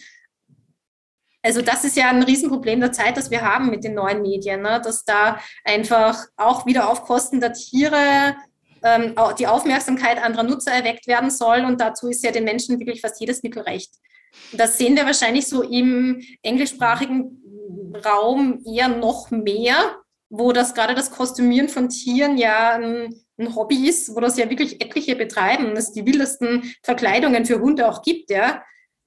Also 1.43 1.61
das 1.61 1.83
ist 1.83 1.97
ja 1.97 2.09
ein 2.09 2.23
Riesenproblem 2.23 2.79
der 2.79 2.93
Zeit, 2.93 3.17
das 3.17 3.29
wir 3.29 3.41
haben 3.41 3.69
mit 3.69 3.83
den 3.83 3.95
neuen 3.95 4.21
Medien, 4.21 4.61
ne? 4.61 4.81
dass 4.83 5.03
da 5.03 5.39
einfach 5.65 6.25
auch 6.37 6.65
wieder 6.65 6.89
auf 6.89 7.03
Kosten 7.03 7.41
der 7.41 7.51
Tiere 7.51 8.35
ähm, 8.81 9.13
die 9.37 9.47
Aufmerksamkeit 9.47 10.23
anderer 10.23 10.43
Nutzer 10.43 10.71
erweckt 10.71 11.05
werden 11.05 11.29
soll. 11.29 11.65
Und 11.65 11.81
dazu 11.81 12.07
ist 12.07 12.23
ja 12.23 12.31
den 12.31 12.45
Menschen 12.45 12.79
wirklich 12.79 13.01
fast 13.01 13.19
jedes 13.19 13.43
Mittel 13.43 13.61
recht. 13.63 13.91
Das 14.53 14.77
sehen 14.77 14.95
wir 14.95 15.05
wahrscheinlich 15.05 15.47
so 15.47 15.61
im 15.61 16.21
englischsprachigen 16.41 17.41
Raum 18.05 18.63
eher 18.65 18.87
noch 18.87 19.29
mehr, 19.29 19.97
wo 20.29 20.51
das 20.53 20.73
gerade 20.73 20.95
das 20.95 21.11
Kostümieren 21.11 21.69
von 21.69 21.89
Tieren 21.89 22.37
ja 22.37 22.71
ein, 22.71 23.13
ein 23.37 23.55
Hobby 23.55 23.87
ist, 23.87 24.15
wo 24.15 24.19
das 24.19 24.37
ja 24.37 24.49
wirklich 24.49 24.81
etliche 24.81 25.15
betreiben, 25.15 25.75
es 25.77 25.91
die 25.91 26.05
wildesten 26.05 26.73
Verkleidungen 26.81 27.45
für 27.45 27.59
Hunde 27.59 27.87
auch 27.87 28.01
gibt, 28.01 28.31
ja. 28.31 28.63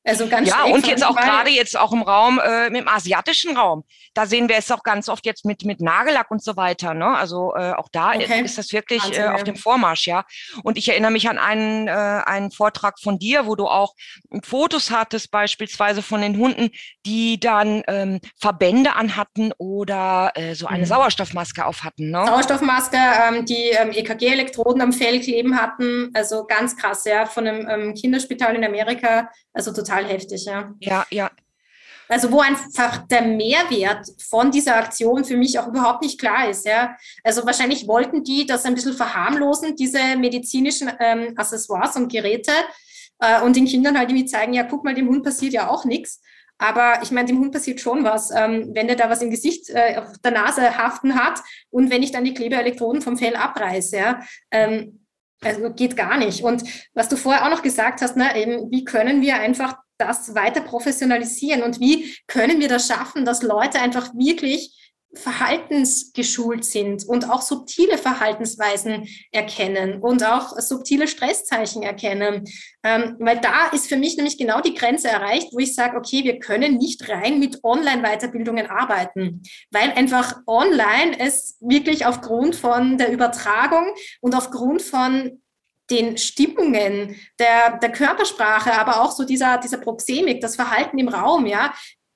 Also 0.07 0.29
ganz 0.29 0.49
ja, 0.49 0.65
und 0.65 0.87
jetzt 0.87 1.05
auch 1.05 1.17
gerade 1.17 1.51
jetzt 1.51 1.77
auch 1.77 1.93
im 1.93 2.03
Raum, 2.03 2.39
äh, 2.39 2.69
im 2.69 2.87
asiatischen 2.87 3.57
Raum. 3.57 3.83
Da 4.15 4.27
sehen 4.27 4.49
wir 4.49 4.57
es 4.57 4.71
auch 4.71 4.85
ganz 4.85 5.09
oft 5.09 5.27
jetzt 5.27 5.45
mit, 5.45 5.65
mit 5.65 5.81
Nagellack 5.81 6.31
und 6.31 6.43
so 6.43 6.57
weiter. 6.57 6.95
Ne? 6.95 7.07
Also 7.07 7.55
äh, 7.57 7.73
auch 7.73 7.89
da 7.91 8.11
okay. 8.11 8.43
ist 8.43 8.57
das 8.57 8.73
wirklich 8.73 9.03
Wahnsinn, 9.03 9.25
äh, 9.25 9.29
auf 9.29 9.43
dem 9.43 9.57
Vormarsch, 9.57 10.07
ja. 10.07 10.25
Und 10.63 10.79
ich 10.79 10.89
erinnere 10.89 11.11
mich 11.11 11.29
an 11.29 11.39
einen, 11.39 11.89
äh, 11.89 11.91
einen 11.91 12.53
Vortrag 12.53 13.01
von 13.01 13.19
dir, 13.19 13.47
wo 13.47 13.57
du 13.57 13.67
auch 13.67 13.95
Fotos 14.45 14.93
hattest, 14.93 15.33
beispielsweise 15.33 16.03
von 16.03 16.21
den 16.21 16.39
Hunden, 16.39 16.71
die 17.05 17.41
dann 17.41 17.83
ähm, 17.89 18.21
Verbände 18.41 18.95
anhatten 18.95 19.53
oder 19.59 20.33
äh, 20.37 20.55
so 20.55 20.67
eine 20.67 20.85
mhm. 20.85 20.87
Sauerstoffmaske 20.87 21.67
auf 21.67 21.83
hatten. 21.83 22.11
Ne? 22.11 22.25
Sauerstoffmaske, 22.27 22.97
ähm, 22.97 23.45
die 23.45 23.71
ähm, 23.71 23.91
EKG-Elektroden 23.91 24.81
am 24.83 24.93
Fell 24.93 25.21
kleben 25.21 25.61
hatten. 25.61 26.11
Also 26.15 26.45
ganz 26.47 26.77
krass, 26.77 27.05
ja, 27.05 27.27
von 27.27 27.47
einem 27.47 27.69
ähm, 27.69 27.95
Kinderspital 27.95 28.55
in 28.55 28.65
Amerika. 28.65 29.31
Also 29.53 29.73
total 29.73 29.96
total 29.97 30.11
heftig, 30.11 30.45
ja. 30.45 30.75
Ja, 30.81 31.07
ja. 31.11 31.31
Also 32.09 32.31
wo 32.31 32.41
einfach 32.41 32.99
der 33.09 33.23
Mehrwert 33.23 34.07
von 34.29 34.53
dieser 34.53 34.77
Aktion 34.77 35.25
für 35.25 35.37
mich 35.37 35.59
auch 35.59 35.67
überhaupt 35.67 36.03
nicht 36.03 36.21
klar 36.21 36.49
ist. 36.49 36.65
Ja. 36.65 36.97
Also 37.25 37.45
wahrscheinlich 37.45 37.89
wollten 37.89 38.23
die 38.23 38.47
das 38.47 38.65
ein 38.65 38.75
bisschen 38.75 38.95
verharmlosen, 38.95 39.75
diese 39.75 40.17
medizinischen 40.17 40.91
ähm, 41.01 41.33
Accessoires 41.37 41.97
und 41.97 42.11
Geräte 42.13 42.53
äh, 43.19 43.43
und 43.43 43.57
den 43.57 43.67
Kindern 43.67 43.99
halt 43.99 44.11
irgendwie 44.11 44.27
zeigen, 44.27 44.53
ja, 44.53 44.63
guck 44.63 44.85
mal, 44.85 44.95
dem 44.95 45.09
Hund 45.09 45.25
passiert 45.25 45.53
ja 45.53 45.69
auch 45.69 45.85
nichts. 45.85 46.21
Aber 46.59 47.01
ich 47.03 47.11
meine, 47.11 47.27
dem 47.27 47.41
Hund 47.41 47.53
passiert 47.53 47.81
schon 47.81 48.05
was, 48.05 48.31
ähm, 48.31 48.71
wenn 48.73 48.87
der 48.87 48.97
da 48.97 49.11
was 49.11 49.21
im 49.21 49.31
Gesicht, 49.31 49.69
äh, 49.71 49.97
auf 49.99 50.13
der 50.25 50.31
Nase 50.31 50.79
haften 50.79 51.17
hat 51.17 51.41
und 51.71 51.91
wenn 51.91 52.05
ich 52.05 52.13
dann 52.13 52.25
die 52.25 52.35
Klebeelektroden 52.35 53.03
vom 53.03 53.19
Fell 53.19 53.35
abreiße. 53.35 53.97
Ja. 53.97 54.21
Ähm, 54.53 55.07
also 55.43 55.71
geht 55.73 55.97
gar 55.97 56.17
nicht. 56.17 56.43
Und 56.43 56.63
was 56.95 57.09
du 57.09 57.17
vorher 57.17 57.45
auch 57.45 57.51
noch 57.51 57.63
gesagt 57.63 58.01
hast, 58.01 58.17
ne, 58.17 58.37
eben, 58.41 58.71
wie 58.71 58.85
können 58.85 59.21
wir 59.21 59.37
einfach 59.37 59.77
das 59.99 60.35
weiter 60.35 60.61
professionalisieren 60.61 61.63
und 61.63 61.81
wie 61.81 62.15
können 62.27 62.61
wir 62.61 62.69
das 62.69 62.87
schaffen, 62.87 63.25
dass 63.25 63.43
Leute 63.43 63.81
einfach 63.81 64.13
wirklich 64.15 64.87
verhaltensgeschult 65.17 66.65
sind 66.65 67.05
und 67.07 67.29
auch 67.31 67.43
subtile 67.43 67.99
Verhaltensweisen 67.99 69.09
erkennen 69.33 70.01
und 70.01 70.25
auch 70.25 70.59
subtile 70.59 71.09
Stresszeichen 71.09 71.83
erkennen. 71.83 72.45
Ähm, 72.83 73.17
weil 73.19 73.41
da 73.41 73.69
ist 73.69 73.89
für 73.89 73.97
mich 73.97 74.17
nämlich 74.17 74.39
genau 74.39 74.61
die 74.61 74.75
Grenze 74.75 75.09
erreicht, 75.09 75.49
wo 75.53 75.59
ich 75.59 75.75
sage, 75.75 75.97
okay, 75.97 76.25
wir 76.25 76.39
können 76.39 76.77
nicht 76.77 77.09
rein 77.09 77.39
mit 77.39 77.65
Online-Weiterbildungen 77.65 78.67
arbeiten, 78.67 79.43
weil 79.71 79.91
einfach 79.93 80.37
online 80.47 81.19
es 81.19 81.57
wirklich 81.61 82.07
aufgrund 82.07 82.55
von 82.55 82.99
der 82.99 83.13
Übertragung 83.13 83.87
und 84.21 84.35
aufgrund 84.35 84.83
von 84.83 85.41
den 85.91 86.17
Stimmungen 86.19 87.17
der, 87.39 87.79
der 87.79 87.93
Körpersprache, 87.93 88.73
aber 88.73 89.03
auch 89.03 89.13
so 89.13 89.25
dieser, 89.25 89.59
dieser 89.59 89.79
Proxemik, 89.79 90.41
das 90.41 90.57
Verhalten 90.57 90.99
im 90.99 91.09
Raum, 91.09 91.47
ja, 91.47 91.73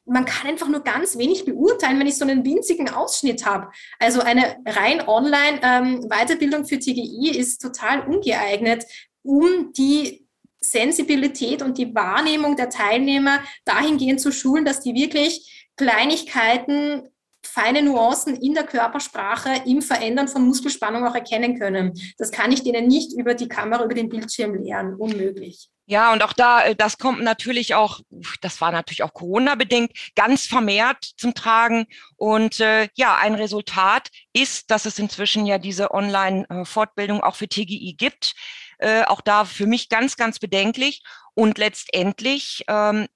man 0.07 0.25
kann 0.25 0.49
einfach 0.49 0.69
nur 0.69 0.81
ganz 0.81 1.17
wenig 1.19 1.45
beurteilen, 1.45 2.01
wenn 2.01 2.07
ich 2.07 2.17
so 2.17 2.25
einen 2.25 2.45
winzigen 2.45 2.89
Ausschnitt 2.89 3.47
habe. 3.47 3.71
Also 3.99 4.21
eine 4.21 4.57
rein 4.67 5.07
online 5.07 5.61
ähm, 5.63 6.09
Weiterbildung 6.09 6.67
für 6.67 6.79
TGI 6.79 7.31
ist 7.37 7.59
total 7.61 8.07
ungeeignet, 8.09 8.85
um 9.23 9.73
die 9.73 10.27
Sensibilität 10.61 11.63
und 11.63 11.79
die 11.79 11.95
Wahrnehmung 11.95 12.57
der 12.57 12.71
Teilnehmer 12.71 13.41
dahingehend 13.65 14.21
zu 14.21 14.33
schulen, 14.33 14.65
dass 14.65 14.81
die 14.81 14.95
wirklich 14.95 15.71
Kleinigkeiten 15.77 17.09
feine 17.43 17.83
Nuancen 17.83 18.37
in 18.37 18.55
der 18.55 18.65
Körpersprache 18.65 19.63
im 19.67 19.83
Verändern 19.83 20.29
von 20.29 20.43
Muskelspannung 20.43 21.07
auch 21.07 21.15
erkennen 21.15 21.59
können. 21.59 21.93
Das 22.19 22.31
kann 22.31 22.53
ich 22.53 22.63
denen 22.63 22.87
nicht 22.87 23.13
über 23.19 23.35
die 23.35 23.49
Kamera, 23.49 23.85
über 23.85 23.95
den 23.95 24.09
Bildschirm 24.09 24.55
lernen. 24.55 24.95
Unmöglich. 24.95 25.71
Ja, 25.87 26.13
und 26.13 26.23
auch 26.23 26.33
da, 26.33 26.63
äh, 26.65 26.77
das 26.77 26.99
kommt 26.99 27.23
natürlich 27.23 27.75
auch, 27.75 27.99
das 28.43 28.61
war 28.61 28.71
natürlich 28.71 29.03
auch 29.03 29.13
Corona-bedingt, 29.13 29.91
ganz 30.15 30.47
vermehrt 30.47 31.05
zum 31.17 31.35
Tragen. 31.35 31.87
Und 32.17 32.61
äh, 32.61 32.89
ja, 32.95 33.17
ein 33.17 33.35
Resultat 33.35 34.09
ist, 34.33 34.71
dass 34.71 34.87
es 34.87 35.01
inzwischen 35.01 35.47
ja 35.47 35.59
diese 35.59 35.91
Online-Fortbildung 35.91 37.23
auch 37.23 37.35
für 37.35 37.49
TGI 37.49 37.97
gibt. 37.99 38.35
Äh, 38.79 39.03
auch 39.03 39.21
da 39.21 39.45
für 39.45 39.67
mich 39.67 39.89
ganz, 39.89 40.17
ganz 40.17 40.39
bedenklich. 40.39 41.03
Und 41.35 41.59
letztendlich 41.59 42.63
ähm, 42.69 43.09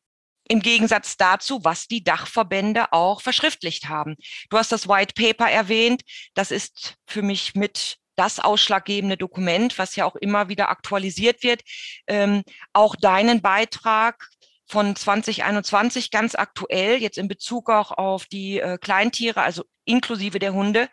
im 0.48 0.60
Gegensatz 0.60 1.16
dazu, 1.16 1.64
was 1.64 1.88
die 1.88 2.04
Dachverbände 2.04 2.92
auch 2.92 3.20
verschriftlicht 3.20 3.88
haben. 3.88 4.16
Du 4.50 4.58
hast 4.58 4.72
das 4.72 4.88
White 4.88 5.14
Paper 5.14 5.50
erwähnt. 5.50 6.02
Das 6.34 6.50
ist 6.50 6.96
für 7.06 7.22
mich 7.22 7.54
mit 7.54 7.98
das 8.16 8.38
ausschlaggebende 8.38 9.16
Dokument, 9.16 9.78
was 9.78 9.96
ja 9.96 10.04
auch 10.04 10.16
immer 10.16 10.48
wieder 10.48 10.68
aktualisiert 10.68 11.42
wird. 11.42 11.62
Ähm, 12.06 12.42
auch 12.72 12.94
deinen 12.96 13.42
Beitrag 13.42 14.28
von 14.66 14.94
2021 14.96 16.10
ganz 16.10 16.34
aktuell, 16.34 17.00
jetzt 17.00 17.18
in 17.18 17.28
Bezug 17.28 17.70
auch 17.70 17.90
auf 17.92 18.26
die 18.26 18.60
äh, 18.60 18.78
Kleintiere, 18.78 19.42
also 19.42 19.64
inklusive 19.84 20.38
der 20.38 20.52
Hunde, 20.52 20.88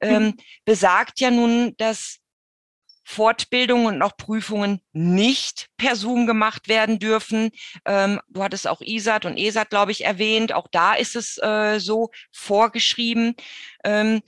ähm, 0.00 0.22
mhm. 0.22 0.36
besagt 0.64 1.20
ja 1.20 1.30
nun, 1.30 1.74
dass 1.78 2.18
Fortbildungen 3.10 3.86
und 3.96 4.02
auch 4.02 4.18
Prüfungen 4.18 4.82
nicht 4.92 5.68
per 5.78 5.96
Zoom 5.96 6.26
gemacht 6.26 6.68
werden 6.68 6.98
dürfen. 6.98 7.52
Ähm, 7.86 8.20
du 8.28 8.42
hattest 8.42 8.68
auch 8.68 8.82
ISAT 8.82 9.24
und 9.24 9.38
ESAT, 9.38 9.70
glaube 9.70 9.92
ich, 9.92 10.04
erwähnt. 10.04 10.52
Auch 10.52 10.68
da 10.70 10.92
ist 10.92 11.16
es 11.16 11.38
äh, 11.38 11.78
so 11.80 12.10
vorgeschrieben. 12.32 13.34
Ähm, 13.82 14.20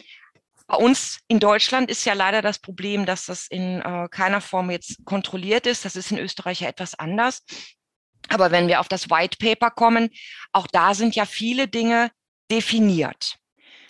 bei 0.66 0.76
uns 0.76 1.18
in 1.28 1.40
Deutschland 1.40 1.90
ist 1.90 2.06
ja 2.06 2.14
leider 2.14 2.40
das 2.40 2.58
Problem, 2.58 3.04
dass 3.04 3.26
das 3.26 3.48
in 3.48 3.82
äh, 3.82 4.08
keiner 4.10 4.40
Form 4.40 4.70
jetzt 4.70 5.04
kontrolliert 5.04 5.66
ist. 5.66 5.84
Das 5.84 5.94
ist 5.94 6.10
in 6.10 6.18
Österreich 6.18 6.62
ja 6.62 6.68
etwas 6.68 6.98
anders. 6.98 7.42
Aber 8.30 8.50
wenn 8.50 8.66
wir 8.66 8.80
auf 8.80 8.88
das 8.88 9.10
White 9.10 9.36
Paper 9.38 9.70
kommen, 9.70 10.08
auch 10.52 10.66
da 10.66 10.94
sind 10.94 11.14
ja 11.14 11.26
viele 11.26 11.68
Dinge 11.68 12.10
definiert. 12.50 13.39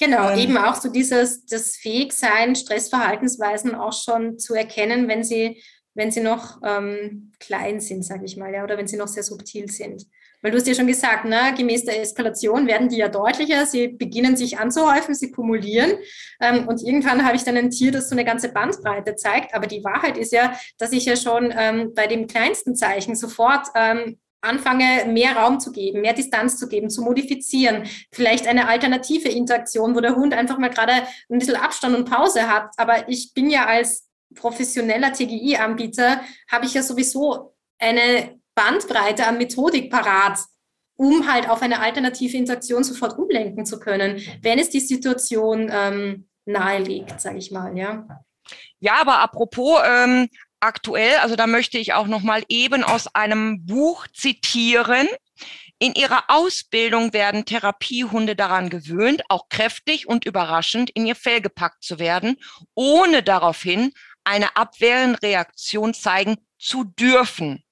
Genau, 0.00 0.30
ähm, 0.30 0.38
eben 0.38 0.56
auch 0.56 0.74
so 0.74 0.88
dieses, 0.88 1.44
das 1.44 1.76
Fähigsein, 1.76 2.56
Stressverhaltensweisen 2.56 3.74
auch 3.74 3.92
schon 3.92 4.38
zu 4.38 4.54
erkennen, 4.54 5.08
wenn 5.08 5.22
sie, 5.22 5.62
wenn 5.94 6.10
sie 6.10 6.22
noch 6.22 6.58
ähm, 6.64 7.32
klein 7.38 7.80
sind, 7.80 8.02
sage 8.02 8.24
ich 8.24 8.38
mal, 8.38 8.52
ja, 8.52 8.64
oder 8.64 8.78
wenn 8.78 8.88
sie 8.88 8.96
noch 8.96 9.08
sehr 9.08 9.22
subtil 9.22 9.70
sind. 9.70 10.06
Weil 10.40 10.52
du 10.52 10.56
hast 10.56 10.66
ja 10.66 10.74
schon 10.74 10.86
gesagt, 10.86 11.26
ne, 11.26 11.52
gemäß 11.54 11.84
der 11.84 12.00
Eskalation 12.00 12.66
werden 12.66 12.88
die 12.88 12.96
ja 12.96 13.08
deutlicher, 13.08 13.66
sie 13.66 13.88
beginnen 13.88 14.38
sich 14.38 14.58
anzuhäufen, 14.58 15.14
sie 15.14 15.32
kumulieren. 15.32 15.92
Ähm, 16.40 16.66
und 16.66 16.82
irgendwann 16.82 17.26
habe 17.26 17.36
ich 17.36 17.44
dann 17.44 17.58
ein 17.58 17.70
Tier, 17.70 17.92
das 17.92 18.08
so 18.08 18.14
eine 18.14 18.24
ganze 18.24 18.50
Bandbreite 18.50 19.16
zeigt. 19.16 19.54
Aber 19.54 19.66
die 19.66 19.84
Wahrheit 19.84 20.16
ist 20.16 20.32
ja, 20.32 20.58
dass 20.78 20.92
ich 20.92 21.04
ja 21.04 21.16
schon 21.16 21.52
ähm, 21.54 21.92
bei 21.94 22.06
dem 22.06 22.26
kleinsten 22.26 22.74
Zeichen 22.74 23.16
sofort 23.16 23.66
ähm, 23.74 24.18
anfange, 24.40 25.06
mehr 25.06 25.36
Raum 25.36 25.60
zu 25.60 25.72
geben, 25.72 26.00
mehr 26.00 26.14
Distanz 26.14 26.58
zu 26.58 26.68
geben, 26.68 26.90
zu 26.90 27.02
modifizieren, 27.02 27.86
vielleicht 28.12 28.46
eine 28.46 28.68
alternative 28.68 29.28
Interaktion, 29.28 29.94
wo 29.94 30.00
der 30.00 30.16
Hund 30.16 30.34
einfach 30.34 30.58
mal 30.58 30.70
gerade 30.70 30.92
ein 30.92 31.38
bisschen 31.38 31.56
Abstand 31.56 31.96
und 31.96 32.08
Pause 32.08 32.48
hat. 32.48 32.70
Aber 32.76 33.08
ich 33.08 33.32
bin 33.34 33.50
ja 33.50 33.66
als 33.66 34.08
professioneller 34.34 35.12
TGI-Anbieter, 35.12 36.20
habe 36.50 36.66
ich 36.66 36.74
ja 36.74 36.82
sowieso 36.82 37.54
eine 37.78 38.40
Bandbreite 38.54 39.26
an 39.26 39.38
Methodik 39.38 39.90
parat, 39.90 40.38
um 40.96 41.30
halt 41.30 41.48
auf 41.48 41.62
eine 41.62 41.80
alternative 41.80 42.36
Interaktion 42.36 42.84
sofort 42.84 43.18
umlenken 43.18 43.64
zu 43.64 43.80
können, 43.80 44.20
wenn 44.42 44.58
es 44.58 44.70
die 44.70 44.80
Situation 44.80 45.70
ähm, 45.72 46.28
nahelegt, 46.44 47.20
sage 47.20 47.38
ich 47.38 47.50
mal, 47.50 47.76
ja. 47.76 48.06
Ja, 48.80 49.00
aber 49.00 49.18
apropos 49.18 49.80
ähm, 49.86 50.28
aktuell, 50.60 51.16
also 51.18 51.36
da 51.36 51.46
möchte 51.46 51.78
ich 51.78 51.92
auch 51.94 52.06
noch 52.06 52.22
mal 52.22 52.44
eben 52.48 52.84
aus 52.84 53.14
einem 53.14 53.66
Buch 53.66 54.06
zitieren. 54.08 55.08
In 55.78 55.94
ihrer 55.94 56.24
Ausbildung 56.28 57.14
werden 57.14 57.46
Therapiehunde 57.46 58.36
daran 58.36 58.68
gewöhnt, 58.68 59.22
auch 59.30 59.48
kräftig 59.48 60.06
und 60.06 60.26
überraschend 60.26 60.90
in 60.90 61.06
ihr 61.06 61.16
Fell 61.16 61.40
gepackt 61.40 61.82
zu 61.82 61.98
werden, 61.98 62.36
ohne 62.74 63.22
daraufhin 63.22 63.92
eine 64.24 64.56
abwehrende 64.56 65.22
Reaktion 65.22 65.94
zeigen 65.94 66.36
zu 66.58 66.84
dürfen. 66.84 67.64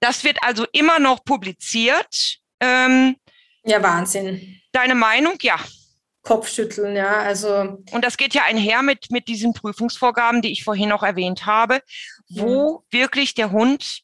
Das 0.00 0.24
wird 0.24 0.42
also 0.42 0.66
immer 0.72 0.98
noch 0.98 1.24
publiziert. 1.24 2.38
Ähm, 2.60 3.16
ja, 3.64 3.82
Wahnsinn. 3.82 4.60
Deine 4.72 4.94
Meinung? 4.94 5.38
Ja. 5.40 5.58
Kopfschütteln, 6.26 6.96
ja, 6.96 7.20
also. 7.20 7.78
Und 7.92 8.04
das 8.04 8.16
geht 8.16 8.34
ja 8.34 8.42
einher 8.42 8.82
mit, 8.82 9.12
mit 9.12 9.28
diesen 9.28 9.52
Prüfungsvorgaben, 9.52 10.42
die 10.42 10.50
ich 10.50 10.64
vorhin 10.64 10.88
noch 10.88 11.04
erwähnt 11.04 11.46
habe, 11.46 11.80
wo 12.28 12.82
mhm. 12.90 12.98
wirklich 12.98 13.34
der 13.34 13.52
Hund 13.52 14.00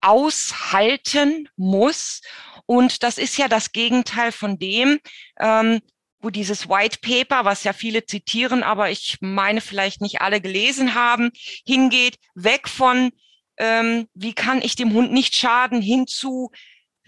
aushalten 0.00 1.48
muss. 1.56 2.22
Und 2.66 3.04
das 3.04 3.18
ist 3.18 3.38
ja 3.38 3.46
das 3.46 3.70
Gegenteil 3.70 4.32
von 4.32 4.58
dem, 4.58 4.98
ähm, 5.38 5.80
wo 6.18 6.30
dieses 6.30 6.68
White 6.68 6.98
Paper, 7.02 7.44
was 7.44 7.62
ja 7.62 7.72
viele 7.72 8.04
zitieren, 8.04 8.64
aber 8.64 8.90
ich 8.90 9.18
meine 9.20 9.60
vielleicht 9.60 10.00
nicht 10.00 10.20
alle 10.20 10.40
gelesen 10.40 10.96
haben, 10.96 11.30
hingeht, 11.64 12.16
weg 12.34 12.68
von 12.68 13.12
ähm, 13.58 14.08
wie 14.14 14.34
kann 14.34 14.60
ich 14.60 14.74
dem 14.74 14.92
Hund 14.92 15.12
nicht 15.12 15.36
schaden, 15.36 15.80
hinzu, 15.80 16.50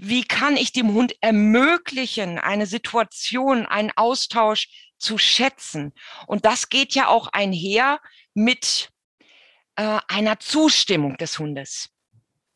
wie 0.02 0.24
kann 0.24 0.56
ich 0.56 0.72
dem 0.72 0.94
Hund 0.94 1.14
ermöglichen, 1.20 2.38
eine 2.38 2.66
Situation, 2.66 3.66
einen 3.66 3.92
Austausch 3.96 4.90
zu 4.98 5.18
schätzen. 5.18 5.92
Und 6.26 6.44
das 6.44 6.68
geht 6.68 6.94
ja 6.94 7.08
auch 7.08 7.28
einher 7.28 8.00
mit 8.34 8.90
äh, 9.76 9.98
einer 10.08 10.38
Zustimmung 10.38 11.16
des 11.16 11.38
Hundes. 11.38 11.90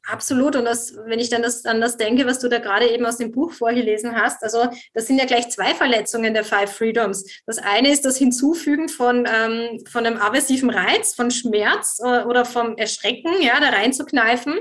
Absolut. 0.07 0.55
Und 0.55 0.67
das, 0.67 0.95
wenn 1.07 1.19
ich 1.19 1.31
dann 1.31 1.41
das, 1.41 1.65
an 1.65 1.81
das 1.81 1.97
denke, 1.97 2.27
was 2.27 2.39
du 2.39 2.49
da 2.49 2.59
gerade 2.59 2.91
eben 2.91 3.07
aus 3.07 3.17
dem 3.17 3.33
Buch 3.33 3.53
vorgelesen 3.53 4.15
hast, 4.15 4.43
also 4.43 4.69
das 4.93 5.07
sind 5.07 5.19
ja 5.19 5.25
gleich 5.25 5.49
zwei 5.49 5.75
Verletzungen 5.75 6.35
der 6.35 6.45
Five 6.45 6.71
Freedoms. 6.71 7.25
Das 7.47 7.57
eine 7.57 7.91
ist 7.91 8.05
das 8.05 8.19
Hinzufügen 8.19 8.91
von, 8.91 9.27
ähm, 9.27 9.83
von 9.91 10.05
einem 10.05 10.19
aversiven 10.19 10.69
Reiz, 10.69 11.15
von 11.15 11.31
Schmerz 11.31 12.01
äh, 12.05 12.23
oder 12.25 12.45
vom 12.45 12.77
Erschrecken, 12.77 13.31
ja, 13.41 13.59
da 13.61 13.71
reinzukneifen. 13.71 14.59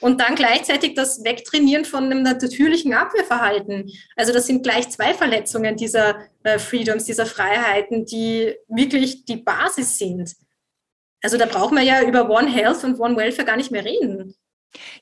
Und 0.00 0.20
dann 0.20 0.34
gleichzeitig 0.34 0.94
das 0.94 1.24
Wegtrainieren 1.24 1.84
von 1.84 2.04
einem 2.04 2.22
natürlichen 2.22 2.94
Abwehrverhalten. 2.94 3.90
Also 4.16 4.32
das 4.32 4.46
sind 4.46 4.62
gleich 4.62 4.90
zwei 4.90 5.14
Verletzungen 5.14 5.76
dieser 5.76 6.28
äh, 6.42 6.58
Freedoms, 6.58 7.04
dieser 7.04 7.26
Freiheiten, 7.26 8.04
die 8.04 8.54
wirklich 8.68 9.24
die 9.24 9.36
Basis 9.36 9.96
sind. 9.96 10.34
Also 11.22 11.38
da 11.38 11.46
brauchen 11.46 11.76
wir 11.76 11.84
ja 11.84 12.02
über 12.02 12.28
One 12.28 12.52
Health 12.52 12.84
und 12.84 13.00
One 13.00 13.16
Welfare 13.16 13.46
gar 13.46 13.56
nicht 13.56 13.70
mehr 13.70 13.84
reden. 13.84 14.34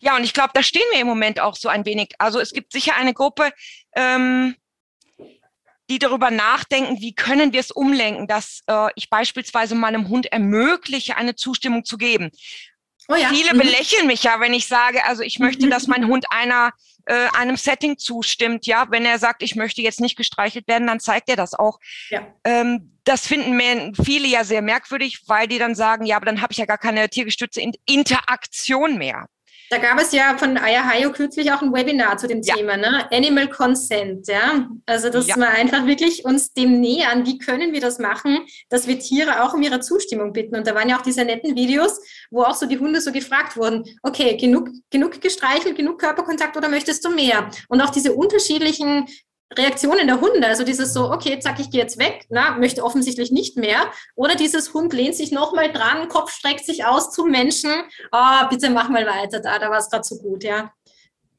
Ja, 0.01 0.17
und 0.17 0.25
ich 0.25 0.35
glaube, 0.35 0.51
da 0.55 0.63
stehen 0.63 0.83
wir 0.93 1.01
im 1.01 1.07
Moment 1.07 1.41
auch 1.41 1.57
so 1.57 1.69
ein 1.69 1.85
wenig. 1.85 2.15
Also 2.19 2.39
es 2.39 2.53
gibt 2.53 2.73
sicher 2.73 2.95
eine 2.97 3.15
Gruppe, 3.15 3.51
ähm, 3.97 4.55
die 5.91 5.99
darüber 5.99 6.31
nachdenken, 6.31 7.01
wie 7.01 7.15
können 7.15 7.53
wir 7.53 7.61
es 7.61 7.71
umlenken, 7.71 8.27
dass 8.27 8.63
äh, 8.67 8.89
ich 8.95 9.11
beispielsweise 9.11 9.75
meinem 9.75 10.09
Hund 10.09 10.27
ermögliche, 10.27 11.17
eine 11.17 11.35
Zustimmung 11.35 11.85
zu 11.85 11.99
geben. 11.99 12.31
Oh 13.09 13.15
ja. 13.15 13.29
Viele 13.29 13.55
mhm. 13.55 13.59
belächeln 13.59 14.07
mich 14.07 14.23
ja, 14.23 14.41
wenn 14.41 14.55
ich 14.55 14.67
sage, 14.67 15.05
also 15.05 15.23
ich 15.23 15.39
möchte, 15.39 15.69
dass 15.69 15.87
mein 15.87 16.07
Hund 16.09 16.27
einer 16.31 16.73
äh, 17.07 17.29
einem 17.37 17.57
Setting 17.57 17.99
zustimmt. 17.99 18.67
Ja, 18.67 18.87
wenn 18.91 19.05
er 19.05 19.19
sagt, 19.19 19.43
ich 19.43 19.57
möchte 19.57 19.83
jetzt 19.83 20.01
nicht 20.01 20.17
gestreichelt 20.17 20.69
werden, 20.69 20.87
dann 20.87 21.01
zeigt 21.01 21.29
er 21.29 21.37
das 21.37 21.55
auch. 21.55 21.79
Ja. 22.11 22.27
Ähm, 22.45 22.99
das 23.05 23.27
finden 23.27 23.57
mir 23.57 23.93
viele 24.05 24.29
ja 24.29 24.45
sehr 24.45 24.63
merkwürdig, 24.63 25.23
weil 25.27 25.49
die 25.49 25.59
dann 25.59 25.75
sagen, 25.75 26.07
ja, 26.07 26.17
aber 26.17 26.27
dann 26.27 26.41
habe 26.41 26.53
ich 26.53 26.59
ja 26.59 26.67
gar 26.67 26.79
keine 26.79 27.09
tiergestützte 27.09 27.63
Interaktion 27.87 28.99
mehr. 28.99 29.27
Da 29.73 29.79
gab 29.79 29.99
es 29.99 30.13
ja 30.13 30.37
von 30.37 30.59
Ayahayo 30.59 31.13
kürzlich 31.13 31.51
auch 31.51 31.63
ein 31.63 31.73
Webinar 31.73 32.19
zu 32.19 32.27
dem 32.27 32.43
ja. 32.43 32.55
Thema, 32.55 32.77
ne? 32.77 33.11
Animal 33.11 33.49
Consent, 33.49 34.29
ja. 34.29 34.69
Also, 34.85 35.09
dass 35.09 35.27
ja. 35.29 35.37
wir 35.37 35.49
einfach 35.49 35.87
wirklich 35.87 36.27
uns 36.27 36.53
dem 36.53 36.79
nähern, 36.79 37.25
wie 37.25 37.39
können 37.39 37.73
wir 37.73 37.81
das 37.81 37.99
machen, 37.99 38.41
dass 38.69 38.87
wir 38.87 38.99
Tiere 38.99 39.43
auch 39.43 39.55
um 39.55 39.63
ihre 39.63 39.81
Zustimmung 39.81 40.35
bitten. 40.35 40.57
Und 40.57 40.67
da 40.67 40.75
waren 40.75 40.91
ja 40.91 40.99
auch 40.99 41.03
diese 41.03 41.25
netten 41.25 41.57
Videos, 41.57 41.99
wo 42.31 42.43
auch 42.43 42.55
so 42.55 42.67
die 42.67 42.79
Hunde 42.79 43.01
so 43.01 43.13
gefragt 43.13 43.57
wurden, 43.57 43.85
okay, 44.03 44.37
genug, 44.37 44.69
genug 44.91 45.19
gestreichelt, 45.23 45.75
genug 45.75 45.99
Körperkontakt 45.99 46.55
oder 46.55 46.69
möchtest 46.69 47.03
du 47.07 47.09
mehr? 47.09 47.51
Und 47.69 47.81
auch 47.81 47.89
diese 47.89 48.13
unterschiedlichen 48.13 49.07
Reaktionen 49.57 50.07
der 50.07 50.21
Hunde, 50.21 50.47
also 50.47 50.65
dieses 50.65 50.95
so, 50.95 51.11
okay, 51.11 51.39
zack, 51.39 51.61
ich 51.61 51.71
gehe 51.71 51.81
jetzt 51.81 51.99
weg, 51.99 52.27
na, 52.31 52.57
möchte 52.59 52.85
offensichtlich 52.85 53.31
nicht 53.31 53.57
mehr. 53.57 53.91
Oder 54.15 54.35
dieses 54.35 54.73
Hund 54.73 54.93
lehnt 54.93 55.15
sich 55.15 55.33
nochmal 55.33 55.73
dran, 55.73 56.09
Kopf 56.09 56.33
streckt 56.33 56.65
sich 56.65 56.85
aus 56.85 57.11
zum 57.11 57.31
Menschen, 57.31 57.71
oh, 58.13 58.49
bitte 58.51 58.71
mach 58.71 58.89
mal 58.89 59.07
weiter 59.07 59.41
da, 59.41 59.59
da 59.59 59.71
war 59.71 59.79
es 59.79 59.91
gerade 59.91 60.05
so 60.05 60.19
gut, 60.19 60.45
ja. 60.45 60.73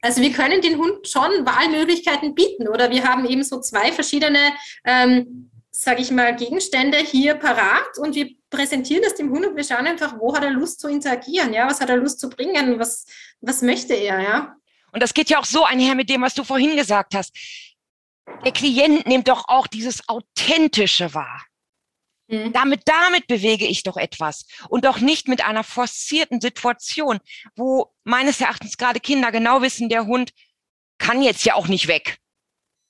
Also 0.02 0.22
wir 0.22 0.34
können 0.34 0.62
den 0.62 0.78
Hund 0.78 1.08
schon 1.08 1.46
Wahlmöglichkeiten 1.46 2.36
bieten 2.36 2.68
oder 2.68 2.92
wir 2.92 3.06
haben 3.06 3.26
eben 3.26 3.44
so 3.44 3.62
zwei 3.62 3.92
verschiedene, 3.92 4.52
ähm, 4.84 5.50
sage 5.72 6.02
ich 6.02 6.12
mal, 6.12 6.36
Gegenstände 6.36 6.98
hier 6.98 7.36
parat 7.36 7.98
und 7.98 8.14
wir 8.14 8.30
präsentieren 8.50 9.02
das 9.02 9.16
dem 9.16 9.32
Hund 9.32 9.46
und 9.46 9.56
wir 9.56 9.64
schauen 9.64 9.88
einfach, 9.88 10.20
wo 10.20 10.36
hat 10.36 10.44
er 10.44 10.52
Lust 10.52 10.82
zu 10.82 10.90
interagieren, 10.90 11.54
ja, 11.54 11.68
was 11.68 11.80
hat 11.80 11.90
er 11.90 11.98
Lust 11.98 12.20
zu 12.20 12.30
bringen, 12.30 12.80
was, 12.80 13.06
was 13.40 13.62
möchte 13.62 13.94
er, 13.94 14.20
ja. 14.20 14.56
Und 14.92 15.02
das 15.02 15.14
geht 15.14 15.30
ja 15.30 15.40
auch 15.40 15.46
so 15.46 15.64
einher 15.64 15.96
mit 15.96 16.10
dem, 16.10 16.22
was 16.22 16.36
du 16.36 16.44
vorhin 16.44 16.76
gesagt 16.76 17.16
hast 17.16 17.36
der 18.44 18.52
Klient 18.52 19.08
nimmt 19.08 19.28
doch 19.28 19.46
auch 19.48 19.68
dieses 19.68 20.08
Authentische 20.08 21.14
wahr. 21.14 21.44
Mhm. 22.28 22.54
Damit, 22.54 22.82
damit 22.86 23.28
bewege 23.28 23.66
ich 23.66 23.84
doch 23.84 23.98
etwas 23.98 24.46
und 24.70 24.86
doch 24.86 25.00
nicht 25.00 25.28
mit 25.28 25.44
einer 25.44 25.64
forcierten 25.64 26.42
Situation, 26.42 27.20
wo 27.56 27.94
meines 28.04 28.40
Erachtens 28.40 28.78
gerade 28.78 29.00
Kinder 29.00 29.32
genau 29.32 29.62
wissen, 29.62 29.90
der 29.90 30.06
Hund 30.06 30.32
kann 30.98 31.22
jetzt 31.22 31.44
ja 31.44 31.56
auch 31.56 31.68
nicht 31.68 31.88
weg. 31.88 32.18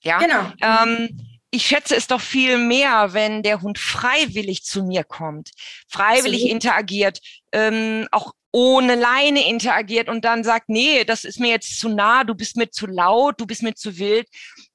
Ja, 0.03 0.19
genau. 0.19 0.51
Ähm, 0.61 1.39
ich 1.49 1.65
schätze 1.65 1.95
es 1.95 2.07
doch 2.07 2.21
viel 2.21 2.57
mehr, 2.57 3.13
wenn 3.13 3.43
der 3.43 3.61
Hund 3.61 3.79
freiwillig 3.79 4.63
zu 4.63 4.83
mir 4.83 5.03
kommt, 5.03 5.51
freiwillig 5.87 6.41
Absolut. 6.41 6.51
interagiert, 6.51 7.19
ähm, 7.51 8.07
auch 8.11 8.33
ohne 8.55 8.93
Leine 8.93 9.47
interagiert 9.49 10.07
und 10.07 10.23
dann 10.23 10.43
sagt, 10.43 10.69
nee, 10.69 11.03
das 11.03 11.23
ist 11.23 11.39
mir 11.39 11.49
jetzt 11.49 11.79
zu 11.79 11.89
nah, 11.89 12.23
du 12.23 12.35
bist 12.35 12.55
mir 12.55 12.69
zu 12.69 12.85
laut, 12.85 13.41
du 13.41 13.47
bist 13.47 13.63
mir 13.63 13.73
zu 13.73 13.97
wild. 13.97 14.27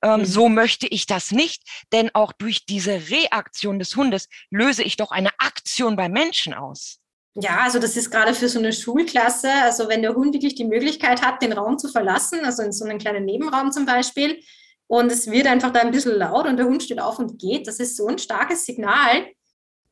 Ähm, 0.03 0.20
mhm. 0.20 0.24
So 0.24 0.49
möchte 0.49 0.89
ich 0.89 1.07
das 1.07 1.31
nicht, 1.31 1.62
denn 1.93 2.11
auch 2.12 2.33
durch 2.33 2.66
diese 2.66 3.01
Reaktion 3.09 3.79
des 3.79 3.95
Hundes 3.95 4.29
löse 4.51 4.83
ich 4.83 4.97
doch 4.97 5.12
eine 5.12 5.31
Aktion 5.39 5.95
beim 5.95 6.12
Menschen 6.12 6.55
aus. 6.55 6.99
Ja, 7.35 7.59
also 7.61 7.79
das 7.79 7.97
ist 7.97 8.11
gerade 8.11 8.35
für 8.35 8.49
so 8.49 8.59
eine 8.59 8.72
Schulklasse, 8.72 9.51
also 9.62 9.89
wenn 9.89 10.03
der 10.03 10.14
Hund 10.14 10.35
wirklich 10.35 10.57
die 10.57 10.64
Möglichkeit 10.64 11.22
hat, 11.22 11.41
den 11.41 11.53
Raum 11.53 11.79
zu 11.79 11.89
verlassen, 11.89 12.45
also 12.45 12.64
in 12.64 12.72
so 12.72 12.85
einen 12.85 12.99
kleinen 12.99 13.24
Nebenraum 13.24 13.70
zum 13.70 13.87
Beispiel, 13.87 14.43
und 14.89 15.12
es 15.12 15.31
wird 15.31 15.47
einfach 15.47 15.70
da 15.70 15.81
ein 15.81 15.93
bisschen 15.93 16.16
laut 16.16 16.47
und 16.47 16.57
der 16.57 16.66
Hund 16.66 16.83
steht 16.83 16.99
auf 16.99 17.18
und 17.20 17.39
geht, 17.39 17.68
das 17.68 17.79
ist 17.79 17.97
so 17.97 18.09
ein 18.09 18.18
starkes 18.18 18.64
Signal, 18.66 19.26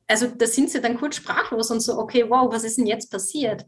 also 0.09 0.27
da 0.27 0.47
sind 0.47 0.71
sie 0.71 0.81
dann 0.81 0.99
kurz 0.99 1.17
sprachlos 1.17 1.71
und 1.71 1.81
so, 1.81 1.99
okay, 1.99 2.25
wow, 2.29 2.53
was 2.53 2.65
ist 2.65 2.79
denn 2.79 2.87
jetzt 2.87 3.11
passiert? 3.11 3.65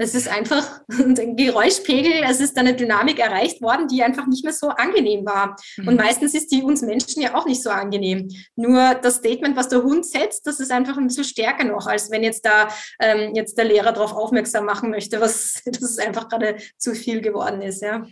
Es 0.00 0.14
ist 0.14 0.28
einfach 0.28 0.80
ein 0.88 1.36
Geräuschpegel, 1.36 2.22
es 2.24 2.40
ist 2.40 2.56
eine 2.56 2.74
Dynamik 2.74 3.18
erreicht 3.18 3.60
worden, 3.60 3.88
die 3.88 4.02
einfach 4.02 4.26
nicht 4.26 4.44
mehr 4.44 4.52
so 4.52 4.68
angenehm 4.68 5.26
war. 5.26 5.56
Mhm. 5.76 5.88
Und 5.88 5.96
meistens 5.96 6.34
ist 6.34 6.52
die 6.52 6.62
uns 6.62 6.82
Menschen 6.82 7.20
ja 7.20 7.34
auch 7.34 7.46
nicht 7.46 7.62
so 7.62 7.70
angenehm. 7.70 8.28
Nur 8.54 8.94
das 8.94 9.16
Statement, 9.16 9.56
was 9.56 9.68
der 9.68 9.82
Hund 9.82 10.06
setzt, 10.06 10.46
das 10.46 10.60
ist 10.60 10.70
einfach 10.70 10.96
ein 10.96 11.08
bisschen 11.08 11.24
stärker 11.24 11.64
noch, 11.64 11.86
als 11.86 12.10
wenn 12.12 12.22
jetzt 12.22 12.46
da 12.46 12.68
ähm, 13.00 13.34
jetzt 13.34 13.58
der 13.58 13.64
Lehrer 13.64 13.92
darauf 13.92 14.12
aufmerksam 14.12 14.64
machen 14.64 14.90
möchte, 14.90 15.20
was 15.20 15.62
das 15.66 15.98
einfach 15.98 16.28
gerade 16.28 16.56
zu 16.78 16.94
viel 16.94 17.20
geworden 17.20 17.60
ist, 17.60 17.82
ja. 17.82 18.06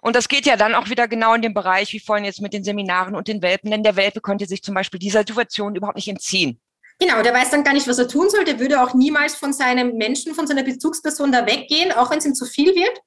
Und 0.00 0.14
das 0.14 0.28
geht 0.28 0.46
ja 0.46 0.56
dann 0.56 0.74
auch 0.74 0.90
wieder 0.90 1.08
genau 1.08 1.34
in 1.34 1.42
den 1.42 1.54
Bereich, 1.54 1.92
wie 1.92 2.00
vorhin 2.00 2.24
jetzt 2.24 2.40
mit 2.40 2.52
den 2.52 2.62
Seminaren 2.62 3.16
und 3.16 3.26
den 3.26 3.42
Welpen, 3.42 3.70
denn 3.70 3.82
der 3.82 3.96
Welpe 3.96 4.20
konnte 4.20 4.46
sich 4.46 4.62
zum 4.62 4.74
Beispiel 4.74 5.00
dieser 5.00 5.20
Situation 5.20 5.74
überhaupt 5.74 5.96
nicht 5.96 6.08
entziehen. 6.08 6.60
Genau, 7.00 7.22
der 7.22 7.32
weiß 7.32 7.50
dann 7.50 7.62
gar 7.62 7.74
nicht, 7.74 7.86
was 7.86 7.98
er 7.98 8.08
tun 8.08 8.28
soll. 8.28 8.44
Der 8.44 8.58
würde 8.58 8.82
auch 8.82 8.92
niemals 8.94 9.36
von 9.36 9.52
seinem 9.52 9.96
Menschen, 9.96 10.34
von 10.34 10.46
seiner 10.46 10.64
Bezugsperson 10.64 11.30
da 11.30 11.46
weggehen, 11.46 11.92
auch 11.92 12.10
wenn 12.10 12.18
es 12.18 12.26
ihm 12.26 12.34
zu 12.34 12.44
viel 12.44 12.74
wird. 12.74 13.00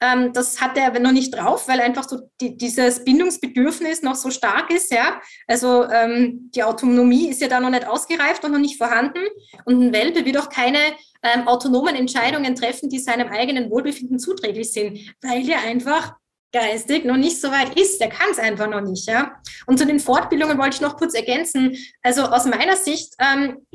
Ähm, 0.00 0.32
das 0.32 0.60
hat 0.60 0.76
er 0.76 0.98
noch 0.98 1.12
nicht 1.12 1.34
drauf, 1.34 1.68
weil 1.68 1.80
einfach 1.80 2.08
so 2.08 2.28
die, 2.40 2.56
dieses 2.56 3.04
Bindungsbedürfnis 3.04 4.02
noch 4.02 4.16
so 4.16 4.30
stark 4.30 4.70
ist. 4.70 4.92
Ja? 4.92 5.20
Also 5.46 5.88
ähm, 5.90 6.50
die 6.54 6.62
Autonomie 6.62 7.28
ist 7.28 7.40
ja 7.40 7.48
da 7.48 7.60
noch 7.60 7.70
nicht 7.70 7.86
ausgereift 7.86 8.44
und 8.44 8.52
noch 8.52 8.58
nicht 8.58 8.78
vorhanden. 8.78 9.20
Und 9.64 9.80
ein 9.80 9.92
Welpe 9.92 10.24
wird 10.24 10.38
auch 10.38 10.48
keine 10.48 10.78
ähm, 11.22 11.46
autonomen 11.46 11.94
Entscheidungen 11.94 12.54
treffen, 12.56 12.88
die 12.88 12.98
seinem 12.98 13.28
eigenen 13.28 13.70
Wohlbefinden 13.70 14.18
zuträglich 14.18 14.72
sind, 14.72 14.98
weil 15.20 15.48
er 15.48 15.60
einfach 15.62 16.14
geistig 16.52 17.04
noch 17.04 17.16
nicht 17.16 17.40
so 17.40 17.50
weit 17.50 17.78
ist. 17.78 18.00
Der 18.00 18.08
kann 18.08 18.30
es 18.30 18.38
einfach 18.38 18.68
noch 18.68 18.82
nicht. 18.82 19.06
Ja? 19.06 19.36
Und 19.66 19.78
zu 19.78 19.86
den 19.86 20.00
Fortbildungen 20.00 20.58
wollte 20.58 20.76
ich 20.76 20.80
noch 20.80 20.96
kurz 20.96 21.14
ergänzen. 21.14 21.76
Also 22.02 22.22
aus 22.22 22.44
meiner 22.44 22.76
Sicht 22.76 23.14
ähm, 23.18 23.66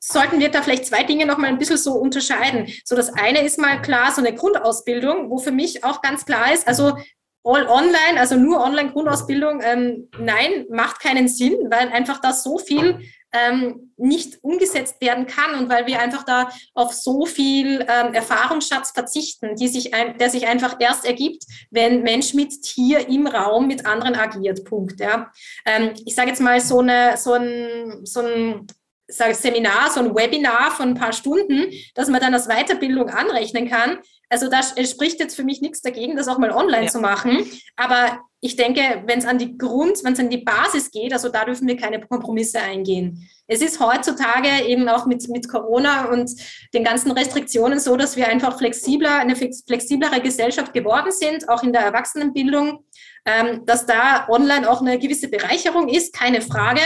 sollten 0.00 0.40
wir 0.40 0.50
da 0.50 0.62
vielleicht 0.62 0.86
zwei 0.86 1.04
Dinge 1.04 1.26
noch 1.26 1.38
mal 1.38 1.46
ein 1.46 1.58
bisschen 1.58 1.76
so 1.76 1.92
unterscheiden. 1.94 2.66
So 2.84 2.96
das 2.96 3.12
eine 3.14 3.42
ist 3.42 3.58
mal 3.58 3.80
klar 3.80 4.12
so 4.12 4.20
eine 4.20 4.34
Grundausbildung, 4.34 5.30
wo 5.30 5.38
für 5.38 5.52
mich 5.52 5.84
auch 5.84 6.02
ganz 6.02 6.26
klar 6.26 6.52
ist, 6.52 6.66
also 6.66 6.96
all 7.44 7.66
online, 7.66 8.18
also 8.18 8.36
nur 8.36 8.60
Online-Grundausbildung, 8.60 9.60
ähm, 9.62 10.08
nein, 10.18 10.66
macht 10.70 11.00
keinen 11.00 11.28
Sinn, 11.28 11.56
weil 11.70 11.88
einfach 11.88 12.20
da 12.20 12.32
so 12.32 12.58
viel 12.58 13.00
ähm, 13.32 13.92
nicht 13.96 14.42
umgesetzt 14.42 15.00
werden 15.00 15.26
kann 15.26 15.54
und 15.58 15.70
weil 15.70 15.86
wir 15.86 16.00
einfach 16.00 16.24
da 16.24 16.50
auf 16.74 16.92
so 16.92 17.24
viel 17.24 17.86
ähm, 17.88 18.14
Erfahrungsschatz 18.14 18.90
verzichten, 18.90 19.56
die 19.56 19.68
sich 19.68 19.94
ein, 19.94 20.18
der 20.18 20.30
sich 20.30 20.46
einfach 20.46 20.76
erst 20.80 21.04
ergibt, 21.04 21.44
wenn 21.70 22.02
Mensch 22.02 22.34
mit 22.34 22.62
Tier 22.62 23.08
im 23.08 23.26
Raum 23.26 23.66
mit 23.66 23.86
anderen 23.86 24.14
agiert. 24.14 24.64
Punkt. 24.64 25.00
Ja. 25.00 25.32
Ähm, 25.64 25.94
ich 26.04 26.14
sage 26.14 26.28
jetzt 26.28 26.40
mal 26.40 26.60
so, 26.60 26.80
eine, 26.80 27.16
so 27.16 27.32
ein, 27.32 27.98
so 28.04 28.20
ein 28.20 28.66
Seminar, 29.08 29.90
so 29.90 30.00
ein 30.00 30.14
Webinar 30.14 30.70
von 30.70 30.90
ein 30.90 30.94
paar 30.94 31.12
Stunden, 31.12 31.72
dass 31.94 32.08
man 32.08 32.20
dann 32.20 32.34
als 32.34 32.48
Weiterbildung 32.48 33.08
anrechnen 33.10 33.68
kann. 33.68 33.98
Also 34.32 34.48
da 34.48 34.62
spricht 34.62 35.20
jetzt 35.20 35.36
für 35.36 35.44
mich 35.44 35.60
nichts 35.60 35.82
dagegen, 35.82 36.16
das 36.16 36.26
auch 36.26 36.38
mal 36.38 36.52
online 36.52 36.84
ja. 36.84 36.90
zu 36.90 37.00
machen. 37.00 37.44
Aber 37.76 38.18
ich 38.40 38.56
denke, 38.56 39.02
wenn 39.04 39.18
es 39.18 39.26
an 39.26 39.36
die 39.36 39.58
Grund, 39.58 40.02
wenn 40.04 40.14
es 40.14 40.20
an 40.20 40.30
die 40.30 40.38
Basis 40.38 40.90
geht, 40.90 41.12
also 41.12 41.28
da 41.28 41.44
dürfen 41.44 41.68
wir 41.68 41.76
keine 41.76 42.00
Kompromisse 42.00 42.58
eingehen. 42.58 43.28
Es 43.46 43.60
ist 43.60 43.78
heutzutage 43.78 44.64
eben 44.66 44.88
auch 44.88 45.04
mit, 45.04 45.28
mit 45.28 45.50
Corona 45.50 46.06
und 46.06 46.30
den 46.72 46.82
ganzen 46.82 47.10
Restriktionen 47.10 47.78
so, 47.78 47.94
dass 47.98 48.16
wir 48.16 48.26
einfach 48.26 48.56
flexibler, 48.56 49.18
eine 49.18 49.36
flexiblere 49.36 50.22
Gesellschaft 50.22 50.72
geworden 50.72 51.12
sind, 51.12 51.50
auch 51.50 51.62
in 51.62 51.74
der 51.74 51.82
Erwachsenenbildung, 51.82 52.86
ähm, 53.26 53.66
dass 53.66 53.84
da 53.84 54.26
online 54.30 54.68
auch 54.68 54.80
eine 54.80 54.98
gewisse 54.98 55.28
Bereicherung 55.28 55.88
ist, 55.88 56.14
keine 56.14 56.40
Frage. 56.40 56.80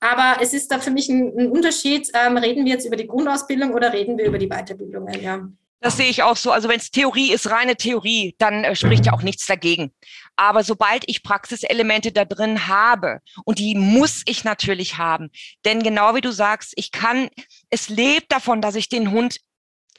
Aber 0.00 0.40
es 0.40 0.54
ist 0.54 0.72
da 0.72 0.78
für 0.78 0.90
mich 0.90 1.10
ein, 1.10 1.38
ein 1.38 1.50
Unterschied, 1.50 2.10
ähm, 2.14 2.38
reden 2.38 2.64
wir 2.64 2.72
jetzt 2.72 2.86
über 2.86 2.96
die 2.96 3.06
Grundausbildung 3.06 3.74
oder 3.74 3.92
reden 3.92 4.16
wir 4.16 4.24
über 4.24 4.38
die 4.38 4.48
Weiterbildungen, 4.48 5.22
ja. 5.22 5.46
Das 5.80 5.96
sehe 5.96 6.08
ich 6.08 6.22
auch 6.24 6.36
so. 6.36 6.50
Also 6.50 6.68
wenn 6.68 6.80
es 6.80 6.90
Theorie 6.90 7.32
ist, 7.32 7.50
reine 7.50 7.76
Theorie, 7.76 8.34
dann 8.38 8.64
äh, 8.64 8.74
spricht 8.74 9.06
ja 9.06 9.12
auch 9.12 9.22
nichts 9.22 9.46
dagegen. 9.46 9.92
Aber 10.34 10.64
sobald 10.64 11.04
ich 11.06 11.22
Praxiselemente 11.22 12.10
da 12.10 12.24
drin 12.24 12.66
habe, 12.66 13.20
und 13.44 13.58
die 13.58 13.74
muss 13.74 14.22
ich 14.26 14.44
natürlich 14.44 14.98
haben, 14.98 15.30
denn 15.64 15.82
genau 15.82 16.14
wie 16.14 16.20
du 16.20 16.32
sagst, 16.32 16.72
ich 16.76 16.90
kann, 16.90 17.28
es 17.70 17.88
lebt 17.88 18.32
davon, 18.32 18.60
dass 18.60 18.74
ich 18.74 18.88
den 18.88 19.10
Hund 19.12 19.38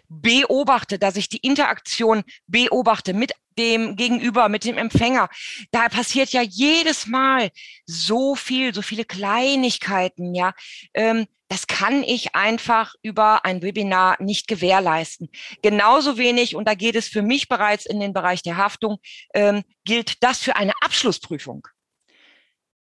beobachte, 0.09 0.99
dass 0.99 1.15
ich 1.15 1.29
die 1.29 1.37
Interaktion 1.37 2.23
beobachte 2.47 3.13
mit 3.13 3.31
dem 3.57 3.95
Gegenüber, 3.95 4.49
mit 4.49 4.65
dem 4.65 4.77
Empfänger. 4.77 5.29
Da 5.71 5.87
passiert 5.87 6.29
ja 6.29 6.41
jedes 6.41 7.05
Mal 7.05 7.51
so 7.85 8.35
viel, 8.35 8.73
so 8.73 8.81
viele 8.81 9.05
Kleinigkeiten, 9.05 10.33
ja. 10.33 10.53
Ähm, 10.93 11.27
das 11.49 11.67
kann 11.67 12.03
ich 12.03 12.35
einfach 12.35 12.93
über 13.01 13.43
ein 13.43 13.61
Webinar 13.61 14.21
nicht 14.21 14.47
gewährleisten. 14.47 15.29
Genauso 15.61 16.17
wenig, 16.17 16.55
und 16.55 16.67
da 16.67 16.75
geht 16.75 16.95
es 16.95 17.07
für 17.07 17.23
mich 17.23 17.49
bereits 17.49 17.87
in 17.87 17.99
den 17.99 18.13
Bereich 18.13 18.43
der 18.43 18.57
Haftung, 18.57 18.99
ähm, 19.33 19.63
gilt 19.83 20.23
das 20.23 20.39
für 20.39 20.55
eine 20.55 20.73
Abschlussprüfung, 20.81 21.67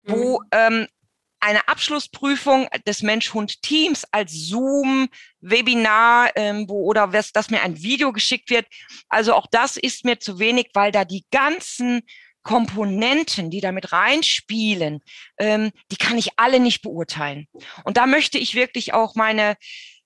wo 0.05 0.41
mhm. 0.41 0.47
ähm, 0.53 0.87
eine 1.41 1.69
Abschlussprüfung 1.69 2.69
des 2.87 3.03
Mensch-Hund-Teams 3.03 4.05
als 4.11 4.33
Zoom-Webinar 4.33 6.33
ähm, 6.37 6.69
wo, 6.69 6.85
oder 6.85 7.13
was, 7.13 7.33
dass 7.33 7.51
mir 7.51 7.63
ein 7.63 7.81
Video 7.81 8.13
geschickt 8.13 8.51
wird. 8.51 8.67
Also 9.09 9.35
auch 9.35 9.47
das 9.51 9.77
ist 9.77 10.05
mir 10.05 10.19
zu 10.19 10.39
wenig, 10.39 10.71
weil 10.75 10.93
da 10.93 11.05
die 11.05 11.25
ganzen 11.31 12.03
Komponenten, 12.43 13.51
die 13.51 13.61
damit 13.61 13.93
reinspielen, 13.93 15.01
ähm, 15.39 15.71
die 15.91 15.97
kann 15.97 16.19
ich 16.19 16.39
alle 16.39 16.61
nicht 16.61 16.83
beurteilen. 16.83 17.47
Und 17.85 17.97
da 17.97 18.07
möchte 18.07 18.39
ich 18.39 18.55
wirklich 18.55 18.95
auch 18.95 19.15
meine, 19.15 19.57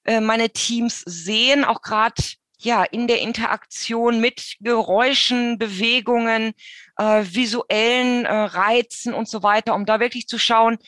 äh, 0.05 0.21
meine 0.21 0.51
Teams 0.51 1.03
sehen, 1.07 1.65
auch 1.65 1.83
gerade 1.83 2.23
ja, 2.59 2.85
in 2.85 3.09
der 3.09 3.21
Interaktion 3.21 4.21
mit 4.21 4.57
Geräuschen, 4.61 5.59
Bewegungen, 5.59 6.55
äh, 6.97 7.25
visuellen 7.25 8.25
äh, 8.25 8.33
Reizen 8.33 9.15
und 9.15 9.29
so 9.29 9.43
weiter, 9.43 9.75
um 9.75 9.85
da 9.85 10.01
wirklich 10.01 10.29
zu 10.29 10.39
schauen, 10.39 10.79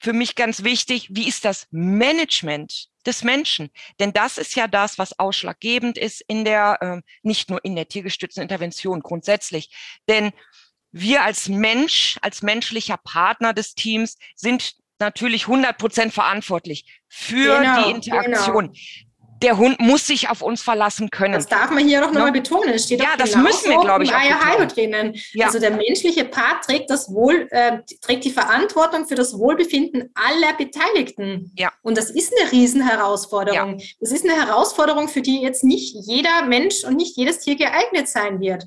für 0.00 0.12
mich 0.12 0.34
ganz 0.34 0.62
wichtig, 0.64 1.08
wie 1.10 1.28
ist 1.28 1.44
das 1.44 1.66
Management 1.70 2.88
des 3.06 3.22
Menschen? 3.24 3.70
Denn 4.00 4.12
das 4.12 4.38
ist 4.38 4.54
ja 4.54 4.66
das, 4.66 4.98
was 4.98 5.18
ausschlaggebend 5.18 5.98
ist 5.98 6.22
in 6.28 6.44
der, 6.44 6.78
äh, 6.80 7.00
nicht 7.22 7.50
nur 7.50 7.64
in 7.64 7.76
der 7.76 7.88
tiergestützten 7.88 8.42
Intervention 8.42 9.00
grundsätzlich. 9.00 9.70
Denn 10.08 10.32
wir 10.90 11.22
als 11.22 11.48
Mensch, 11.48 12.18
als 12.22 12.42
menschlicher 12.42 12.96
Partner 12.96 13.52
des 13.52 13.74
Teams 13.74 14.16
sind 14.34 14.74
natürlich 14.98 15.42
100 15.42 15.78
Prozent 15.78 16.14
verantwortlich 16.14 17.00
für 17.08 17.60
genau, 17.60 17.84
die 17.84 17.90
Interaktion. 17.90 18.72
Genau 18.72 19.07
der 19.42 19.56
Hund 19.56 19.78
muss 19.80 20.06
sich 20.06 20.28
auf 20.28 20.42
uns 20.42 20.62
verlassen 20.62 21.10
können. 21.10 21.34
Das 21.34 21.46
darf 21.46 21.70
man 21.70 21.86
hier 21.86 22.00
noch 22.00 22.08
nochmal 22.12 22.32
ne? 22.32 22.40
betonen. 22.40 22.70
Es 22.70 22.84
steht 22.84 23.00
ja, 23.00 23.16
das 23.16 23.36
müssen 23.36 23.70
wir, 23.70 23.80
glaube 23.80 24.04
ich, 24.04 24.12
auch 24.12 24.66
drinnen. 24.66 25.14
Ja. 25.32 25.46
Also 25.46 25.58
der 25.58 25.70
menschliche 25.70 26.24
Part 26.24 26.64
trägt 26.64 26.90
das 26.90 27.12
Wohl, 27.12 27.48
äh, 27.50 27.78
trägt 28.00 28.24
die 28.24 28.30
Verantwortung 28.30 29.06
für 29.06 29.14
das 29.14 29.38
Wohlbefinden 29.38 30.10
aller 30.14 30.54
Beteiligten. 30.54 31.52
Ja. 31.56 31.72
Und 31.82 31.96
das 31.96 32.10
ist 32.10 32.32
eine 32.38 32.52
Riesenherausforderung. 32.52 33.78
Ja. 33.78 33.86
Das 34.00 34.10
ist 34.10 34.24
eine 34.24 34.34
Herausforderung, 34.34 35.08
für 35.08 35.22
die 35.22 35.40
jetzt 35.40 35.64
nicht 35.64 35.94
jeder 36.06 36.44
Mensch 36.44 36.84
und 36.84 36.96
nicht 36.96 37.16
jedes 37.16 37.40
Tier 37.40 37.56
geeignet 37.56 38.08
sein 38.08 38.40
wird. 38.40 38.66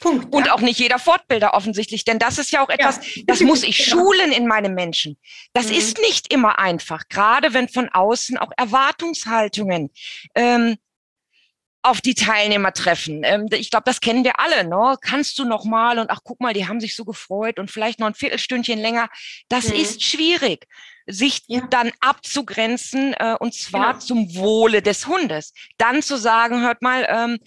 Punkt, 0.00 0.34
und 0.34 0.46
ja. 0.46 0.54
auch 0.54 0.60
nicht 0.60 0.78
jeder 0.78 0.98
Fortbilder 0.98 1.54
offensichtlich, 1.54 2.04
denn 2.04 2.18
das 2.18 2.38
ist 2.38 2.50
ja 2.50 2.64
auch 2.64 2.68
etwas, 2.68 3.00
ja. 3.14 3.22
das 3.26 3.40
muss 3.40 3.62
ich 3.62 3.78
genau. 3.84 4.02
schulen 4.02 4.32
in 4.32 4.46
meinem 4.46 4.74
Menschen. 4.74 5.16
Das 5.52 5.68
mhm. 5.68 5.74
ist 5.74 5.98
nicht 5.98 6.32
immer 6.32 6.58
einfach, 6.58 7.08
gerade 7.08 7.54
wenn 7.54 7.68
von 7.68 7.88
außen 7.88 8.36
auch 8.38 8.50
Erwartungshaltungen 8.56 9.90
ähm, 10.34 10.76
auf 11.84 12.00
die 12.00 12.14
Teilnehmer 12.14 12.72
treffen. 12.72 13.22
Ähm, 13.24 13.46
ich 13.52 13.70
glaube, 13.70 13.84
das 13.84 14.00
kennen 14.00 14.24
wir 14.24 14.40
alle. 14.40 14.64
Ne? 14.64 14.96
Kannst 15.02 15.38
du 15.38 15.44
noch 15.44 15.64
mal 15.64 15.98
und 15.98 16.10
ach 16.10 16.20
guck 16.24 16.40
mal, 16.40 16.54
die 16.54 16.66
haben 16.66 16.80
sich 16.80 16.96
so 16.96 17.04
gefreut 17.04 17.58
und 17.58 17.70
vielleicht 17.70 18.00
noch 18.00 18.06
ein 18.06 18.14
Viertelstündchen 18.14 18.78
länger. 18.78 19.10
Das 19.48 19.68
mhm. 19.68 19.74
ist 19.74 20.02
schwierig, 20.02 20.66
sich 21.06 21.42
ja. 21.46 21.60
dann 21.68 21.92
abzugrenzen 22.00 23.12
äh, 23.14 23.36
und 23.38 23.54
zwar 23.54 23.92
genau. 23.92 24.04
zum 24.04 24.34
Wohle 24.34 24.80
des 24.80 25.06
Hundes. 25.06 25.52
Dann 25.76 26.02
zu 26.02 26.16
sagen, 26.16 26.62
hört 26.62 26.80
mal, 26.80 27.06
ähm, 27.08 27.38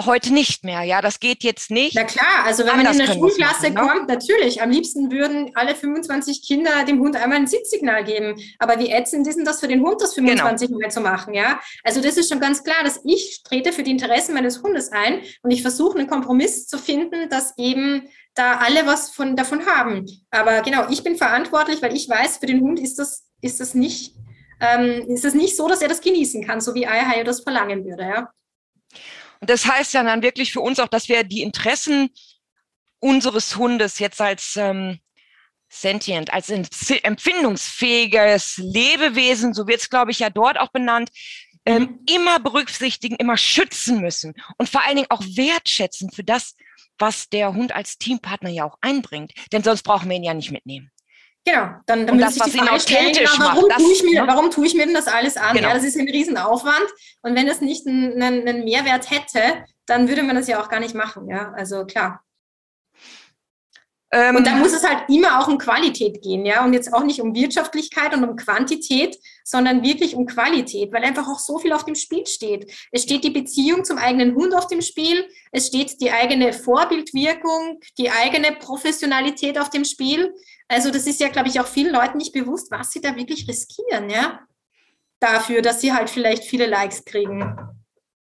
heute 0.00 0.32
nicht 0.32 0.64
mehr. 0.64 0.82
Ja, 0.82 1.00
das 1.00 1.20
geht 1.20 1.44
jetzt 1.44 1.70
nicht. 1.70 1.94
Na 1.94 2.04
klar, 2.04 2.44
also 2.44 2.64
wenn 2.64 2.72
Anders 2.72 2.96
man 2.96 3.06
in 3.06 3.06
der 3.06 3.18
Schulklasse 3.18 3.70
machen, 3.70 3.86
ne? 3.86 3.92
kommt, 3.92 4.08
natürlich, 4.08 4.60
am 4.60 4.70
liebsten 4.70 5.10
würden 5.10 5.52
alle 5.54 5.74
25 5.74 6.46
Kinder 6.46 6.84
dem 6.84 6.98
Hund 7.00 7.16
einmal 7.16 7.38
ein 7.38 7.46
Sitzsignal 7.46 8.04
geben. 8.04 8.36
Aber 8.58 8.78
wie 8.78 8.90
ätzend 8.90 9.26
ist 9.26 9.36
denn 9.36 9.44
das 9.44 9.60
für 9.60 9.68
den 9.68 9.82
Hund, 9.82 10.00
das 10.00 10.14
25 10.14 10.68
genau. 10.68 10.80
Mal 10.80 10.90
zu 10.90 11.00
machen? 11.00 11.34
Ja, 11.34 11.60
also 11.84 12.00
das 12.00 12.16
ist 12.16 12.28
schon 12.28 12.40
ganz 12.40 12.64
klar, 12.64 12.82
dass 12.82 13.00
ich 13.04 13.42
trete 13.44 13.72
für 13.72 13.82
die 13.82 13.92
Interessen 13.92 14.34
meines 14.34 14.62
Hundes 14.62 14.90
ein 14.90 15.20
und 15.42 15.50
ich 15.50 15.62
versuche 15.62 15.98
einen 15.98 16.08
Kompromiss 16.08 16.66
zu 16.66 16.78
finden, 16.78 17.28
dass 17.28 17.56
eben 17.56 18.08
da 18.34 18.56
alle 18.58 18.86
was 18.86 19.10
von, 19.10 19.36
davon 19.36 19.64
haben. 19.66 20.06
Aber 20.30 20.62
genau, 20.62 20.88
ich 20.90 21.04
bin 21.04 21.16
verantwortlich, 21.16 21.82
weil 21.82 21.94
ich 21.94 22.08
weiß, 22.08 22.38
für 22.38 22.46
den 22.46 22.60
Hund 22.62 22.80
ist 22.80 22.98
das, 22.98 23.28
ist 23.40 23.60
das 23.60 23.74
nicht, 23.74 24.16
ähm, 24.60 25.08
ist 25.08 25.24
das 25.24 25.34
nicht 25.34 25.56
so, 25.56 25.68
dass 25.68 25.82
er 25.82 25.88
das 25.88 26.00
genießen 26.00 26.44
kann, 26.44 26.60
so 26.60 26.74
wie 26.74 26.86
Eierhai 26.86 27.22
das 27.22 27.40
verlangen 27.40 27.84
würde, 27.84 28.02
ja. 28.02 28.30
Und 29.44 29.50
das 29.50 29.66
heißt 29.66 29.92
ja 29.92 30.02
dann 30.02 30.22
wirklich 30.22 30.54
für 30.54 30.62
uns 30.62 30.80
auch, 30.80 30.88
dass 30.88 31.10
wir 31.10 31.22
die 31.22 31.42
Interessen 31.42 32.08
unseres 32.98 33.56
Hundes 33.56 33.98
jetzt 33.98 34.22
als 34.22 34.56
ähm, 34.56 35.00
sentient, 35.68 36.32
als 36.32 36.48
empfindungsfähiges 36.48 38.56
Lebewesen, 38.56 39.52
so 39.52 39.66
wird 39.66 39.82
es, 39.82 39.90
glaube 39.90 40.12
ich, 40.12 40.20
ja 40.20 40.30
dort 40.30 40.58
auch 40.58 40.68
benannt, 40.68 41.10
ähm, 41.66 41.82
mhm. 41.82 42.00
immer 42.08 42.40
berücksichtigen, 42.40 43.16
immer 43.16 43.36
schützen 43.36 44.00
müssen 44.00 44.32
und 44.56 44.70
vor 44.70 44.82
allen 44.82 44.96
Dingen 44.96 45.10
auch 45.10 45.20
wertschätzen 45.20 46.10
für 46.10 46.24
das, 46.24 46.56
was 46.98 47.28
der 47.28 47.52
Hund 47.52 47.74
als 47.74 47.98
Teampartner 47.98 48.48
ja 48.48 48.64
auch 48.64 48.78
einbringt. 48.80 49.34
Denn 49.52 49.62
sonst 49.62 49.82
brauchen 49.82 50.08
wir 50.08 50.16
ihn 50.16 50.24
ja 50.24 50.32
nicht 50.32 50.52
mitnehmen. 50.52 50.90
Genau, 51.46 51.74
dann, 51.86 52.06
dann 52.06 52.18
das, 52.18 52.40
was 52.40 52.50
die 52.50 52.58
Frage 52.58 52.80
stellen, 52.80 53.12
genau, 53.12 53.30
warum, 53.38 53.68
macht, 53.68 53.78
tue 53.78 53.92
ich 53.92 54.02
mir, 54.02 54.22
ne? 54.22 54.26
warum 54.26 54.50
tue 54.50 54.66
ich 54.66 54.74
mir 54.74 54.86
denn 54.86 54.94
das 54.94 55.06
alles 55.06 55.36
an? 55.36 55.54
Genau. 55.54 55.68
Ja, 55.68 55.74
das 55.74 55.84
ist 55.84 55.98
ein 55.98 56.08
Riesenaufwand. 56.08 56.86
Und 57.20 57.36
wenn 57.36 57.46
es 57.48 57.60
nicht 57.60 57.86
einen, 57.86 58.22
einen 58.22 58.64
Mehrwert 58.64 59.10
hätte, 59.10 59.64
dann 59.84 60.08
würde 60.08 60.22
man 60.22 60.36
das 60.36 60.48
ja 60.48 60.62
auch 60.62 60.70
gar 60.70 60.80
nicht 60.80 60.94
machen. 60.94 61.28
Ja, 61.28 61.52
also 61.54 61.84
klar. 61.84 62.24
Ähm, 64.14 64.36
und 64.36 64.46
dann 64.46 64.60
muss 64.60 64.72
es 64.72 64.88
halt 64.88 65.08
immer 65.08 65.40
auch 65.40 65.48
um 65.48 65.58
Qualität 65.58 66.22
gehen, 66.22 66.46
ja, 66.46 66.64
und 66.64 66.72
jetzt 66.72 66.94
auch 66.94 67.02
nicht 67.02 67.20
um 67.20 67.34
Wirtschaftlichkeit 67.34 68.14
und 68.14 68.22
um 68.22 68.36
Quantität, 68.36 69.18
sondern 69.42 69.82
wirklich 69.82 70.14
um 70.14 70.24
Qualität, 70.24 70.92
weil 70.92 71.02
einfach 71.02 71.26
auch 71.26 71.40
so 71.40 71.58
viel 71.58 71.72
auf 71.72 71.84
dem 71.84 71.96
Spiel 71.96 72.24
steht. 72.24 72.72
Es 72.92 73.02
steht 73.02 73.24
die 73.24 73.30
Beziehung 73.30 73.84
zum 73.84 73.98
eigenen 73.98 74.36
Hund 74.36 74.54
auf 74.54 74.68
dem 74.68 74.82
Spiel, 74.82 75.28
es 75.50 75.66
steht 75.66 76.00
die 76.00 76.12
eigene 76.12 76.52
Vorbildwirkung, 76.52 77.80
die 77.98 78.08
eigene 78.08 78.52
Professionalität 78.52 79.58
auf 79.58 79.70
dem 79.70 79.84
Spiel. 79.84 80.32
Also 80.74 80.90
das 80.90 81.06
ist 81.06 81.20
ja, 81.20 81.28
glaube 81.28 81.48
ich, 81.48 81.60
auch 81.60 81.66
vielen 81.66 81.92
Leuten 81.92 82.18
nicht 82.18 82.32
bewusst, 82.32 82.70
was 82.70 82.90
sie 82.90 83.00
da 83.00 83.14
wirklich 83.14 83.48
riskieren, 83.48 84.10
ja, 84.10 84.40
dafür, 85.20 85.62
dass 85.62 85.80
sie 85.80 85.92
halt 85.92 86.10
vielleicht 86.10 86.44
viele 86.44 86.66
Likes 86.66 87.04
kriegen. 87.04 87.56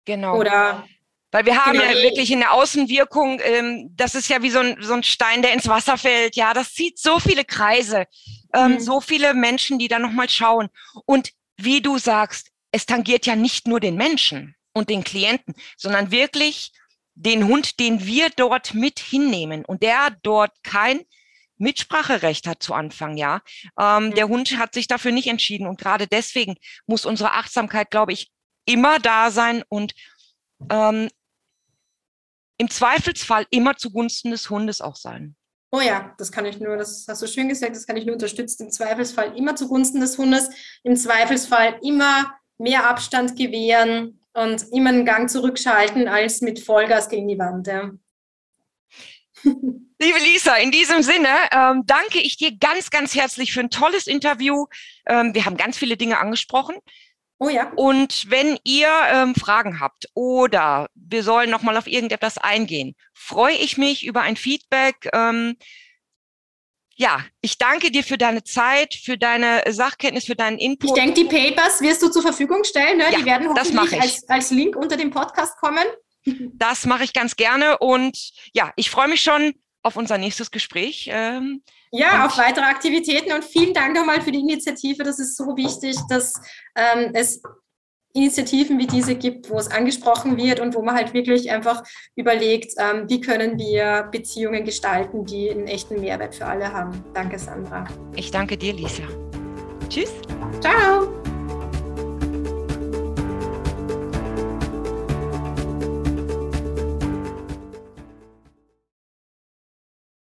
Genau. 0.05 0.39
Oder 0.39 0.87
weil 1.33 1.45
wir 1.45 1.65
haben 1.65 1.79
genau. 1.79 1.85
ja 1.85 2.03
wirklich 2.03 2.31
in 2.31 2.41
der 2.41 2.53
Außenwirkung, 2.53 3.41
ähm, 3.43 3.91
das 3.95 4.15
ist 4.15 4.29
ja 4.29 4.43
wie 4.43 4.51
so 4.51 4.61
ein, 4.61 4.77
so 4.81 4.95
ein 4.95 5.03
Stein, 5.03 5.43
der 5.43 5.53
ins 5.53 5.69
Wasser 5.69 5.99
fällt. 5.99 6.37
Ja, 6.37 6.55
das 6.55 6.73
zieht 6.73 6.99
so 6.99 7.19
viele 7.19 7.45
Kreise, 7.45 8.07
ähm, 8.55 8.73
mhm. 8.73 8.81
so 8.81 9.01
viele 9.01 9.35
Menschen, 9.35 9.79
die 9.79 9.89
da 9.89 9.99
nochmal 9.99 10.29
schauen. 10.29 10.69
Und 11.05 11.33
wie 11.57 11.81
du 11.81 11.99
sagst, 11.99 12.51
es 12.71 12.87
tangiert 12.87 13.27
ja 13.27 13.35
nicht 13.35 13.67
nur 13.67 13.81
den 13.81 13.97
Menschen 13.97 14.55
und 14.73 14.89
den 14.89 15.05
Klienten, 15.05 15.55
sondern 15.77 16.11
wirklich 16.11 16.73
den 17.15 17.49
Hund, 17.49 17.81
den 17.81 18.07
wir 18.07 18.29
dort 18.31 18.75
mit 18.75 18.99
hinnehmen 18.99 19.65
und 19.65 19.83
der 19.83 20.17
dort 20.23 20.53
kein 20.63 21.01
Mitspracherecht 21.59 22.47
hat 22.47 22.63
zu 22.63 22.75
Anfang, 22.75 23.17
ja. 23.17 23.41
Ähm, 23.79 24.07
mhm. 24.07 24.15
Der 24.15 24.29
Hund 24.29 24.59
hat 24.59 24.75
sich 24.75 24.89
dafür 24.89 25.13
nicht 25.13 25.29
entschieden 25.29 25.67
und 25.67 25.79
gerade 25.79 26.07
deswegen 26.07 26.57
muss 26.87 27.07
unsere 27.07 27.33
Achtsamkeit, 27.33 27.91
glaube 27.91 28.13
ich, 28.13 28.31
immer 28.65 28.99
da 28.99 29.31
sein 29.31 29.63
und 29.69 29.95
ähm, 30.71 31.09
im 32.59 32.71
Zweifelsfall 32.71 33.47
immer 33.51 33.77
zugunsten 33.77 34.31
des 34.31 34.51
Hundes 34.51 34.81
auch 34.81 34.97
sein. 34.97 35.37
Oh 35.73 35.81
ja, 35.81 36.15
das 36.19 36.33
kann 36.33 36.47
ich 36.47 36.59
nur, 36.61 36.77
das 36.77 37.07
hast 37.09 37.23
du 37.23 37.27
schön 37.27 37.49
gesagt, 37.49 37.77
das 37.77 37.87
kann 37.87 37.97
ich 37.97 38.07
nur 38.07 38.15
unterstützen. 38.15 38.65
Im 38.65 38.71
Zweifelsfall 38.71 39.37
immer 39.37 39.57
zugunsten 39.57 40.01
des 40.01 40.17
Hundes, 40.17 40.49
im 40.85 40.97
Zweifelsfall 40.97 41.79
immer 41.83 42.35
mehr 42.59 42.89
Abstand 42.89 43.37
gewähren 43.37 44.21
und 44.33 44.65
immer 44.73 44.91
einen 44.91 45.05
Gang 45.05 45.29
zurückschalten 45.29 46.09
als 46.09 46.41
mit 46.41 46.61
Vollgas 46.61 47.09
gegen 47.09 47.29
die 47.29 47.39
Wand. 47.39 47.67
Ja. 47.67 47.91
Liebe 49.43 50.19
Lisa, 50.19 50.57
in 50.57 50.71
diesem 50.71 51.03
Sinne 51.03 51.29
ähm, 51.53 51.83
danke 51.87 52.21
ich 52.21 52.37
dir 52.37 52.57
ganz, 52.57 52.91
ganz 52.91 53.15
herzlich 53.15 53.53
für 53.53 53.61
ein 53.61 53.71
tolles 53.71 54.07
Interview. 54.07 54.67
Ähm, 55.07 55.35
wir 55.35 55.45
haben 55.45 55.57
ganz 55.57 55.79
viele 55.79 55.97
Dinge 55.97 56.19
angesprochen. 56.19 56.77
Oh 57.39 57.49
ja. 57.49 57.71
Und 57.77 58.31
wenn 58.31 58.59
ihr 58.65 58.89
ähm, 59.11 59.35
Fragen 59.35 59.79
habt 59.81 60.07
oder 60.15 60.89
wir 60.95 61.23
sollen 61.23 61.51
nochmal 61.51 61.77
auf 61.77 61.87
irgendetwas 61.87 62.39
eingehen, 62.39 62.95
freue 63.13 63.55
ich 63.55 63.77
mich 63.77 64.07
über 64.07 64.23
ein 64.23 64.37
Feedback. 64.37 65.09
Ähm, 65.13 65.57
ja, 66.95 67.23
ich 67.43 67.59
danke 67.59 67.91
dir 67.91 68.03
für 68.03 68.17
deine 68.17 68.43
Zeit, 68.43 68.95
für 68.95 69.19
deine 69.19 69.63
Sachkenntnis, 69.69 70.25
für 70.25 70.35
deinen 70.35 70.59
Input. 70.59 70.91
Ich 70.91 70.95
denke, 70.95 71.13
die 71.13 71.25
Papers 71.25 71.83
wirst 71.83 72.03
du 72.03 72.09
zur 72.09 72.23
Verfügung 72.23 72.65
stellen. 72.65 72.97
Ne? 72.97 73.05
Ja, 73.13 73.19
die 73.19 73.25
werden 73.27 73.49
hoffentlich 73.49 74.01
als, 74.01 74.27
als 74.29 74.51
Link 74.51 74.77
unter 74.77 74.97
dem 74.97 75.11
Podcast 75.11 75.59
kommen. 75.59 75.85
Das 76.55 76.87
mache 76.87 77.05
ich 77.05 77.13
ganz 77.13 77.37
gerne 77.37 77.79
und 77.79 78.17
ja, 78.53 78.73
ich 78.77 78.91
freue 78.91 79.09
mich 79.09 79.21
schon 79.21 79.55
auf 79.83 79.97
unser 79.97 80.19
nächstes 80.19 80.51
Gespräch. 80.51 81.09
Ähm, 81.13 81.63
ja, 81.93 82.27
auf 82.27 82.37
weitere 82.39 82.65
Aktivitäten 82.65 83.33
und 83.33 83.45
vielen 83.45 83.73
Dank 83.73 83.95
nochmal 83.95 84.21
für 84.21 84.33
die 84.33 84.41
Initiative. 84.41 85.05
Das 85.05 85.19
ist 85.19 85.37
so 85.37 85.57
wichtig, 85.57 85.97
dass 86.09 86.35
ähm, 86.75 87.11
es 87.15 87.41
Initiativen 88.17 88.79
wie 88.79 88.87
diese 88.87 89.15
gibt, 89.15 89.51
wo 89.51 89.59
es 89.59 89.71
angesprochen 89.71 90.37
wird 90.37 90.59
und 90.59 90.75
wo 90.75 90.83
man 90.83 90.95
halt 90.95 91.13
wirklich 91.13 91.51
einfach 91.51 91.83
überlegt, 92.17 92.73
ähm, 92.79 93.09
wie 93.09 93.21
können 93.21 93.59
wir 93.59 94.09
Beziehungen 94.11 94.65
gestalten, 94.65 95.25
die 95.27 95.51
einen 95.51 95.67
echten 95.67 96.01
Mehrwert 96.01 96.35
für 96.35 96.47
alle 96.47 96.73
haben. 96.73 97.05
Danke, 97.13 97.39
Sandra. 97.39 97.87
Ich 98.17 98.31
danke 98.31 98.57
dir, 98.57 98.73
Lisa. 98.73 99.05
Tschüss. 99.89 100.11
Ciao. 100.61 101.26